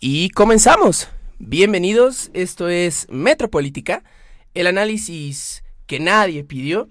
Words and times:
Y 0.00 0.30
comenzamos. 0.30 1.08
Bienvenidos, 1.40 2.30
esto 2.32 2.68
es 2.68 3.08
Metropolítica, 3.10 4.04
el 4.54 4.68
análisis 4.68 5.64
que 5.88 5.98
nadie 5.98 6.44
pidió. 6.44 6.88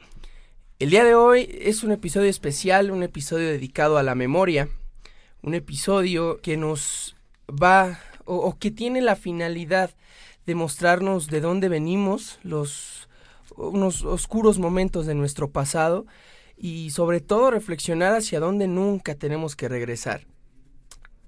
El 0.79 0.89
día 0.89 1.05
de 1.05 1.15
hoy 1.15 1.57
es 1.61 1.83
un 1.83 1.93
episodio 1.93 2.29
especial, 2.29 2.91
un 2.91 3.03
episodio 3.03 3.47
dedicado 3.47 3.97
a 3.97 4.03
la 4.03 4.13
memoria, 4.13 4.67
un 5.41 5.53
episodio 5.53 6.41
que 6.41 6.57
nos 6.57 7.15
va 7.47 7.97
o, 8.25 8.57
que 8.59 8.71
tiene 8.71 8.99
la 8.99 9.15
finalidad 9.15 9.91
de 10.45 10.55
mostrarnos 10.55 11.27
de 11.27 11.39
dónde 11.39 11.69
venimos, 11.69 12.39
los 12.43 13.07
unos 13.55 14.03
oscuros 14.03 14.59
momentos 14.59 15.05
de 15.05 15.15
nuestro 15.15 15.49
pasado 15.49 16.05
y 16.57 16.89
sobre 16.89 17.21
todo 17.21 17.51
reflexionar 17.51 18.13
hacia 18.15 18.41
dónde 18.41 18.67
nunca 18.67 19.15
tenemos 19.15 19.55
que 19.55 19.69
regresar. 19.69 20.27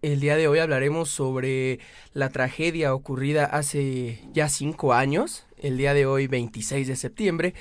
El 0.02 0.22
día 0.22 0.38
de 0.38 0.48
hoy 0.48 0.60
hablaremos 0.60 1.10
sobre 1.10 1.80
la 2.14 2.30
tragedia 2.30 2.94
ocurrida 2.94 3.44
hace 3.44 4.22
ya 4.32 4.48
cinco 4.48 4.94
años, 4.94 5.46
el 5.58 5.78
día 5.78 5.94
de 5.94 6.06
hoy 6.06 6.28
26 6.28 6.88
de 6.88 6.96
septiembre, 6.96 7.54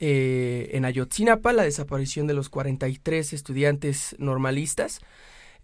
eh, 0.00 0.70
en 0.72 0.86
Ayotzinapa, 0.86 1.52
la 1.52 1.64
desaparición 1.64 2.26
de 2.26 2.32
los 2.32 2.48
43 2.48 3.34
estudiantes 3.34 4.16
normalistas. 4.18 5.00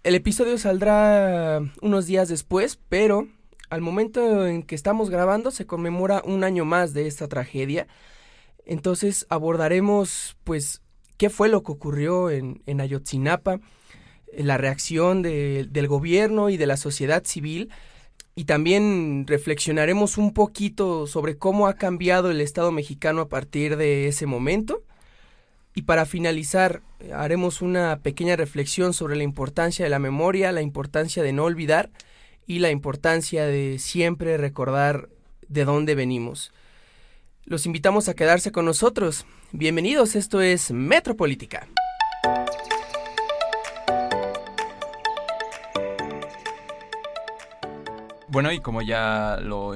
El 0.03 0.15
episodio 0.15 0.59
saldrá 0.59 1.63
unos 1.81 2.05
días 2.05 2.29
después, 2.29 2.79
pero 2.91 3.27
al 3.71 3.81
momento 3.81 4.47
en 4.47 4.65
que 4.65 4.75
estamos 4.75 5.09
grabando 5.09 5.51
se 5.51 5.65
conmemora 5.65 6.21
un 6.27 6.45
año 6.45 6.67
más 6.67 6.93
de 6.93 7.07
esta 7.07 7.27
tragedia. 7.27 7.87
Entonces 8.67 9.25
abordaremos, 9.31 10.37
pues, 10.45 10.83
qué 11.17 11.31
fue 11.31 11.49
lo 11.49 11.63
que 11.63 11.73
ocurrió 11.73 12.29
en, 12.29 12.63
en 12.67 12.83
Ayotzinapa, 12.83 13.61
la 14.37 14.59
reacción 14.59 15.23
del 15.23 15.89
gobierno 15.89 16.51
y 16.51 16.57
de 16.57 16.67
la 16.67 16.77
sociedad 16.77 17.25
civil 17.25 17.71
y 18.35 18.45
también 18.45 19.27
reflexionaremos 19.27 20.17
un 20.17 20.33
poquito 20.33 21.07
sobre 21.07 21.37
cómo 21.37 21.67
ha 21.67 21.75
cambiado 21.75 22.31
el 22.31 22.41
Estado 22.41 22.73
mexicano 22.73 23.23
a 23.23 23.29
partir 23.29 23.77
de 23.77 24.09
ese 24.09 24.27
momento. 24.27 24.83
Y 25.75 25.83
para 25.83 26.07
finalizar, 26.07 26.83
haremos 27.15 27.63
una 27.63 27.99
pequeña 28.01 28.37
reflexión 28.37 28.95
sobre 28.95 29.17
la 29.17 29.23
importancia 29.23 29.85
de 29.85 29.91
la 29.91 29.99
memoria, 29.99 30.53
la 30.53 30.63
importancia 30.63 31.23
de 31.23 31.33
no 31.33 31.45
olvidar 31.45 31.91
y 32.47 32.59
la 32.59 32.71
importancia 32.71 33.47
de 33.47 33.79
siempre 33.79 34.37
recordar 34.37 35.09
de 35.49 35.65
dónde 35.65 35.95
venimos. 35.95 36.53
Los 37.45 37.67
invitamos 37.67 38.09
a 38.09 38.15
quedarse 38.15 38.53
con 38.53 38.65
nosotros. 38.65 39.27
Bienvenidos, 39.53 40.15
esto 40.15 40.41
es 40.41 40.71
Metropolítica. 40.71 41.69
Bueno, 48.33 48.51
y 48.51 48.61
como 48.61 48.81
ya 48.81 49.39
lo 49.43 49.75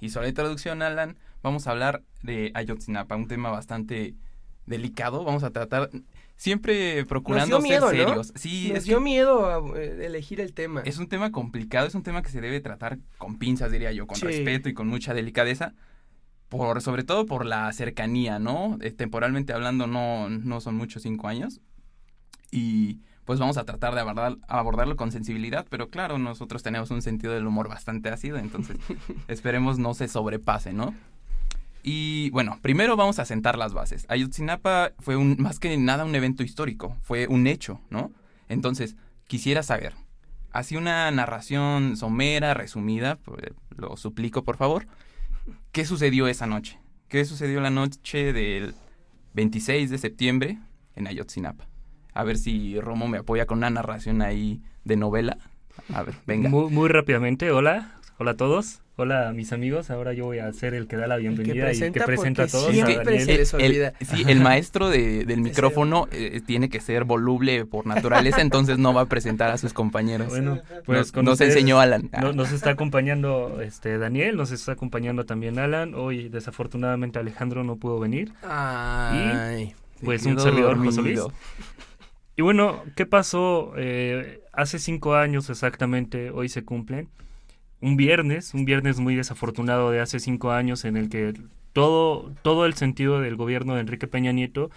hizo 0.00 0.22
la 0.22 0.28
introducción, 0.28 0.82
Alan, 0.82 1.16
vamos 1.42 1.66
a 1.66 1.72
hablar 1.72 2.04
de 2.22 2.52
Ayotzinapa, 2.54 3.16
un 3.16 3.26
tema 3.26 3.50
bastante 3.50 4.14
delicado. 4.66 5.24
Vamos 5.24 5.42
a 5.42 5.50
tratar 5.50 5.90
siempre 6.36 7.04
procurando 7.06 7.60
ser 7.60 7.82
serios. 7.82 8.32
Sí, 8.36 8.70
Nos 8.72 8.84
dio 8.84 9.00
miedo 9.00 9.76
eh, 9.76 10.06
elegir 10.06 10.40
el 10.40 10.52
tema. 10.54 10.82
Es 10.84 10.98
un 10.98 11.08
tema 11.08 11.32
complicado, 11.32 11.88
es 11.88 11.96
un 11.96 12.04
tema 12.04 12.22
que 12.22 12.28
se 12.28 12.40
debe 12.40 12.60
tratar 12.60 12.98
con 13.18 13.36
pinzas, 13.36 13.72
diría 13.72 13.90
yo, 13.90 14.06
con 14.06 14.20
respeto 14.20 14.68
y 14.68 14.74
con 14.74 14.86
mucha 14.86 15.12
delicadeza. 15.12 15.74
Por, 16.48 16.82
sobre 16.82 17.02
todo 17.02 17.26
por 17.26 17.44
la 17.44 17.72
cercanía, 17.72 18.38
¿no? 18.38 18.78
Eh, 18.80 18.92
temporalmente 18.92 19.54
hablando, 19.54 19.88
no, 19.88 20.28
no 20.28 20.60
son 20.60 20.76
muchos 20.76 21.02
cinco 21.02 21.26
años. 21.26 21.60
Y 22.52 23.00
pues 23.24 23.38
vamos 23.38 23.56
a 23.56 23.64
tratar 23.64 23.94
de 23.94 24.00
abordar, 24.00 24.36
abordarlo 24.48 24.96
con 24.96 25.12
sensibilidad, 25.12 25.66
pero 25.70 25.88
claro, 25.88 26.18
nosotros 26.18 26.62
tenemos 26.62 26.90
un 26.90 27.02
sentido 27.02 27.32
del 27.32 27.46
humor 27.46 27.68
bastante 27.68 28.08
ácido, 28.08 28.38
entonces 28.38 28.76
esperemos 29.28 29.78
no 29.78 29.94
se 29.94 30.08
sobrepase, 30.08 30.72
¿no? 30.72 30.94
Y 31.84 32.30
bueno, 32.30 32.58
primero 32.62 32.96
vamos 32.96 33.18
a 33.18 33.24
sentar 33.24 33.58
las 33.58 33.72
bases. 33.72 34.06
Ayotzinapa 34.08 34.92
fue 35.00 35.16
un, 35.16 35.36
más 35.40 35.58
que 35.58 35.76
nada 35.76 36.04
un 36.04 36.14
evento 36.14 36.42
histórico, 36.42 36.96
fue 37.02 37.26
un 37.26 37.46
hecho, 37.46 37.80
¿no? 37.90 38.12
Entonces, 38.48 38.96
quisiera 39.26 39.62
saber, 39.62 39.94
así 40.52 40.76
una 40.76 41.10
narración 41.10 41.96
somera, 41.96 42.54
resumida, 42.54 43.16
pues, 43.16 43.52
lo 43.76 43.96
suplico 43.96 44.44
por 44.44 44.56
favor, 44.56 44.86
¿qué 45.72 45.84
sucedió 45.84 46.28
esa 46.28 46.46
noche? 46.46 46.78
¿Qué 47.08 47.24
sucedió 47.24 47.60
la 47.60 47.70
noche 47.70 48.32
del 48.32 48.74
26 49.34 49.90
de 49.90 49.98
septiembre 49.98 50.58
en 50.94 51.06
Ayotzinapa? 51.06 51.71
A 52.14 52.24
ver 52.24 52.36
si 52.36 52.78
Romo 52.80 53.08
me 53.08 53.18
apoya 53.18 53.46
con 53.46 53.58
una 53.58 53.70
narración 53.70 54.22
ahí 54.22 54.60
de 54.84 54.96
novela. 54.96 55.38
A 55.92 56.02
ver, 56.02 56.14
venga. 56.26 56.48
Muy, 56.48 56.88
rápidamente, 56.88 57.50
hola, 57.50 57.92
hola 58.18 58.32
a 58.32 58.36
todos. 58.36 58.80
Hola 58.96 59.30
a 59.30 59.32
mis 59.32 59.54
amigos, 59.54 59.90
ahora 59.90 60.12
yo 60.12 60.26
voy 60.26 60.38
a 60.38 60.52
ser 60.52 60.74
el 60.74 60.86
que 60.86 60.96
da 60.96 61.06
la 61.06 61.16
bienvenida 61.16 61.72
y 61.72 61.90
que 61.90 62.00
presenta 62.02 62.42
a 62.42 62.46
todos. 62.46 62.70
Sí, 62.70 62.80
el, 62.80 63.46
sí, 63.46 64.24
el 64.28 64.40
maestro 64.40 64.90
del 64.90 65.40
micrófono 65.40 66.08
eh, 66.12 66.42
tiene 66.44 66.68
que 66.68 66.78
ser 66.78 67.04
voluble 67.04 67.64
por 67.64 67.86
naturaleza, 67.86 68.42
entonces 68.42 68.76
no 68.76 68.92
va 68.92 69.00
a 69.00 69.06
presentar 69.06 69.50
a 69.50 69.56
sus 69.56 69.72
compañeros. 69.72 70.28
Bueno, 70.28 70.60
pues 70.84 71.14
nos, 71.16 71.40
enseñó 71.40 71.80
Alan. 71.80 72.10
nos 72.34 72.52
está 72.52 72.70
acompañando 72.70 73.62
este 73.62 73.96
Daniel, 73.96 74.36
nos 74.36 74.52
está 74.52 74.72
acompañando 74.72 75.24
también 75.24 75.58
Alan. 75.58 75.94
Hoy 75.94 76.28
desafortunadamente 76.28 77.18
Alejandro 77.18 77.64
no 77.64 77.76
pudo 77.76 77.98
venir. 77.98 78.34
Ay, 78.42 79.74
y 80.02 80.04
pues 80.04 80.26
un 80.26 80.38
servidor 80.38 80.76
José 80.76 81.00
Luis. 81.00 81.20
Y 82.36 82.42
bueno, 82.42 82.82
¿qué 82.96 83.06
pasó? 83.06 83.74
Eh, 83.76 84.40
hace 84.52 84.78
cinco 84.78 85.14
años 85.14 85.50
exactamente, 85.50 86.30
hoy 86.30 86.48
se 86.48 86.64
cumplen. 86.64 87.08
Un 87.80 87.96
viernes, 87.96 88.54
un 88.54 88.64
viernes 88.64 89.00
muy 89.00 89.16
desafortunado 89.16 89.90
de 89.90 90.00
hace 90.00 90.20
cinco 90.20 90.52
años 90.52 90.84
en 90.84 90.96
el 90.96 91.08
que 91.08 91.34
todo, 91.72 92.32
todo 92.42 92.66
el 92.66 92.74
sentido 92.74 93.20
del 93.20 93.36
gobierno 93.36 93.74
de 93.74 93.80
Enrique 93.80 94.06
Peña 94.06 94.32
Nieto 94.32 94.70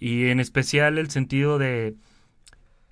y 0.00 0.26
en 0.26 0.40
especial 0.40 0.98
el 0.98 1.10
sentido 1.10 1.58
de 1.58 1.94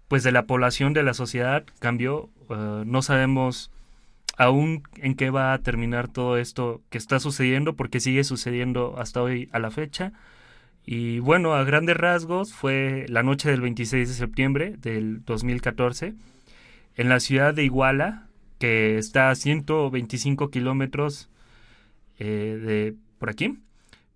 pues 0.09 0.23
de 0.23 0.33
la 0.33 0.47
población 0.47 0.93
de 0.93 1.03
la 1.03 1.15
sociedad 1.15 1.65
cambió. 1.81 2.31
Uh, 2.49 2.85
no 2.85 3.03
sabemos 3.03 3.73
aún 4.37 4.83
en 4.97 5.15
qué 5.17 5.31
va 5.31 5.53
a 5.53 5.59
terminar 5.59 6.09
todo 6.09 6.37
esto 6.37 6.81
que 6.91 6.99
está 6.99 7.19
sucediendo 7.19 7.75
porque 7.75 8.01
sigue 8.01 8.23
sucediendo 8.23 8.95
hasta 8.99 9.23
hoy 9.23 9.49
a 9.53 9.59
la 9.59 9.71
fecha. 9.71 10.13
Y 10.87 11.19
bueno, 11.19 11.55
a 11.55 11.65
grandes 11.65 11.97
rasgos 11.97 12.55
fue 12.55 13.07
la 13.09 13.25
noche 13.25 13.51
del 13.51 13.61
26 13.61 14.09
de 14.09 14.15
septiembre 14.15 14.77
del 14.79 15.25
2014 15.25 16.15
en 16.95 17.09
la 17.09 17.19
ciudad 17.19 17.53
de 17.53 17.65
Iguala, 17.65 18.29
que 18.61 18.97
está 18.97 19.31
a 19.31 19.35
125 19.35 20.49
kilómetros 20.51 21.29
eh, 22.21 22.59
de 22.65 22.95
por 23.19 23.31
aquí. 23.31 23.59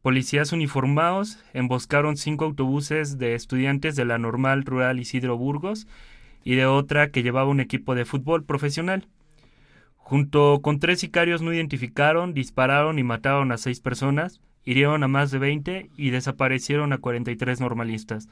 Policías 0.00 0.52
uniformados 0.52 1.38
emboscaron 1.52 2.16
cinco 2.16 2.44
autobuses 2.44 3.18
de 3.18 3.34
estudiantes 3.34 3.96
de 3.96 4.04
la 4.04 4.18
normal 4.18 4.64
rural 4.64 5.00
Isidro 5.00 5.36
Burgos 5.36 5.88
y 6.44 6.54
de 6.54 6.66
otra 6.66 7.10
que 7.10 7.24
llevaba 7.24 7.50
un 7.50 7.60
equipo 7.60 7.96
de 7.96 8.04
fútbol 8.04 8.44
profesional. 8.44 9.08
Junto 9.96 10.60
con 10.62 10.78
tres 10.78 11.00
sicarios 11.00 11.42
no 11.42 11.52
identificaron, 11.52 12.32
dispararon 12.32 12.98
y 12.98 13.02
mataron 13.02 13.50
a 13.50 13.58
seis 13.58 13.80
personas, 13.80 14.40
hirieron 14.64 15.02
a 15.02 15.08
más 15.08 15.30
de 15.30 15.38
20 15.38 15.90
y 15.96 16.10
desaparecieron 16.10 16.92
a 16.92 16.98
43 16.98 17.60
normalistas. 17.60 18.28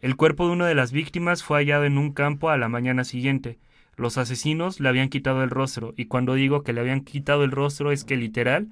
El 0.00 0.16
cuerpo 0.16 0.46
de 0.46 0.52
una 0.52 0.66
de 0.66 0.74
las 0.74 0.92
víctimas 0.92 1.42
fue 1.42 1.58
hallado 1.58 1.84
en 1.84 1.98
un 1.98 2.12
campo 2.12 2.50
a 2.50 2.58
la 2.58 2.68
mañana 2.68 3.04
siguiente. 3.04 3.58
Los 3.96 4.18
asesinos 4.18 4.80
le 4.80 4.88
habían 4.88 5.08
quitado 5.08 5.42
el 5.42 5.50
rostro, 5.50 5.94
y 5.96 6.06
cuando 6.06 6.34
digo 6.34 6.62
que 6.62 6.72
le 6.72 6.80
habían 6.80 7.02
quitado 7.02 7.44
el 7.44 7.52
rostro 7.52 7.92
es 7.92 8.04
que 8.04 8.16
literal 8.16 8.68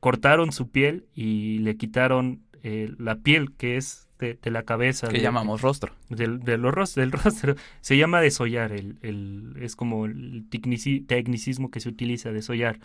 cortaron 0.00 0.52
su 0.52 0.70
piel 0.70 1.06
y 1.14 1.58
le 1.58 1.76
quitaron 1.76 2.42
eh, 2.62 2.92
la 2.98 3.16
piel 3.16 3.52
que 3.56 3.76
es 3.76 4.08
de, 4.18 4.38
la 4.50 4.62
cabeza. 4.62 5.08
Que 5.08 5.20
llamamos 5.20 5.60
rostro. 5.60 5.92
Del, 6.08 6.40
del, 6.40 6.62
del 6.62 7.12
rostro. 7.12 7.54
Se 7.80 7.96
llama 7.96 8.20
desollar, 8.20 8.72
el, 8.72 8.98
el, 9.02 9.54
es 9.60 9.76
como 9.76 10.06
el 10.06 10.46
tecnicismo 10.50 11.70
que 11.70 11.80
se 11.80 11.88
utiliza, 11.88 12.32
desollar. 12.32 12.78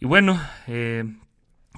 Y 0.00 0.06
bueno, 0.06 0.40
eh, 0.66 1.04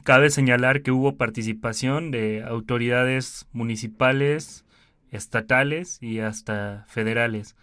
Cabe 0.04 0.30
señalar 0.30 0.82
que 0.82 0.90
hubo 0.90 1.16
participación 1.16 2.10
de 2.10 2.42
autoridades 2.42 3.46
municipales, 3.52 4.64
estatales 5.10 5.98
y 6.00 6.20
hasta 6.20 6.84
federales. 6.88 7.56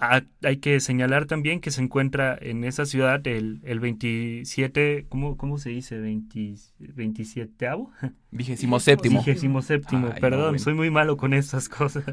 hay 0.00 0.56
que 0.58 0.80
señalar 0.80 1.26
también 1.26 1.60
que 1.60 1.70
se 1.70 1.82
encuentra 1.82 2.38
en 2.40 2.64
esa 2.64 2.86
ciudad 2.86 3.26
el, 3.26 3.60
el 3.64 3.80
27, 3.80 5.06
¿cómo, 5.08 5.36
¿cómo 5.36 5.58
se 5.58 5.70
dice? 5.70 5.98
20, 5.98 6.54
27 6.78 7.68
Vigésimo 8.30 8.80
séptimo. 8.80 9.18
Vigésimo 9.18 9.62
séptimo, 9.62 10.14
perdón, 10.20 10.58
soy 10.58 10.74
muy 10.74 10.90
malo 10.90 11.16
con 11.16 11.34
esas 11.34 11.68
cosas. 11.68 12.04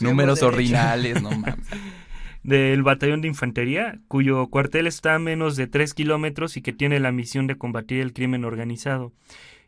Números 0.00 0.42
ordinales, 0.42 1.22
no 1.22 1.30
mames. 1.30 1.66
del 2.46 2.84
batallón 2.84 3.22
de 3.22 3.28
infantería, 3.28 3.98
cuyo 4.06 4.46
cuartel 4.46 4.86
está 4.86 5.16
a 5.16 5.18
menos 5.18 5.56
de 5.56 5.66
3 5.66 5.92
kilómetros 5.94 6.56
y 6.56 6.62
que 6.62 6.72
tiene 6.72 7.00
la 7.00 7.10
misión 7.10 7.48
de 7.48 7.58
combatir 7.58 8.00
el 8.00 8.12
crimen 8.12 8.44
organizado. 8.44 9.12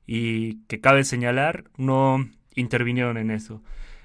Y 0.07 0.63
que 0.69 0.81
cabe 0.81 1.03
señalar, 1.05 1.65
no 1.77 2.29
intervinieron 2.55 3.19
en 3.19 3.33
eso. 3.33 3.63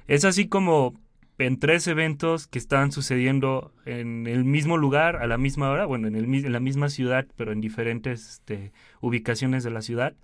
Es 0.08 0.25
así 0.25 0.48
como 0.48 0.96
en 1.38 1.60
tres 1.60 1.88
eventos 1.88 2.48
que 2.48 2.58
estaban 2.60 2.92
sucediendo 2.92 3.72
en 3.86 4.25
el 4.28 4.44
mismo 4.44 4.78
lugar, 4.78 5.18
a 5.18 5.28
la 5.28 5.38
misma 5.38 5.70
hora, 5.70 5.86
bueno, 5.86 6.08
en, 6.08 6.16
el, 6.16 6.25
en 6.25 6.52
la 6.52 6.60
misma 6.60 6.90
ciudad, 6.90 7.28
pero 7.36 7.52
en 7.52 7.62
diferentes 7.62 8.28
este, 8.28 8.72
ubicaciones 9.02 9.64
de 9.64 9.70
la 9.70 9.81
ciudad. 9.81 10.16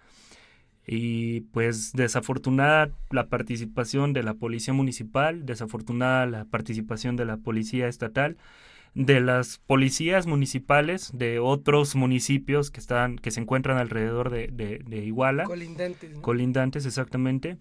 Y 0.91 1.41
pues 1.51 1.91
desafortunada 1.93 2.89
la 3.11 3.27
participación 3.27 4.11
de 4.11 4.23
la 4.23 4.33
policía 4.33 4.73
municipal, 4.73 5.45
desafortunada 5.45 6.25
la 6.25 6.45
participación 6.45 7.15
de 7.15 7.25
la 7.25 7.37
policía 7.37 7.87
estatal, 7.87 8.37
de 8.95 9.19
las 9.19 9.59
policías 9.59 10.25
municipales 10.25 11.11
de 11.13 11.37
otros 11.37 11.95
municipios 11.95 12.71
que 12.71 12.79
están 12.79 13.17
que 13.17 13.29
se 13.29 13.39
encuentran 13.39 13.77
alrededor 13.77 14.31
de, 14.31 14.47
de, 14.47 15.05
Iguala 15.05 15.43
colindantes 15.43 16.17
colindantes 16.21 16.85
exactamente 16.87 17.57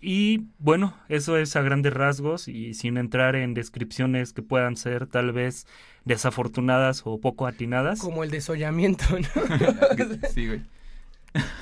y 0.00 0.44
bueno, 0.58 0.94
eso 1.08 1.36
es 1.36 1.56
a 1.56 1.62
grandes 1.62 1.92
rasgos 1.92 2.46
y 2.48 2.74
sin 2.74 2.96
entrar 2.96 3.34
en 3.34 3.54
descripciones 3.54 4.32
que 4.32 4.42
puedan 4.42 4.76
ser 4.76 5.06
tal 5.06 5.32
vez 5.32 5.66
desafortunadas 6.04 7.02
o 7.04 7.18
poco 7.18 7.46
atinadas. 7.46 7.98
Como 7.98 8.22
el 8.22 8.30
desollamiento, 8.30 9.04
¿no? 9.10 9.26
sí, 10.32 10.46
güey. 10.46 10.62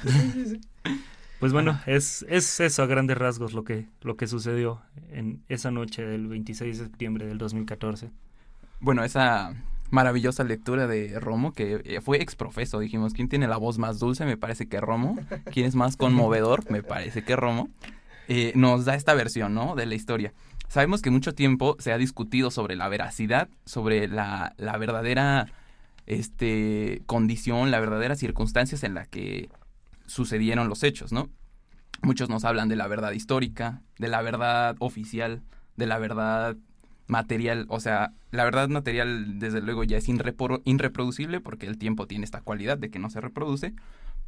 Pues 1.39 1.53
bueno, 1.53 1.79
es, 1.87 2.25
es 2.31 2.61
eso 2.61 2.83
a 2.83 2.87
grandes 2.87 3.19
rasgos 3.19 3.53
lo 3.53 3.63
que, 3.63 3.87
lo 4.01 4.17
que 4.17 4.27
sucedió 4.27 4.81
en 5.11 5.43
esa 5.49 5.71
noche 5.71 6.03
del 6.03 6.29
26 6.29 6.79
de 6.79 6.85
septiembre 6.85 7.27
del 7.27 7.37
2014. 7.37 8.11
Bueno, 8.81 9.05
esa 9.05 9.55
maravillosa 9.91 10.45
lectura 10.45 10.87
de 10.87 11.21
Romo, 11.21 11.53
que 11.53 11.83
eh, 11.85 12.01
fue 12.01 12.23
exprofeso, 12.23 12.79
dijimos, 12.79 13.13
¿quién 13.13 13.29
tiene 13.29 13.49
la 13.49 13.59
voz 13.59 13.77
más 13.79 13.99
dulce? 13.99 14.25
Me 14.25 14.39
parece 14.39 14.67
que 14.67 14.81
Romo. 14.81 15.19
¿Quién 15.53 15.67
es 15.67 15.75
más 15.75 15.97
conmovedor? 15.97 16.71
Me 16.71 16.83
parece 16.83 17.23
que 17.23 17.37
Romo. 17.37 17.69
Eh, 18.29 18.53
nos 18.55 18.87
da 18.87 18.95
esta 18.95 19.15
versión, 19.15 19.55
¿no? 19.55 19.75
De 19.75 19.85
la 19.85 19.95
historia. 19.95 20.33
Sabemos 20.69 21.03
que 21.03 21.11
mucho 21.11 21.35
tiempo 21.35 21.77
se 21.79 21.93
ha 21.93 21.99
discutido 21.99 22.51
sobre 22.51 22.77
la 22.77 22.89
veracidad, 22.89 23.49
sobre 23.67 24.09
la, 24.09 24.55
la 24.57 24.79
verdadera 24.79 25.47
este, 26.07 27.03
condición, 27.07 27.71
la 27.71 27.79
verdadera 27.79 28.17
circunstancias 28.17 28.83
en 28.83 28.95
la 28.95 29.05
que 29.05 29.49
sucedieron 30.07 30.69
los 30.69 30.83
hechos, 30.83 31.13
¿no? 31.13 31.29
Muchos 32.03 32.29
nos 32.29 32.45
hablan 32.45 32.69
de 32.69 32.77
la 32.77 32.87
verdad 32.87 33.13
histórica, 33.13 33.83
de 33.99 34.09
la 34.09 34.23
verdad 34.23 34.77
oficial, 34.79 35.43
de 35.77 35.87
la 35.87 35.99
verdad 35.99 36.57
material, 37.07 37.67
o 37.69 37.81
sea, 37.81 38.13
la 38.31 38.45
verdad 38.45 38.69
material 38.69 39.39
desde 39.39 39.61
luego 39.61 39.85
ya 39.85 39.99
es 39.99 40.09
irreproducible 40.09 41.41
porque 41.41 41.67
el 41.67 41.79
tiempo 41.79 42.07
tiene 42.07 42.25
esta 42.25 42.41
cualidad 42.41 42.79
de 42.79 42.91
que 42.91 42.99
no 42.99 43.11
se 43.11 43.21
reproduce, 43.21 43.75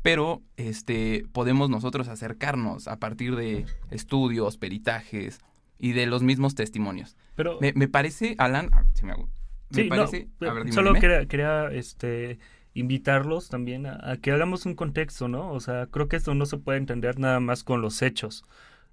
pero 0.03 0.43
este 0.57 1.27
podemos 1.33 1.71
nosotros 1.71 2.09
acercarnos 2.09 2.89
a 2.89 2.99
partir 2.99 3.37
de 3.37 3.67
estudios, 3.91 4.57
peritajes 4.57 5.41
y 5.79 5.93
de 5.93 6.07
los 6.07 6.23
mismos 6.23 6.55
testimonios. 6.55 7.17
Pero 7.35 7.59
me, 7.61 7.89
parece, 7.89 8.35
Alan, 8.39 8.71
si 8.95 9.05
me 9.05 9.13
hago, 9.13 9.29
me 9.71 9.85
parece, 9.85 10.29
a 10.41 10.53
ver, 10.53 10.73
solo 10.73 10.95
quería, 10.95 11.27
quería, 11.27 11.69
este 11.73 12.39
invitarlos 12.79 13.49
también 13.49 13.87
a, 13.87 14.17
que 14.23 14.31
hagamos 14.31 14.65
un 14.65 14.75
contexto, 14.75 15.29
¿no? 15.29 15.51
O 15.51 15.61
sea, 15.61 15.87
creo 15.87 16.09
que 16.09 16.17
esto 16.17 16.35
no 16.35 16.47
se 16.47 16.59
puede 16.59 16.79
entender 16.79 17.19
nada 17.19 17.41
más 17.41 17.65
con 17.65 17.83
los 17.83 18.03
hechos. 18.03 18.45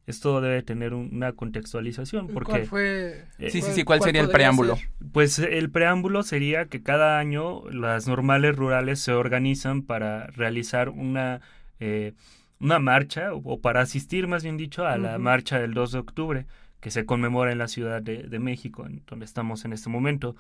Esto 0.08 0.40
debe 0.42 0.62
tener 0.62 0.94
una 0.94 1.34
contextualización. 1.34 2.28
Porque, 2.28 2.52
¿Cuál 2.52 2.66
fue? 2.66 3.26
Eh, 3.40 3.50
sí, 3.50 3.62
sí, 3.62 3.72
sí, 3.74 3.84
¿cuál, 3.84 4.02
sería 4.02 4.22
el 4.22 4.30
preámbulo? 4.30 4.78
Pues 5.12 5.40
el 5.40 5.70
preámbulo 5.70 6.24
sería 6.24 6.66
que 6.66 6.82
cada 6.84 7.20
año 7.20 7.68
las 7.70 8.08
normales 8.08 8.56
rurales 8.56 9.00
se 9.00 9.14
organizan 9.14 9.82
para 9.82 10.28
realizar 10.28 10.90
una, 10.90 11.42
eh, 11.80 12.14
una 12.60 12.80
marcha, 12.80 13.34
o, 13.34 13.60
para 13.62 13.82
asistir, 13.82 14.28
más 14.28 14.44
bien 14.44 14.58
dicho, 14.58 14.86
a 14.86 14.98
la 14.98 15.18
marcha 15.18 15.60
del 15.60 15.74
2 15.74 15.92
de 15.92 16.00
octubre 16.00 16.46
que 16.80 16.92
se 16.92 17.06
conmemora 17.06 17.52
en 17.52 17.58
la 17.58 17.68
Ciudad 17.68 18.02
de, 18.02 18.24
de 18.24 18.40
México, 18.40 18.86
en 18.86 19.02
donde 19.08 19.26
estamos 19.26 19.66
en 19.66 19.74
este 19.74 19.90
momento. 19.90 20.36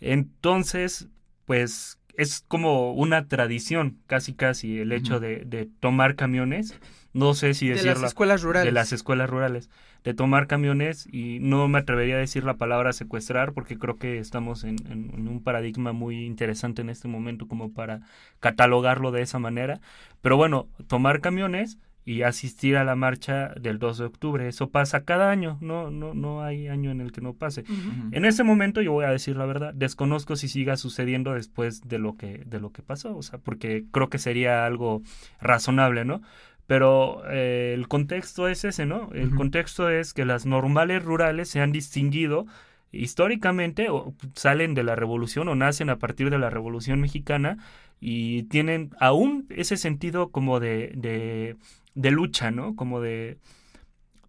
Entonces, 0.00 1.08
pues 1.44 1.98
es 2.18 2.44
como 2.46 2.92
una 2.92 3.26
tradición, 3.28 3.96
casi 4.06 4.34
casi, 4.34 4.80
el 4.80 4.92
hecho 4.92 5.20
de, 5.20 5.44
de 5.46 5.66
tomar 5.80 6.16
camiones 6.16 6.78
no 7.12 7.34
sé 7.34 7.54
si 7.54 7.68
decirlo. 7.68 7.94
De 7.94 8.00
las 8.00 8.08
escuelas 8.10 8.42
rurales. 8.42 8.66
De 8.66 8.72
las 8.72 8.92
escuelas 8.92 9.30
rurales. 9.30 9.70
De 10.04 10.14
tomar 10.14 10.46
camiones 10.46 11.08
y 11.10 11.38
no 11.40 11.66
me 11.66 11.78
atrevería 11.78 12.16
a 12.16 12.18
decir 12.18 12.44
la 12.44 12.54
palabra 12.54 12.92
secuestrar 12.92 13.52
porque 13.52 13.78
creo 13.78 13.96
que 13.96 14.18
estamos 14.18 14.64
en, 14.64 14.76
un 14.88 15.42
paradigma 15.42 15.92
muy 15.92 16.24
interesante 16.24 16.82
en 16.82 16.90
este 16.90 17.08
momento 17.08 17.48
como 17.48 17.72
para 17.72 18.02
catalogarlo 18.40 19.10
de 19.10 19.22
esa 19.22 19.38
manera. 19.38 19.80
Pero 20.20 20.36
bueno, 20.36 20.68
tomar 20.86 21.20
camiones 21.20 21.78
y 22.08 22.22
asistir 22.22 22.78
a 22.78 22.84
la 22.84 22.96
marcha 22.96 23.52
del 23.60 23.78
2 23.78 23.98
de 23.98 24.04
octubre. 24.06 24.48
Eso 24.48 24.70
pasa 24.70 25.04
cada 25.04 25.30
año, 25.30 25.58
no, 25.60 25.90
no, 25.90 26.14
no 26.14 26.42
hay 26.42 26.66
año 26.68 26.90
en 26.90 27.02
el 27.02 27.12
que 27.12 27.20
no 27.20 27.34
pase. 27.34 27.64
En 28.12 28.24
ese 28.24 28.44
momento, 28.44 28.80
yo 28.80 28.92
voy 28.92 29.04
a 29.04 29.10
decir 29.10 29.36
la 29.36 29.44
verdad, 29.44 29.74
desconozco 29.74 30.34
si 30.34 30.48
siga 30.48 30.78
sucediendo 30.78 31.34
después 31.34 31.86
de 31.86 31.98
lo 31.98 32.16
que, 32.16 32.44
de 32.46 32.60
lo 32.60 32.72
que 32.72 32.80
pasó, 32.80 33.14
o 33.14 33.20
sea, 33.20 33.38
porque 33.38 33.84
creo 33.90 34.08
que 34.08 34.16
sería 34.16 34.64
algo 34.64 35.02
razonable, 35.38 36.06
¿no? 36.06 36.22
Pero 36.66 37.24
eh, 37.30 37.74
el 37.74 37.88
contexto 37.88 38.48
es 38.48 38.64
ese, 38.64 38.86
¿no? 38.86 39.10
El 39.12 39.34
contexto 39.34 39.90
es 39.90 40.14
que 40.14 40.24
las 40.24 40.46
normales 40.46 41.04
rurales 41.04 41.50
se 41.50 41.60
han 41.60 41.72
distinguido 41.72 42.46
históricamente 42.90 43.90
o 43.90 44.14
salen 44.34 44.72
de 44.72 44.82
la 44.82 44.96
revolución 44.96 45.46
o 45.48 45.54
nacen 45.54 45.90
a 45.90 45.98
partir 45.98 46.30
de 46.30 46.38
la 46.38 46.48
revolución 46.48 47.02
mexicana 47.02 47.58
y 48.00 48.44
tienen 48.44 48.90
aún 49.00 49.46
ese 49.50 49.76
sentido 49.76 50.30
como 50.30 50.60
de, 50.60 50.92
de, 50.94 51.56
de 51.98 52.12
lucha, 52.12 52.50
¿no? 52.50 52.76
Como 52.76 53.00
de, 53.00 53.38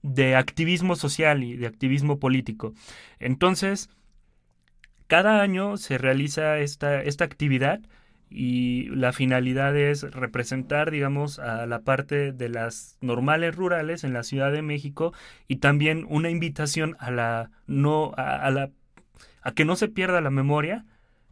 de 0.02 0.36
activismo 0.36 0.96
social 0.96 1.44
y 1.44 1.56
de 1.56 1.68
activismo 1.68 2.20
político. 2.20 2.74
Entonces, 3.20 3.90
cada 5.08 5.42
año 5.42 5.78
se 5.78 5.98
realiza 5.98 6.58
esta, 6.58 7.02
esta 7.04 7.26
actividad 7.26 7.80
y 8.30 8.90
la 8.90 9.14
finalidad 9.14 9.76
es 9.78 10.04
representar, 10.04 10.90
digamos, 10.92 11.38
a 11.40 11.66
la 11.68 11.82
parte 11.82 12.32
de 12.32 12.50
las 12.50 12.98
normales 13.02 13.56
rurales 13.56 14.04
en 14.04 14.14
la 14.14 14.24
Ciudad 14.24 14.52
de 14.52 14.62
México 14.62 15.14
y 15.48 15.58
también 15.58 16.06
una 16.10 16.30
invitación 16.30 16.96
a 17.00 17.12
la 17.12 17.52
no 17.68 18.14
a, 18.18 18.50
la 18.52 18.72
a 19.42 19.52
que 19.54 19.66
no 19.66 19.76
se 19.76 19.88
pierda 19.88 20.22
la 20.22 20.30
memoria 20.30 20.86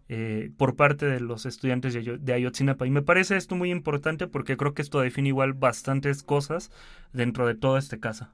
eh, 0.09 0.51
por 0.57 0.75
parte 0.75 1.05
de 1.05 1.19
los 1.19 1.45
estudiantes 1.45 1.93
de, 1.93 2.33
Ayotzinapa. 2.33 2.87
Y 2.87 2.91
me 2.91 3.01
parece 3.01 3.37
esto 3.37 3.55
muy 3.55 3.71
importante 3.71 4.27
porque 4.27 4.57
creo 4.57 4.73
que 4.73 4.81
esto 4.81 4.99
define 4.99 5.29
igual 5.29 5.53
bastantes 5.53 6.23
cosas 6.23 6.71
dentro 7.13 7.47
de 7.47 7.55
todo 7.55 7.77
este 7.77 7.99
caso. 7.99 8.27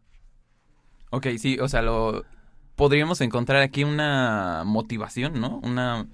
Ok, 1.10 1.28
sí, 1.38 1.60
o 1.60 1.68
sea, 1.68 1.81
lo 1.81 2.25
podríamos 2.75 3.22
encontrar 3.22 3.62
aquí 3.62 3.84
una 3.84 4.64
motivación, 4.66 5.40
¿no? 5.40 5.60
Una 5.64 6.08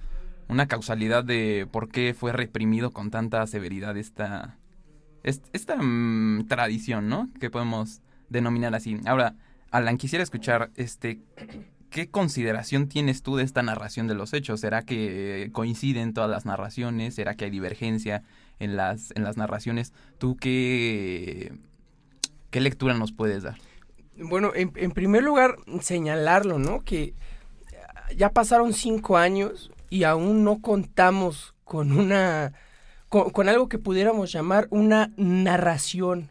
una 0.50 0.68
causalidad 0.68 1.24
de 1.24 1.68
por 1.72 1.90
qué 1.90 2.14
fue 2.14 2.34
reprimido 2.34 2.92
con 2.92 3.12
tanta 3.12 3.46
severidad 3.48 3.96
esta, 3.96 4.58
esta, 5.24 5.78
mm, 5.78 6.48
tradición, 6.48 7.08
¿no? 7.08 7.30
Que 7.40 7.52
podemos 7.52 8.02
denominar 8.30 8.74
así. 8.74 9.00
Ahora, 9.06 9.36
Alan, 9.70 9.98
quisiera 9.98 10.24
escuchar, 10.24 10.72
este, 10.76 11.22
¿qué 11.90 12.10
consideración 12.10 12.88
tienes 12.88 13.22
tú 13.24 13.36
de 13.36 13.44
esta 13.44 13.64
narración 13.64 14.08
de 14.08 14.16
los 14.16 14.34
hechos? 14.34 14.60
¿Será 14.60 14.84
que 14.84 15.50
coinciden 15.52 16.14
todas 16.14 16.30
las 16.30 16.46
narraciones? 16.46 17.16
¿Será 17.16 17.36
que 17.36 17.46
hay 17.46 17.52
divergencia 17.52 18.24
en 18.60 18.76
las, 18.76 19.12
en 19.16 19.24
las 19.24 19.38
narraciones? 19.38 19.94
¿Tú 20.18 20.38
qué, 20.38 21.54
qué 22.50 22.62
lectura 22.62 22.94
nos 22.94 23.12
puedes 23.12 23.44
dar? 23.44 23.58
Bueno, 24.18 24.52
en, 24.54 24.92
primer 24.92 25.24
lugar, 25.24 25.56
señalarlo, 25.82 26.60
¿no? 26.60 26.82
Que 26.82 27.14
ya 28.16 28.32
pasaron 28.32 28.74
cinco 28.74 29.18
años 29.18 29.72
y 29.90 30.04
aún 30.04 30.44
no 30.44 30.62
contamos 30.62 31.56
con 31.64 31.92
una 31.92 32.54
con, 33.08 33.50
algo 33.50 33.70
que 33.70 33.80
pudiéramos 33.80 34.32
llamar 34.32 34.68
una 34.70 35.12
narración 35.18 36.30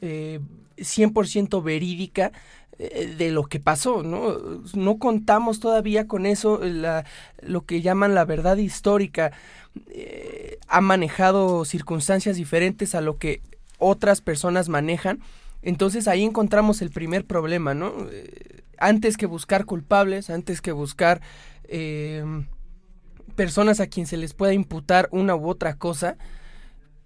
eh, 0.00 0.40
100% 0.76 1.62
verídica 1.62 2.26
eh, 2.26 2.65
de 2.78 3.30
lo 3.30 3.44
que 3.44 3.58
pasó, 3.58 4.02
¿no? 4.02 4.36
No 4.74 4.98
contamos 4.98 5.60
todavía 5.60 6.06
con 6.06 6.26
eso, 6.26 6.60
lo 7.40 7.64
que 7.64 7.80
llaman 7.80 8.14
la 8.14 8.24
verdad 8.24 8.58
histórica 8.58 9.32
eh, 9.88 10.58
ha 10.68 10.80
manejado 10.80 11.64
circunstancias 11.64 12.36
diferentes 12.36 12.94
a 12.94 13.00
lo 13.00 13.16
que 13.16 13.40
otras 13.78 14.20
personas 14.20 14.68
manejan, 14.68 15.20
entonces 15.62 16.06
ahí 16.06 16.22
encontramos 16.22 16.82
el 16.82 16.90
primer 16.90 17.24
problema, 17.24 17.74
¿no? 17.74 17.94
Eh, 18.10 18.62
antes 18.78 19.16
que 19.16 19.26
buscar 19.26 19.64
culpables, 19.64 20.28
antes 20.28 20.60
que 20.60 20.72
buscar 20.72 21.22
personas 23.34 23.80
a 23.80 23.88
quien 23.88 24.06
se 24.06 24.16
les 24.16 24.34
pueda 24.34 24.52
imputar 24.52 25.08
una 25.10 25.34
u 25.34 25.48
otra 25.48 25.76
cosa, 25.78 26.16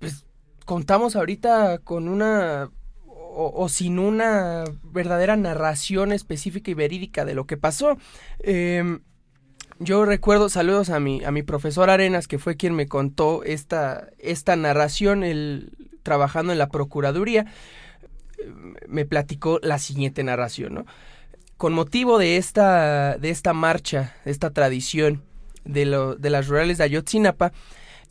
pues 0.00 0.26
contamos 0.66 1.16
ahorita 1.16 1.78
con 1.78 2.08
una 2.08 2.70
o, 3.32 3.68
sin 3.68 3.98
una 3.98 4.64
verdadera 4.82 5.36
narración 5.36 6.12
específica 6.12 6.70
y 6.70 6.74
verídica 6.74 7.24
de 7.24 7.34
lo 7.34 7.46
que 7.46 7.56
pasó. 7.56 7.96
Em, 8.40 9.00
yo 9.78 10.04
recuerdo, 10.04 10.48
saludos 10.48 10.90
a 10.90 11.00
mi, 11.00 11.24
a 11.24 11.30
mi 11.30 11.42
profesor 11.42 11.90
Arenas, 11.90 12.28
que 12.28 12.38
fue 12.38 12.56
quien 12.56 12.74
me 12.74 12.86
contó 12.86 13.44
esta, 13.44 14.08
esta 14.18 14.56
narración, 14.56 15.22
él 15.22 15.72
trabajando 16.02 16.52
en 16.52 16.58
la 16.58 16.68
Procuraduría, 16.68 17.46
me 18.88 19.04
platicó 19.04 19.58
la 19.62 19.78
siguiente 19.78 20.24
narración, 20.24 20.74
¿no? 20.74 20.86
con 21.60 21.74
motivo 21.74 22.16
de 22.16 22.38
esta, 22.38 23.18
de 23.18 23.28
esta 23.28 23.52
marcha, 23.52 24.16
esta 24.24 24.48
tradición 24.48 25.22
de, 25.66 25.84
lo, 25.84 26.14
de 26.14 26.30
las 26.30 26.48
rurales 26.48 26.78
de 26.78 26.84
Ayotzinapa, 26.84 27.52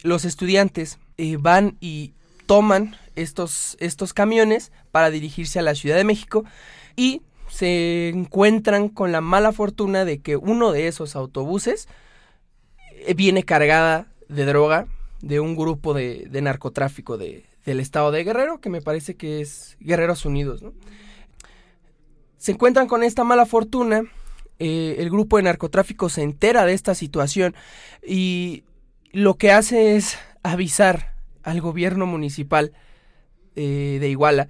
los 0.03 0.23
estudiantes 0.23 0.99
eh, 1.17 1.35
van 1.39 1.75
y 1.81 2.13
toman 2.45 2.95
estos, 3.15 3.75
estos 3.79 4.13
camiones 4.13 4.71
para 4.91 5.09
dirigirse 5.09 5.59
a 5.59 5.63
la 5.63 5.75
Ciudad 5.75 5.95
de 5.95 6.03
México 6.03 6.45
y 6.95 7.21
se 7.49 8.09
encuentran 8.09 8.89
con 8.89 9.11
la 9.11 9.21
mala 9.21 9.51
fortuna 9.51 10.05
de 10.05 10.19
que 10.19 10.37
uno 10.37 10.71
de 10.71 10.87
esos 10.87 11.15
autobuses 11.15 11.87
eh, 12.93 13.13
viene 13.13 13.43
cargada 13.43 14.07
de 14.27 14.45
droga 14.45 14.87
de 15.21 15.39
un 15.39 15.55
grupo 15.55 15.93
de, 15.93 16.27
narcotráfico 16.41 17.17
de, 17.17 17.45
del 17.65 17.79
estado 17.79 18.11
de 18.11 18.23
Guerrero, 18.23 18.61
que 18.61 18.69
me 18.69 18.81
parece 18.81 19.15
que 19.15 19.41
es 19.41 19.77
Guerreros 19.79 20.25
Unidos. 20.25 20.63
Se 22.37 22.51
encuentran 22.53 22.87
con 22.87 23.03
esta 23.03 23.23
mala 23.23 23.45
fortuna, 23.45 24.03
eh, 24.59 24.97
el 24.99 25.09
grupo 25.09 25.37
de 25.37 25.43
narcotráfico 25.43 26.09
se 26.09 26.21
entera 26.21 26.65
de 26.65 26.73
esta 26.73 26.95
situación 26.95 27.55
y 28.05 28.63
lo 29.11 29.35
que 29.35 29.51
hace 29.51 29.95
es 29.95 30.17
avisar 30.43 31.15
al 31.43 31.61
gobierno 31.61 32.05
municipal 32.05 32.73
eh, 33.55 33.97
de 33.99 34.09
Iguala 34.09 34.49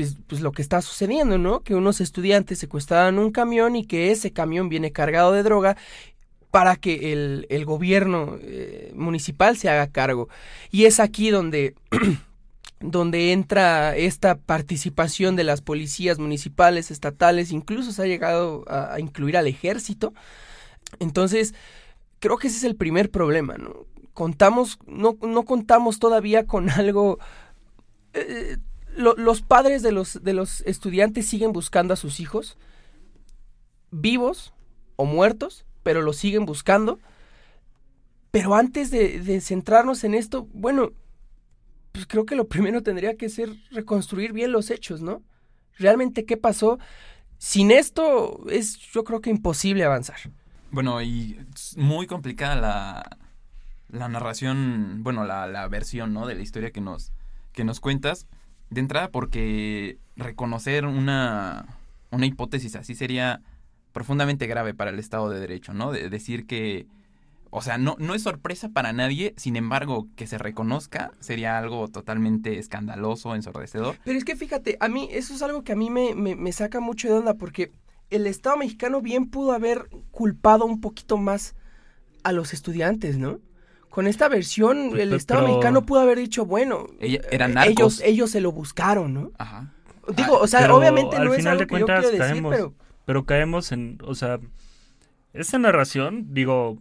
pues, 0.00 0.16
pues, 0.26 0.40
lo 0.40 0.52
que 0.52 0.62
está 0.62 0.80
sucediendo, 0.80 1.36
¿no? 1.36 1.60
Que 1.60 1.74
unos 1.74 2.00
estudiantes 2.00 2.58
secuestraron 2.58 3.18
un 3.18 3.30
camión 3.30 3.76
y 3.76 3.84
que 3.84 4.10
ese 4.10 4.32
camión 4.32 4.70
viene 4.70 4.92
cargado 4.92 5.32
de 5.32 5.42
droga 5.42 5.76
para 6.50 6.76
que 6.76 7.12
el, 7.12 7.46
el 7.50 7.66
gobierno 7.66 8.38
eh, 8.40 8.92
municipal 8.96 9.58
se 9.58 9.68
haga 9.68 9.88
cargo. 9.88 10.30
Y 10.70 10.86
es 10.86 11.00
aquí 11.00 11.28
donde, 11.28 11.74
donde 12.80 13.32
entra 13.32 13.94
esta 13.94 14.36
participación 14.36 15.36
de 15.36 15.44
las 15.44 15.60
policías 15.60 16.18
municipales, 16.18 16.90
estatales, 16.90 17.52
incluso 17.52 17.92
se 17.92 18.00
ha 18.00 18.06
llegado 18.06 18.64
a, 18.68 18.98
incluir 19.00 19.36
al 19.36 19.48
ejército. 19.48 20.14
Entonces, 20.98 21.54
creo 22.20 22.38
que 22.38 22.48
ese 22.48 22.56
es 22.56 22.64
el 22.64 22.76
primer 22.76 23.10
problema, 23.10 23.58
¿no? 23.58 23.84
Contamos, 24.14 24.78
no, 24.86 25.18
no 25.20 25.44
contamos 25.44 25.98
todavía 25.98 26.46
con 26.46 26.70
algo 26.70 27.18
eh, 28.14 28.56
los 29.00 29.42
padres 29.42 29.82
de 29.82 29.92
los, 29.92 30.22
de 30.22 30.32
los 30.32 30.60
estudiantes 30.62 31.26
siguen 31.26 31.52
buscando 31.52 31.94
a 31.94 31.96
sus 31.96 32.20
hijos, 32.20 32.56
vivos 33.90 34.52
o 34.96 35.04
muertos, 35.04 35.64
pero 35.82 36.02
los 36.02 36.16
siguen 36.16 36.46
buscando. 36.46 36.98
Pero 38.30 38.54
antes 38.54 38.90
de, 38.90 39.40
centrarnos 39.40 40.04
en 40.04 40.14
esto, 40.14 40.46
bueno, 40.52 40.92
pues 41.92 42.06
creo 42.06 42.26
que 42.26 42.36
lo 42.36 42.48
primero 42.48 42.82
tendría 42.82 43.16
que 43.16 43.28
ser 43.28 43.50
reconstruir 43.70 44.32
bien 44.32 44.52
los 44.52 44.70
hechos, 44.70 45.00
¿no? 45.02 45.22
Realmente 45.78 46.24
qué 46.24 46.36
pasó. 46.36 46.78
Sin 47.38 47.70
esto 47.70 48.44
es 48.50 48.78
yo 48.78 49.02
creo 49.02 49.20
que 49.20 49.30
imposible 49.30 49.84
avanzar. 49.84 50.18
Bueno, 50.70 51.02
y 51.02 51.40
muy 51.76 52.06
complicada 52.06 52.54
la, 52.54 53.18
la 53.88 54.08
narración, 54.08 55.02
bueno, 55.02 55.24
la, 55.24 55.46
la 55.46 55.66
versión, 55.68 56.12
¿no? 56.12 56.26
De 56.26 56.34
la 56.34 56.42
historia 56.42 56.70
que 56.70 56.80
nos, 56.80 57.12
que 57.52 57.64
nos 57.64 57.80
cuentas. 57.80 58.26
De 58.70 58.80
entrada 58.80 59.10
porque 59.10 59.98
reconocer 60.16 60.86
una, 60.86 61.66
una 62.10 62.26
hipótesis 62.26 62.76
así 62.76 62.94
sería 62.94 63.42
profundamente 63.92 64.46
grave 64.46 64.74
para 64.74 64.90
el 64.90 64.98
Estado 64.98 65.28
de 65.28 65.40
Derecho, 65.40 65.74
¿no? 65.74 65.90
De 65.90 66.08
decir 66.08 66.46
que, 66.46 66.86
o 67.50 67.62
sea, 67.62 67.78
no, 67.78 67.96
no 67.98 68.14
es 68.14 68.22
sorpresa 68.22 68.68
para 68.68 68.92
nadie, 68.92 69.34
sin 69.36 69.56
embargo, 69.56 70.06
que 70.14 70.28
se 70.28 70.38
reconozca 70.38 71.12
sería 71.18 71.58
algo 71.58 71.88
totalmente 71.88 72.58
escandaloso, 72.58 73.34
ensordecedor. 73.34 73.96
Pero 74.04 74.16
es 74.16 74.24
que 74.24 74.36
fíjate, 74.36 74.76
a 74.80 74.88
mí 74.88 75.08
eso 75.10 75.34
es 75.34 75.42
algo 75.42 75.64
que 75.64 75.72
a 75.72 75.76
mí 75.76 75.90
me, 75.90 76.14
me 76.14 76.52
saca 76.52 76.78
mucho 76.78 77.08
de 77.08 77.14
onda 77.14 77.34
porque 77.34 77.72
el 78.10 78.26
Estado 78.26 78.56
mexicano 78.56 79.00
bien 79.00 79.30
pudo 79.30 79.52
haber 79.52 79.88
culpado 80.10 80.64
un 80.64 80.80
poquito 80.80 81.16
más 81.16 81.54
a 82.22 82.32
los 82.32 82.52
estudiantes, 82.52 83.18
¿no? 83.18 83.40
Con 83.90 84.06
esta 84.06 84.28
versión 84.28 84.98
el 84.98 85.12
Estado 85.12 85.46
mexicano 85.46 85.84
pudo 85.84 86.00
haber 86.00 86.16
dicho, 86.18 86.46
bueno, 86.46 86.86
eran 87.00 87.58
ellos, 87.58 88.00
ellos 88.02 88.30
se 88.30 88.40
lo 88.40 88.52
buscaron, 88.52 89.12
¿no? 89.12 89.32
Ajá. 89.36 89.74
Digo, 90.16 90.38
o 90.38 90.46
sea, 90.46 90.72
obviamente 90.72 91.18
no 91.18 91.34
es 91.34 91.44
algo 91.44 91.60
de 91.60 91.66
cuentas, 91.66 92.06
que 92.06 92.12
yo 92.12 92.18
caemos, 92.18 92.52
decir, 92.52 92.68
pero... 92.68 92.74
pero 93.04 93.26
caemos 93.26 93.72
en, 93.72 93.98
o 94.02 94.14
sea, 94.14 94.38
esa 95.32 95.58
narración, 95.58 96.32
digo, 96.32 96.78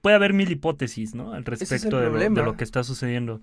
puede 0.00 0.16
haber 0.16 0.32
mil 0.32 0.50
hipótesis, 0.50 1.14
¿no? 1.14 1.32
Al 1.32 1.44
respecto 1.44 2.00
de, 2.00 2.30
lo, 2.30 2.56
que 2.56 2.64
está 2.64 2.82
sucediendo. 2.84 3.42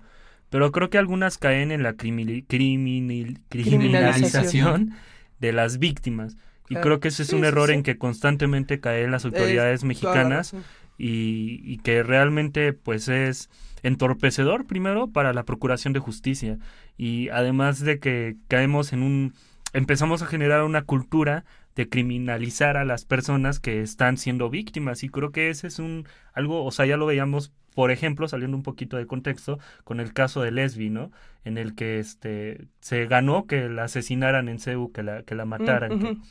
Pero 0.50 0.72
creo 0.72 0.90
que 0.90 0.98
algunas 0.98 1.38
caen 1.38 1.70
en 1.72 1.82
la 1.82 1.94
criminalización 1.94 4.92
de 5.40 5.52
las 5.52 5.78
víctimas. 5.78 6.36
Y 6.68 6.76
creo 6.76 7.00
que 7.00 7.08
ese 7.08 7.22
es 7.22 7.32
un 7.32 7.44
error 7.44 7.70
en 7.70 7.82
que 7.82 7.96
constantemente 7.98 8.80
caen 8.80 9.10
las 9.10 9.24
autoridades 9.24 9.84
mexicanas 9.84 10.54
y, 10.98 11.78
que 11.78 12.02
realmente 12.02 12.72
pues 12.72 13.08
es 13.08 13.50
entorpecedor 13.82 14.66
primero 14.66 15.08
para 15.08 15.32
la 15.32 15.44
procuración 15.44 15.92
de 15.92 16.00
justicia 16.00 16.58
y 16.96 17.28
además 17.28 17.80
de 17.80 17.98
que 17.98 18.36
caemos 18.48 18.92
en 18.92 19.02
un 19.02 19.34
empezamos 19.72 20.22
a 20.22 20.26
generar 20.26 20.64
una 20.64 20.82
cultura 20.82 21.44
de 21.74 21.88
criminalizar 21.88 22.76
a 22.78 22.84
las 22.84 23.04
personas 23.04 23.60
que 23.60 23.82
están 23.82 24.16
siendo 24.16 24.48
víctimas 24.48 25.02
y 25.02 25.10
creo 25.10 25.30
que 25.30 25.50
ese 25.50 25.66
es 25.66 25.78
un 25.78 26.06
algo, 26.32 26.64
o 26.64 26.70
sea, 26.70 26.86
ya 26.86 26.96
lo 26.96 27.06
veíamos 27.06 27.52
por 27.76 27.90
ejemplo, 27.90 28.26
saliendo 28.26 28.56
un 28.56 28.62
poquito 28.62 28.96
de 28.96 29.06
contexto, 29.06 29.58
con 29.84 30.00
el 30.00 30.14
caso 30.14 30.40
de 30.40 30.50
Lesbi, 30.50 30.88
¿no? 30.88 31.12
En 31.44 31.58
el 31.58 31.74
que 31.74 31.98
este 31.98 32.68
se 32.80 33.04
ganó 33.04 33.46
que 33.46 33.68
la 33.68 33.84
asesinaran 33.84 34.48
en 34.48 34.60
CEU, 34.60 34.92
que 34.92 35.02
la, 35.02 35.24
que 35.24 35.34
la 35.34 35.44
mataran. 35.44 36.22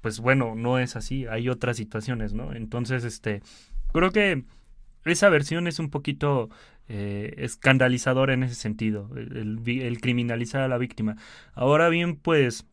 pues 0.00 0.18
bueno, 0.18 0.54
no 0.54 0.78
es 0.78 0.96
así, 0.96 1.26
hay 1.26 1.50
otras 1.50 1.76
situaciones, 1.76 2.32
¿no? 2.32 2.54
Entonces, 2.54 3.04
este, 3.04 3.42
Creo 3.92 4.10
que 4.10 4.44
esa 5.04 5.28
versión 5.28 5.66
es 5.66 5.78
un 5.78 5.90
poquito 5.90 6.50
eh, 6.88 7.34
escandalizadora 7.38 8.34
en 8.34 8.42
ese 8.42 8.54
sentido, 8.54 9.10
el, 9.16 9.98
criminalizar 10.00 10.62
a 10.62 10.68
la 10.68 10.78
víctima. 10.78 11.16
Ahora 11.54 11.88
bien, 11.88 12.16
pues 12.16 12.66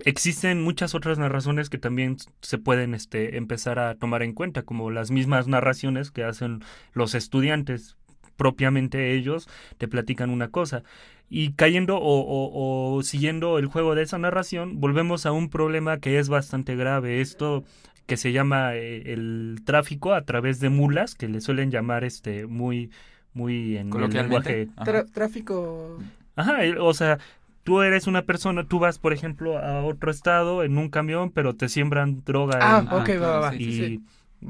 existen 0.00 0.62
muchas 0.62 0.94
otras 0.94 1.18
narraciones 1.18 1.70
que 1.70 1.78
también 1.78 2.16
se 2.42 2.58
pueden 2.58 2.94
este, 2.94 3.36
empezar 3.36 3.78
a 3.78 3.94
tomar 3.94 4.22
en 4.22 4.32
cuenta, 4.34 4.62
como 4.62 4.90
las 4.90 5.10
mismas 5.10 5.46
narraciones 5.46 6.10
que 6.10 6.24
hacen 6.24 6.62
los 6.92 7.14
estudiantes 7.14 7.96
propiamente 8.36 9.14
ellos 9.14 9.48
te 9.78 9.88
platican 9.88 10.30
una 10.30 10.48
cosa. 10.48 10.82
Y 11.28 11.52
cayendo 11.52 11.96
o, 11.98 12.96
o, 12.96 13.02
siguiendo 13.02 13.58
el 13.58 13.66
juego 13.66 13.94
de 13.94 14.02
esa 14.02 14.18
narración, 14.18 14.80
volvemos 14.80 15.26
a 15.26 15.32
un 15.32 15.48
problema 15.48 15.98
que 15.98 16.18
es 16.18 16.28
bastante 16.28 16.76
grave. 16.76 17.20
Esto 17.20 17.64
que 18.06 18.16
se 18.16 18.32
llama 18.32 18.74
eh, 18.74 19.12
el 19.12 19.60
tráfico 19.64 20.12
a 20.12 20.22
través 20.22 20.60
de 20.60 20.68
mulas, 20.68 21.14
que 21.14 21.28
le 21.28 21.40
suelen 21.40 21.70
llamar 21.70 22.04
este 22.04 22.46
muy 22.46 22.90
muy 23.32 23.76
en 23.76 23.92
el 23.92 24.10
lenguaje 24.10 24.68
tráfico. 25.12 25.98
Ajá, 26.36 26.58
o 26.80 26.94
sea, 26.94 27.18
tú 27.64 27.82
eres 27.82 28.06
una 28.06 28.22
persona, 28.22 28.64
tú 28.64 28.78
vas, 28.78 28.98
por 28.98 29.12
ejemplo, 29.12 29.58
a 29.58 29.84
otro 29.84 30.10
estado 30.10 30.62
en 30.62 30.78
un 30.78 30.88
camión, 30.88 31.30
pero 31.30 31.54
te 31.54 31.68
siembran 31.68 32.22
droga. 32.24 32.58
Ah, 32.60 32.84
ok, 32.92 33.10
va, 33.20 33.40
va. 33.40 33.54
Y, 33.56 34.00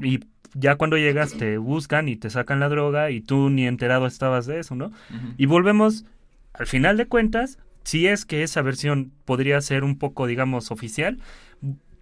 y 0.01 0.19
ya 0.53 0.75
cuando 0.75 0.97
llegas 0.97 1.33
te 1.33 1.57
buscan 1.57 2.07
y 2.07 2.15
te 2.15 2.29
sacan 2.29 2.59
la 2.59 2.69
droga 2.69 3.11
y 3.11 3.21
tú 3.21 3.49
ni 3.49 3.67
enterado 3.67 4.07
estabas 4.07 4.45
de 4.45 4.59
eso, 4.59 4.75
¿no? 4.75 4.91
Y 5.37 5.45
volvemos, 5.47 6.05
al 6.53 6.67
final 6.67 6.97
de 6.97 7.07
cuentas, 7.07 7.59
si 7.83 8.07
es 8.07 8.25
que 8.25 8.43
esa 8.43 8.61
versión 8.61 9.11
podría 9.25 9.59
ser 9.61 9.83
un 9.83 9.97
poco, 9.97 10.27
digamos, 10.27 10.71
oficial, 10.71 11.19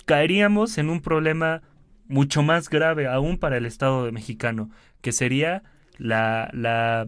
caeríamos 0.05 0.77
en 0.77 0.89
un 0.89 1.01
problema 1.01 1.61
mucho 2.07 2.43
más 2.43 2.69
grave 2.69 3.07
aún 3.07 3.37
para 3.37 3.57
el 3.57 3.65
Estado 3.65 4.11
mexicano, 4.11 4.69
que 5.01 5.11
sería 5.11 5.63
la, 5.97 6.49
la 6.53 7.07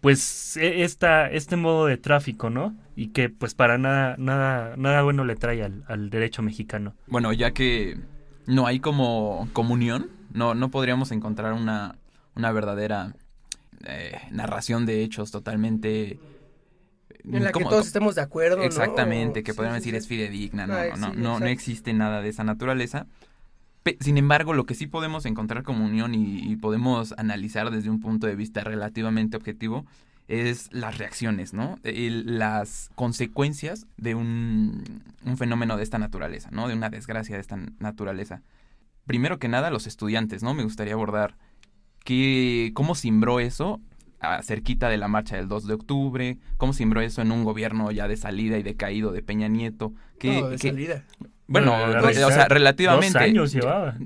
pues 0.00 0.56
e, 0.56 0.84
esta, 0.84 1.30
este 1.30 1.56
modo 1.56 1.86
de 1.86 1.96
tráfico, 1.96 2.50
¿no? 2.50 2.76
Y 2.94 3.08
que 3.08 3.28
pues 3.28 3.54
para 3.54 3.78
nada, 3.78 4.16
nada, 4.18 4.76
nada 4.76 5.02
bueno 5.02 5.24
le 5.24 5.36
trae 5.36 5.62
al, 5.62 6.10
derecho 6.10 6.42
mexicano. 6.42 6.94
Bueno, 7.06 7.32
ya 7.32 7.52
que 7.52 7.98
no 8.46 8.66
hay 8.66 8.80
como 8.80 9.48
comunión, 9.52 10.08
no, 10.32 10.54
no 10.54 10.70
podríamos 10.70 11.10
encontrar 11.12 11.52
una, 11.52 11.96
una 12.34 12.52
verdadera 12.52 13.14
eh, 13.84 14.18
narración 14.30 14.86
de 14.86 15.02
hechos 15.02 15.30
totalmente 15.30 16.18
en 17.30 17.44
la 17.44 17.52
que 17.52 17.64
todos 17.64 17.86
estemos 17.86 18.14
de 18.14 18.22
acuerdo. 18.22 18.62
Exactamente, 18.62 19.42
que 19.42 19.54
podríamos 19.54 19.80
decir 19.80 19.94
es 19.94 20.06
fidedigna, 20.06 20.66
no, 20.66 20.96
no, 20.96 21.14
no, 21.14 21.40
no, 21.40 21.46
existe 21.46 21.92
nada 21.92 22.22
de 22.22 22.28
esa 22.28 22.44
naturaleza. 22.44 23.06
Sin 24.00 24.18
embargo, 24.18 24.52
lo 24.52 24.66
que 24.66 24.74
sí 24.74 24.86
podemos 24.86 25.26
encontrar 25.26 25.62
como 25.62 25.84
unión 25.84 26.14
y, 26.14 26.56
podemos 26.56 27.14
analizar 27.16 27.70
desde 27.70 27.90
un 27.90 28.00
punto 28.00 28.26
de 28.26 28.34
vista 28.34 28.62
relativamente 28.62 29.36
objetivo 29.36 29.86
es 30.28 30.72
las 30.72 30.98
reacciones, 30.98 31.52
¿no? 31.52 31.78
las 31.84 32.90
consecuencias 32.96 33.86
de 33.96 34.16
un, 34.16 35.04
un, 35.24 35.36
fenómeno 35.36 35.76
de 35.76 35.84
esta 35.84 35.98
naturaleza, 35.98 36.48
¿no? 36.50 36.66
De 36.66 36.74
una 36.74 36.90
desgracia 36.90 37.36
de 37.36 37.40
esta 37.40 37.56
naturaleza. 37.78 38.42
Primero 39.06 39.38
que 39.38 39.46
nada, 39.46 39.70
los 39.70 39.86
estudiantes, 39.86 40.42
¿no? 40.42 40.52
Me 40.52 40.64
gustaría 40.64 40.94
abordar 40.94 41.36
que, 42.02 42.72
cómo 42.74 42.96
simbró 42.96 43.38
eso 43.38 43.80
cerquita 44.42 44.88
de 44.88 44.96
la 44.96 45.08
marcha 45.08 45.36
del 45.36 45.48
2 45.48 45.66
de 45.66 45.74
octubre, 45.74 46.38
cómo 46.56 46.72
simbró 46.72 47.00
eso 47.00 47.22
en 47.22 47.32
un 47.32 47.44
gobierno 47.44 47.90
ya 47.90 48.08
de 48.08 48.16
salida 48.16 48.58
y 48.58 48.62
decaído 48.62 49.12
de 49.12 49.22
Peña 49.22 49.48
Nieto. 49.48 49.92
Que, 50.18 50.42
de 50.42 50.58
salida. 50.58 51.04
Bueno, 51.46 51.74
o 51.74 52.12
sea, 52.12 52.48
relativamente. 52.48 53.18
Dos 53.18 53.28
años 53.28 53.52
llevaba. 53.52 53.96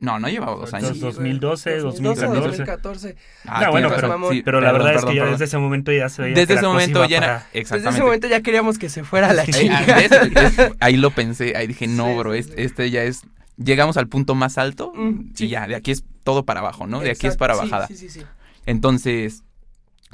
No, 0.00 0.20
no 0.20 0.28
llevaba 0.28 0.54
dos 0.54 0.72
años. 0.74 0.92
Sí, 0.92 1.00
2012, 1.00 1.78
2014. 1.78 2.40
2014. 2.40 3.16
Ah, 3.46 3.64
no, 3.64 3.70
bueno, 3.72 3.90
pero, 3.94 4.30
sí, 4.30 4.42
pero 4.44 4.60
la 4.60 4.70
verdad 4.70 4.94
es 4.94 5.04
que 5.04 5.16
ya 5.16 5.24
desde 5.24 5.46
ese 5.46 5.58
momento 5.58 5.90
ya 5.90 6.08
se 6.08 6.22
veía 6.22 6.36
Desde 6.36 6.54
ese 6.54 6.66
momento 6.66 7.04
ya 7.06 7.48
exactamente. 7.52 7.74
Desde 7.74 7.88
ese 7.90 8.02
momento 8.04 8.28
ya 8.28 8.40
queríamos 8.40 8.78
que 8.78 8.88
se 8.88 9.02
fuera 9.02 9.32
la 9.32 9.44
chica. 9.44 9.84
ahí 10.80 10.96
lo 10.96 11.10
pensé, 11.10 11.56
ahí 11.56 11.66
dije, 11.66 11.88
no, 11.88 12.16
bro, 12.16 12.34
este, 12.34 12.62
este, 12.62 12.90
ya 12.90 13.02
es, 13.02 13.22
llegamos 13.56 13.96
al 13.96 14.06
punto 14.06 14.36
más 14.36 14.56
alto 14.56 14.92
mm, 14.94 15.32
y 15.36 15.48
ya, 15.48 15.66
de 15.66 15.74
aquí 15.74 15.90
es 15.90 16.04
todo 16.22 16.44
para 16.44 16.60
abajo, 16.60 16.86
¿no? 16.86 17.00
De 17.00 17.10
aquí 17.10 17.26
es 17.26 17.36
para 17.36 17.56
bajada. 17.56 17.88
Sí, 17.88 17.96
sí, 17.96 18.08
sí. 18.08 18.22
Entonces, 18.66 19.42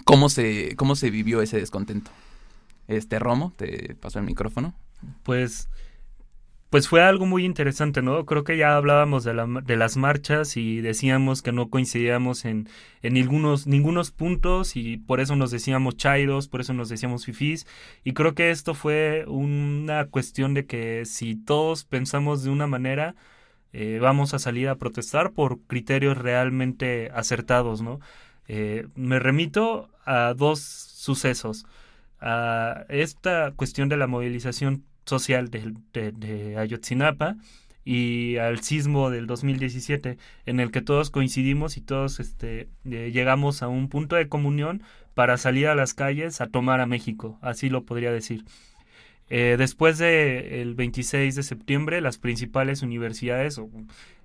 ¿cómo 0.04 0.28
se, 0.28 0.74
cómo 0.76 0.96
se 0.96 1.10
vivió 1.10 1.42
ese 1.42 1.58
descontento? 1.58 2.10
Este, 2.88 3.18
Romo, 3.18 3.52
te 3.56 3.94
paso 3.94 4.18
el 4.18 4.24
micrófono. 4.24 4.74
Pues 5.22 5.68
pues 6.74 6.88
fue 6.88 7.04
algo 7.04 7.24
muy 7.24 7.44
interesante, 7.44 8.02
¿no? 8.02 8.26
Creo 8.26 8.42
que 8.42 8.56
ya 8.56 8.74
hablábamos 8.76 9.22
de, 9.22 9.32
la, 9.32 9.46
de 9.46 9.76
las 9.76 9.96
marchas 9.96 10.56
y 10.56 10.80
decíamos 10.80 11.40
que 11.40 11.52
no 11.52 11.70
coincidíamos 11.70 12.44
en, 12.44 12.68
en 13.02 13.14
ningunos, 13.14 13.68
ningunos 13.68 14.10
puntos 14.10 14.74
y 14.74 14.96
por 14.96 15.20
eso 15.20 15.36
nos 15.36 15.52
decíamos 15.52 15.96
chairos, 15.96 16.48
por 16.48 16.60
eso 16.60 16.74
nos 16.74 16.88
decíamos 16.88 17.26
fifís 17.26 17.68
y 18.02 18.12
creo 18.12 18.34
que 18.34 18.50
esto 18.50 18.74
fue 18.74 19.24
una 19.28 20.06
cuestión 20.06 20.52
de 20.52 20.66
que 20.66 21.04
si 21.04 21.36
todos 21.36 21.84
pensamos 21.84 22.42
de 22.42 22.50
una 22.50 22.66
manera, 22.66 23.14
eh, 23.72 24.00
vamos 24.02 24.34
a 24.34 24.40
salir 24.40 24.68
a 24.68 24.74
protestar 24.74 25.30
por 25.30 25.60
criterios 25.68 26.18
realmente 26.18 27.08
acertados, 27.14 27.82
¿no? 27.82 28.00
Eh, 28.48 28.86
me 28.94 29.18
remito 29.18 29.88
a 30.04 30.34
dos 30.34 30.60
sucesos. 30.60 31.66
A 32.20 32.86
esta 32.88 33.52
cuestión 33.52 33.88
de 33.88 33.96
la 33.96 34.06
movilización 34.06 34.84
social 35.04 35.50
de, 35.50 36.56
Ayotzinapa 36.58 37.36
y 37.84 38.38
al 38.38 38.60
sismo 38.60 39.10
del 39.10 39.26
2017 39.26 40.16
en 40.46 40.60
el 40.60 40.70
que 40.70 40.80
todos 40.80 41.10
coincidimos 41.10 41.76
y 41.76 41.82
todos 41.82 42.20
este, 42.20 42.68
eh, 42.86 43.10
llegamos 43.12 43.62
a 43.62 43.68
un 43.68 43.90
punto 43.90 44.16
de 44.16 44.28
comunión 44.28 44.82
para 45.12 45.36
salir 45.36 45.66
a 45.68 45.74
las 45.74 45.92
calles 45.92 46.40
a 46.40 46.46
tomar 46.46 46.80
a 46.80 46.86
México, 46.86 47.38
así 47.42 47.68
lo 47.68 47.84
podría 47.84 48.10
decir. 48.10 48.44
Eh, 49.30 49.56
después 49.58 49.98
del 49.98 50.74
26 50.74 51.34
de 51.34 51.42
septiembre, 51.42 52.00
las 52.00 52.18
principales 52.18 52.82
universidades, 52.82 53.60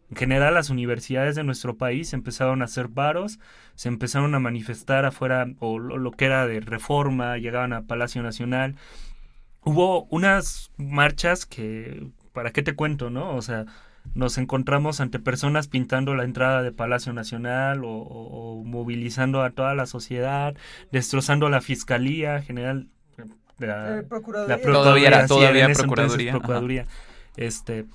en 0.10 0.18
general 0.18 0.54
las 0.56 0.70
universidades 0.70 1.36
de 1.36 1.44
nuestro 1.44 1.78
país, 1.78 2.14
empezaron 2.14 2.62
a 2.62 2.66
hacer 2.66 2.88
varos, 2.88 3.40
se 3.76 3.90
empezaron 3.90 4.34
a 4.34 4.40
manifestar 4.40 5.06
afuera, 5.06 5.48
o 5.60 5.78
lo 5.80 6.12
que 6.12 6.26
era 6.26 6.48
de 6.48 6.60
reforma, 6.62 7.38
llegaban 7.38 7.74
a 7.74 7.84
Palacio 7.84 8.24
Nacional, 8.24 8.76
hubo 9.62 10.06
unas 10.06 10.72
marchas 10.78 11.46
que, 11.46 12.08
¿para 12.34 12.52
qué 12.52 12.64
te 12.64 12.76
cuento, 12.76 13.10
no? 13.10 13.36
O 13.36 13.42
sea, 13.42 13.66
nos 14.16 14.38
encontramos 14.38 15.00
ante 15.02 15.20
personas 15.20 15.68
pintando 15.68 16.16
la 16.16 16.24
entrada 16.24 16.64
de 16.64 16.72
Palacio 16.72 17.14
Nacional 17.14 17.82
o, 17.84 18.64
movilizando 18.66 19.44
a 19.44 19.52
toda 19.52 19.76
la 19.76 19.86
sociedad, 19.86 20.56
destrozando 20.92 21.50
la 21.50 21.62
Fiscalía 21.62 22.42
General. 22.42 22.88
La, 23.60 24.00
eh, 24.00 24.04
Procuraduría. 24.04 24.56
La 24.56 24.62
Procuraduría, 24.62 25.28
todavía, 25.28 25.70
Procuraduría. 25.70 26.86
Este, 27.36 27.86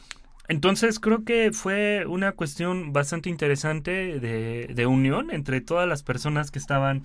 entonces 0.49 1.01
creo 1.01 1.25
que 1.25 1.53
fue 1.53 2.05
una 2.07 2.33
cuestión 2.33 2.93
bastante 2.93 3.31
interesante 3.31 4.21
de, 4.21 4.69
de 4.75 4.87
unión 4.87 5.31
entre 5.31 5.61
todas 5.61 5.89
las 5.89 6.03
personas 6.03 6.51
que 6.51 6.59
estaban 6.59 7.05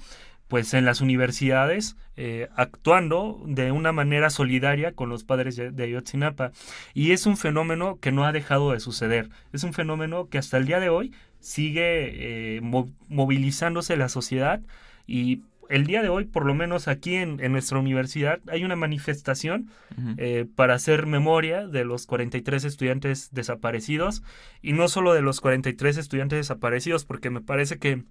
pues 0.49 0.73
en 0.73 0.83
las 0.83 0.99
universidades 0.99 1.95
eh, 2.17 2.49
actuando 2.55 3.39
de 3.45 3.71
una 3.71 3.93
manera 3.93 4.31
solidaria 4.31 4.93
con 4.93 5.07
los 5.07 5.23
padres 5.23 5.55
de, 5.55 5.83
Ayotzinapa. 5.83 6.51
Y 6.93 7.11
es 7.11 7.27
un 7.27 7.37
fenómeno 7.37 7.99
que 8.01 8.11
no 8.11 8.25
ha 8.25 8.31
dejado 8.31 8.71
de 8.71 8.79
suceder. 8.79 9.29
Es 9.53 9.63
un 9.63 9.73
fenómeno 9.73 10.27
que 10.27 10.39
hasta 10.39 10.57
el 10.57 10.65
día 10.65 10.79
de 10.79 10.89
hoy 10.89 11.13
sigue 11.39 12.57
eh, 12.57 12.61
movilizándose 13.07 13.95
la 13.95 14.09
sociedad 14.09 14.59
y 15.05 15.43
el 15.69 15.85
día 15.85 16.01
de 16.01 16.09
hoy, 16.09 16.25
por 16.25 16.45
lo 16.45 16.53
menos 16.53 16.87
aquí 16.87 17.15
en, 17.15 17.37
nuestra 17.51 17.79
universidad, 17.79 18.39
hay 18.47 18.63
una 18.63 18.75
manifestación 18.75 19.69
eh, 20.17 20.45
para 20.55 20.73
hacer 20.73 21.05
memoria 21.05 21.67
de 21.67 21.85
los 21.85 22.05
43 22.05 22.65
estudiantes 22.65 23.29
desaparecidos. 23.31 24.23
Y 24.61 24.73
no 24.73 24.87
solo 24.87 25.13
de 25.13 25.21
los 25.21 25.41
43 25.41 25.97
estudiantes 25.97 26.39
desaparecidos, 26.39 27.05
porque 27.05 27.29
me 27.29 27.41
parece 27.41 27.77
que 27.77 28.03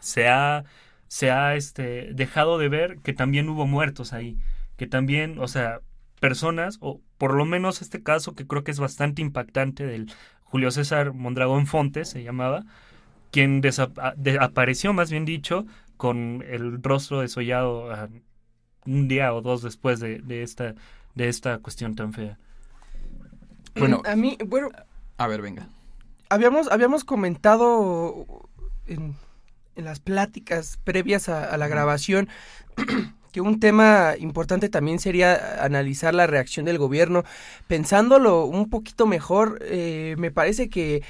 se 0.00 0.28
ha 0.28 0.64
se 1.08 1.30
ha 1.30 1.54
este, 1.54 2.12
dejado 2.14 2.58
de 2.58 2.68
ver 2.68 2.98
que 2.98 3.12
también 3.12 3.48
hubo 3.48 3.66
muertos 3.66 4.12
ahí, 4.12 4.36
que 4.76 4.86
también, 4.86 5.38
o 5.38 5.46
sea, 5.46 5.80
personas, 6.18 6.78
o 6.80 7.00
por 7.18 7.34
lo 7.34 7.44
menos 7.44 7.82
este 7.82 8.02
caso 8.02 8.34
que 8.34 8.46
creo 8.46 8.64
que 8.64 8.70
es 8.72 8.80
bastante 8.80 9.22
impactante 9.22 9.86
del 9.86 10.10
Julio 10.42 10.70
César 10.70 11.12
Mondragón 11.12 11.66
Fontes, 11.66 12.08
se 12.08 12.22
llamaba, 12.22 12.64
quien 13.30 13.62
apareció, 14.40 14.92
más 14.92 15.10
bien 15.10 15.24
dicho, 15.24 15.66
con 15.96 16.44
el 16.48 16.82
rostro 16.82 17.20
desollado 17.20 17.92
ah, 17.92 18.08
un 18.86 19.08
día 19.08 19.32
o 19.34 19.40
dos 19.40 19.62
después 19.62 20.00
de, 20.00 20.18
de, 20.18 20.42
esta, 20.42 20.74
de 21.14 21.28
esta 21.28 21.58
cuestión 21.58 21.94
tan 21.94 22.12
fea. 22.12 22.38
Bueno, 23.76 24.02
a 24.04 24.14
mí, 24.14 24.38
bueno, 24.46 24.70
a 25.16 25.26
ver, 25.26 25.42
venga. 25.42 25.68
Habíamos, 26.28 26.70
habíamos 26.70 27.04
comentado 27.04 28.26
en 28.86 29.14
en 29.76 29.84
las 29.84 30.00
pláticas 30.00 30.78
previas 30.84 31.28
a, 31.28 31.56
la 31.56 31.68
grabación 31.68 32.28
que 33.32 33.40
un 33.40 33.58
tema 33.58 34.14
importante 34.18 34.68
también 34.68 35.00
sería 35.00 35.64
analizar 35.64 36.14
la 36.14 36.26
reacción 36.26 36.64
del 36.64 36.78
gobierno. 36.78 37.24
Pensándolo 37.66 38.44
un 38.44 38.70
poquito 38.70 39.06
mejor, 39.06 39.58
eh, 39.62 40.14
me 40.18 40.30
parece 40.30 40.68
que 40.68 41.02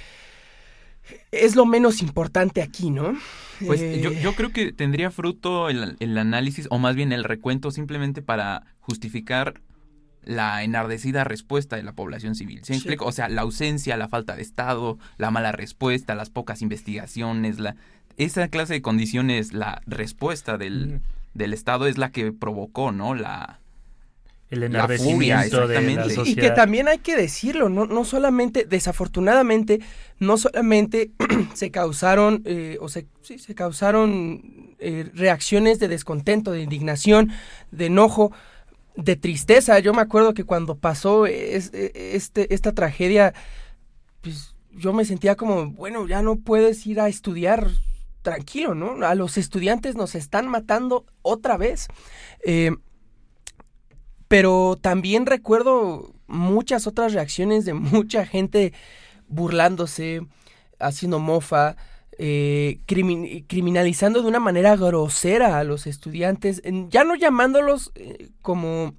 es 1.31 1.57
lo 1.57 1.67
menos 1.67 2.03
importante 2.03 2.63
aquí, 2.63 2.91
¿no? 2.91 3.17
Pues 3.65 3.81
yo, 3.81 4.11
eh, 4.11 4.21
yo, 4.23 4.35
creo 4.35 4.51
que 4.51 4.73
tendría 4.73 5.11
fruto 5.11 5.69
el, 5.69 5.97
el, 6.01 6.19
análisis, 6.19 6.67
o 6.71 6.79
más 6.79 6.97
bien 6.97 7.13
el 7.13 7.25
recuento, 7.25 7.71
simplemente 7.71 8.23
para 8.23 8.63
justificar 8.81 9.61
la 10.23 10.63
enardecida 10.65 11.25
respuesta 11.25 11.77
de 11.77 11.83
la 11.83 11.93
población 11.93 12.35
civil. 12.35 12.65
¿Se? 12.65 12.97
O 12.99 13.13
sea, 13.13 13.29
la 13.29 13.43
ausencia, 13.43 13.97
la 13.97 14.09
falta 14.09 14.35
de 14.35 14.43
Estado, 14.43 14.99
la 15.19 15.31
mala 15.31 15.53
respuesta, 15.53 16.15
las 16.15 16.31
pocas 16.31 16.63
investigaciones, 16.63 17.59
la 17.59 17.77
esa 18.17 18.49
clase 18.49 18.75
de 18.75 18.83
condiciones, 18.83 19.53
la 19.53 19.83
respuesta 19.87 20.57
del, 20.57 21.01
del 21.35 21.53
Estado 21.53 21.87
es 21.87 21.99
la 21.99 22.11
que 22.11 22.33
provocó, 22.33 22.93
¿no? 22.93 23.15
La, 23.15 23.61
el 24.55 24.65
enardecimiento 24.65 25.69
de 25.69 25.81
la 25.81 26.05
sociedad. 26.05 26.25
Y 26.27 26.35
que 26.35 26.51
también 26.51 26.89
hay 26.89 26.99
que 26.99 27.17
decirlo, 27.17 27.69
no, 27.69 27.87
no 27.87 28.05
solamente, 28.05 28.65
desafortunadamente, 28.65 29.81
no 30.19 30.37
solamente 30.37 31.13
se 31.55 31.71
causaron, 31.71 32.43
eh, 32.45 32.79
o 32.81 32.89
se, 32.89 33.07
sí, 33.23 33.39
se 33.39 33.55
causaron 33.55 34.75
eh, 34.79 35.11
reacciones 35.15 35.79
de 35.79 35.89
descontento, 35.89 36.53
de 36.53 36.63
indignación, 36.63 37.31
de 37.71 37.87
enojo, 37.87 38.33
de 38.97 39.17
tristeza. 39.17 39.79
Yo 39.79 39.93
me 39.95 40.03
acuerdo 40.03 40.35
que 40.35 40.45
cuando 40.45 40.77
pasó 40.77 41.27
es, 41.27 41.71
e, 41.75 42.13
este, 42.15 42.53
esta 42.55 42.73
tragedia, 42.73 43.35
pues 44.21 44.55
yo 44.73 44.93
me 44.93 45.05
sentía 45.05 45.37
como, 45.37 45.71
bueno, 45.71 46.07
ya 46.07 46.23
no 46.23 46.37
puedes 46.37 46.87
ir 46.87 47.01
a 47.01 47.09
estudiar 47.09 47.71
tranquilo, 48.23 48.75
¿no? 48.75 49.07
A 49.07 49.15
los 49.15 49.37
estudiantes 49.37 49.95
nos 49.95 50.15
están 50.15 50.49
matando 50.49 51.05
otra 51.23 51.57
vez. 51.57 51.89
Eh, 52.45 52.73
pero 54.35 54.77
también 54.81 55.27
recuerdo 55.27 56.13
muchas 56.27 56.89
otras 56.89 57.13
reacciones 57.13 57.65
de 57.65 57.73
mucha 57.75 58.27
gente 58.27 58.73
burlándose, 59.29 60.27
haciendo 60.81 61.21
mofa, 61.21 61.77
eh, 62.19 62.81
criminalizando 63.47 64.23
de 64.23 64.27
una 64.27 64.41
manera 64.41 64.75
grosera 64.75 65.61
a 65.61 65.63
los 65.63 65.87
estudiantes, 65.87 66.63
ya 66.89 67.05
no 67.05 67.15
llamándolos 67.15 67.93
eh, 67.95 68.31
como, 68.43 68.95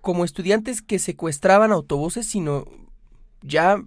como 0.00 0.24
estudiantes 0.24 0.82
que 0.82 0.98
secuestraban 0.98 1.70
autobuses, 1.70 2.26
sino 2.26 2.64
ya 3.40 3.80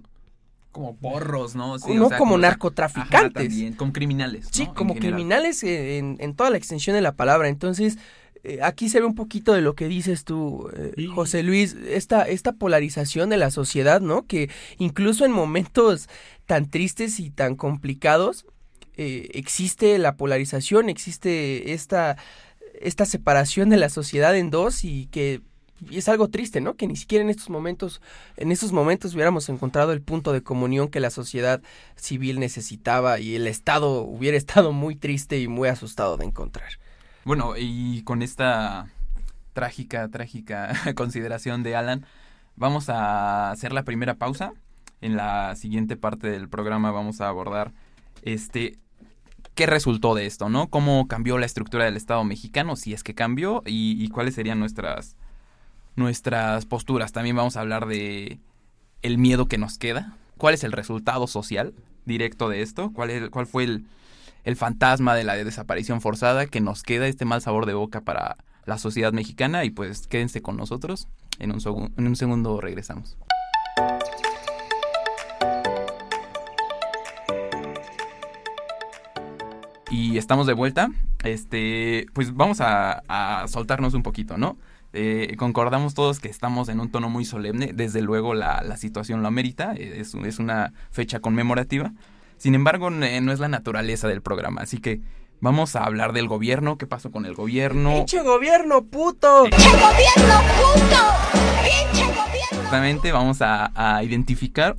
como 0.71 0.95
porros, 0.95 1.55
¿no? 1.55 1.75
no 1.77 2.09
como, 2.17 2.37
narcotraficantes. 2.37 3.75
como 3.75 3.91
criminales. 3.91 4.47
Sí, 4.49 4.65
como 4.73 4.95
criminales 4.95 5.61
en, 5.61 6.35
toda 6.35 6.51
la 6.51 6.57
extensión 6.57 6.95
de 6.95 7.01
la 7.01 7.13
palabra. 7.13 7.49
Entonces, 7.49 7.97
eh, 8.45 8.59
aquí 8.61 8.89
se 8.89 8.99
ve 8.99 9.05
un 9.05 9.15
poquito 9.15 9.53
de 9.53 9.61
lo 9.61 9.73
que 9.73 9.87
dices 9.87 10.23
tú, 10.23 10.69
eh, 10.75 11.07
José 11.07 11.41
Luis, 11.41 11.75
esta, 11.87 12.23
esta 12.23 12.53
polarización 12.53 13.29
de 13.29 13.37
la 13.37 13.49
sociedad, 13.49 14.01
¿no? 14.01 14.27
Que 14.27 14.51
incluso 14.77 15.25
en 15.25 15.31
momentos 15.31 16.07
tan 16.45 16.69
tristes 16.69 17.19
y 17.19 17.31
tan 17.31 17.55
complicados, 17.55 18.45
eh, 18.97 19.29
existe 19.33 19.97
la 19.97 20.15
polarización, 20.15 20.89
existe 20.89 21.73
esta, 21.73 22.17
esta 22.79 23.05
separación 23.05 23.69
de 23.69 23.77
la 23.77 23.89
sociedad 23.89 24.37
en 24.37 24.51
dos 24.51 24.83
y 24.83 25.07
que 25.07 25.41
y 25.89 25.97
es 25.97 26.07
algo 26.07 26.29
triste, 26.29 26.61
¿no? 26.61 26.75
Que 26.75 26.87
ni 26.87 26.95
siquiera 26.95 27.23
en 27.23 27.29
estos 27.29 27.49
momentos, 27.49 28.01
en 28.37 28.51
estos 28.51 28.71
momentos 28.71 29.13
hubiéramos 29.13 29.49
encontrado 29.49 29.91
el 29.91 30.01
punto 30.01 30.31
de 30.31 30.41
comunión 30.41 30.87
que 30.87 31.01
la 31.01 31.09
sociedad 31.09 31.61
civil 31.95 32.39
necesitaba 32.39 33.19
y 33.19 33.35
el 33.35 33.47
Estado 33.47 34.01
hubiera 34.01 34.37
estado 34.37 34.71
muy 34.71 34.95
triste 34.95 35.39
y 35.39 35.47
muy 35.47 35.67
asustado 35.67 36.17
de 36.17 36.25
encontrar. 36.25 36.69
Bueno, 37.25 37.55
y 37.57 38.03
con 38.03 38.21
esta 38.21 38.87
trágica, 39.53 40.07
trágica 40.09 40.71
consideración 40.95 41.63
de 41.63 41.75
Alan, 41.75 42.05
vamos 42.55 42.87
a 42.87 43.49
hacer 43.49 43.73
la 43.73 43.81
primera 43.81 44.13
pausa. 44.13 44.53
En 45.01 45.17
la 45.17 45.55
siguiente 45.55 45.97
parte 45.97 46.29
del 46.29 46.47
programa 46.47 46.91
vamos 46.91 47.21
a 47.21 47.27
abordar 47.27 47.73
este 48.21 48.77
qué 49.55 49.65
resultó 49.65 50.13
de 50.13 50.27
esto, 50.27 50.49
¿no? 50.49 50.67
Cómo 50.67 51.07
cambió 51.07 51.39
la 51.39 51.47
estructura 51.47 51.85
del 51.85 51.97
Estado 51.97 52.23
mexicano, 52.23 52.75
si 52.75 52.93
es 52.93 53.03
que 53.03 53.15
cambió, 53.15 53.63
y, 53.65 54.07
cuáles 54.09 54.35
serían 54.35 54.59
nuestras, 54.59 55.15
nuestras 55.95 56.65
posturas. 56.67 57.11
También 57.11 57.35
vamos 57.35 57.57
a 57.57 57.61
hablar 57.61 57.87
de 57.87 58.39
el 59.01 59.17
miedo 59.17 59.47
que 59.47 59.57
nos 59.57 59.79
queda, 59.79 60.15
cuál 60.37 60.53
es 60.53 60.63
el 60.63 60.73
resultado 60.73 61.25
social 61.25 61.73
directo 62.05 62.49
de 62.49 62.61
esto, 62.61 62.91
cuál, 62.93 63.09
es, 63.09 63.29
cuál 63.29 63.47
fue 63.47 63.63
el, 63.63 63.85
el 64.45 64.55
fantasma 64.55 65.15
de 65.15 65.23
la 65.23 65.35
desaparición 65.35 66.01
forzada 66.01 66.45
que 66.45 66.61
nos 66.61 66.83
queda 66.83 67.07
este 67.07 67.25
mal 67.25 67.41
sabor 67.41 67.65
de 67.65 67.73
boca 67.73 68.01
para 68.01 68.37
la 68.65 68.77
sociedad 68.77 69.11
mexicana 69.11 69.65
y 69.65 69.71
pues 69.71 70.07
quédense 70.07 70.41
con 70.41 70.55
nosotros. 70.55 71.07
En 71.39 71.51
un, 71.51 72.15
segundo 72.15 72.61
regresamos. 72.61 73.17
Y 79.89 80.17
estamos 80.17 80.47
de 80.47 80.53
vuelta. 80.53 80.89
Este, 81.23 82.05
pues 82.13 82.33
vamos 82.33 82.59
a, 82.61 83.45
soltarnos 83.47 83.95
un 83.95 84.03
poquito, 84.03 84.37
¿no? 84.37 84.57
Eh, 84.93 85.35
concordamos 85.37 85.93
todos 85.93 86.19
que 86.19 86.29
estamos 86.29 86.69
en 86.69 86.79
un 86.79 86.89
tono 86.89 87.09
muy 87.09 87.25
solemne. 87.25 87.71
Desde 87.73 88.01
luego 88.01 88.35
la, 88.35 88.77
situación 88.77 89.23
lo 89.23 89.27
amerita. 89.27 89.73
Es, 89.73 90.13
es, 90.13 90.39
una 90.39 90.71
fecha 90.91 91.19
conmemorativa. 91.19 91.91
Sin 92.37 92.55
embargo, 92.55 92.89
no 92.89 93.05
es 93.05 93.39
la 93.39 93.47
naturaleza 93.47 94.07
del 94.07 94.21
programa. 94.21 94.61
Así 94.61 94.79
que 94.79 95.01
vamos 95.41 95.75
a 95.75 95.83
hablar 95.83 96.13
del 96.13 96.27
gobierno. 96.27 96.77
¿Qué 96.77 96.87
pasó 96.87 97.11
con 97.11 97.25
el 97.25 97.33
gobierno? 97.33 97.91
¡Pinche 97.91 98.21
gobierno, 98.21 98.83
puto! 98.85 99.43
¡Pinche 99.43 99.69
gobierno, 99.69 100.41
puto! 100.57 100.97
¡Pinche 101.63 102.05
gobierno! 102.07 102.35
Exactamente, 102.51 103.11
vamos 103.11 103.37
a, 103.41 104.01
identificar 104.03 104.75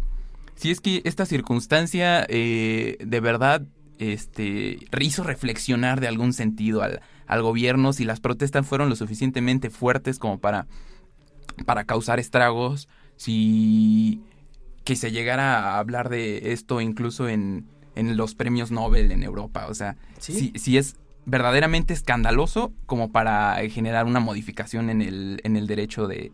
si 0.54 0.70
es 0.70 0.80
que 0.80 1.02
esta 1.04 1.26
circunstancia 1.26 2.24
eh, 2.28 2.96
de 3.00 3.20
verdad 3.20 3.62
este, 3.98 4.78
hizo 4.98 5.22
reflexionar 5.22 6.00
de 6.00 6.08
algún 6.08 6.32
sentido 6.32 6.82
al, 6.82 7.00
al 7.26 7.42
gobierno, 7.42 7.92
si 7.92 8.04
las 8.04 8.20
protestas 8.20 8.66
fueron 8.66 8.88
lo 8.88 8.96
suficientemente 8.96 9.70
fuertes 9.70 10.18
como 10.18 10.38
para, 10.38 10.66
para 11.64 11.84
causar 11.84 12.18
estragos, 12.18 12.88
si 13.16 14.22
que 14.86 14.94
se 14.94 15.10
llegara 15.10 15.58
a 15.58 15.78
hablar 15.78 16.08
de 16.08 16.52
esto 16.52 16.80
incluso 16.80 17.28
en, 17.28 17.66
en 17.96 18.16
los 18.16 18.36
premios 18.36 18.70
Nobel 18.70 19.10
en 19.10 19.24
Europa, 19.24 19.66
o 19.68 19.74
sea, 19.74 19.96
si, 20.18 20.52
si 20.54 20.78
es 20.78 20.94
verdaderamente 21.26 21.92
escandaloso 21.92 22.72
como 22.86 23.10
para 23.10 23.56
generar 23.68 24.06
una 24.06 24.20
modificación 24.20 24.88
en 24.88 25.02
el, 25.02 25.40
en 25.42 25.56
el 25.56 25.66
derecho 25.66 26.06
de 26.06 26.30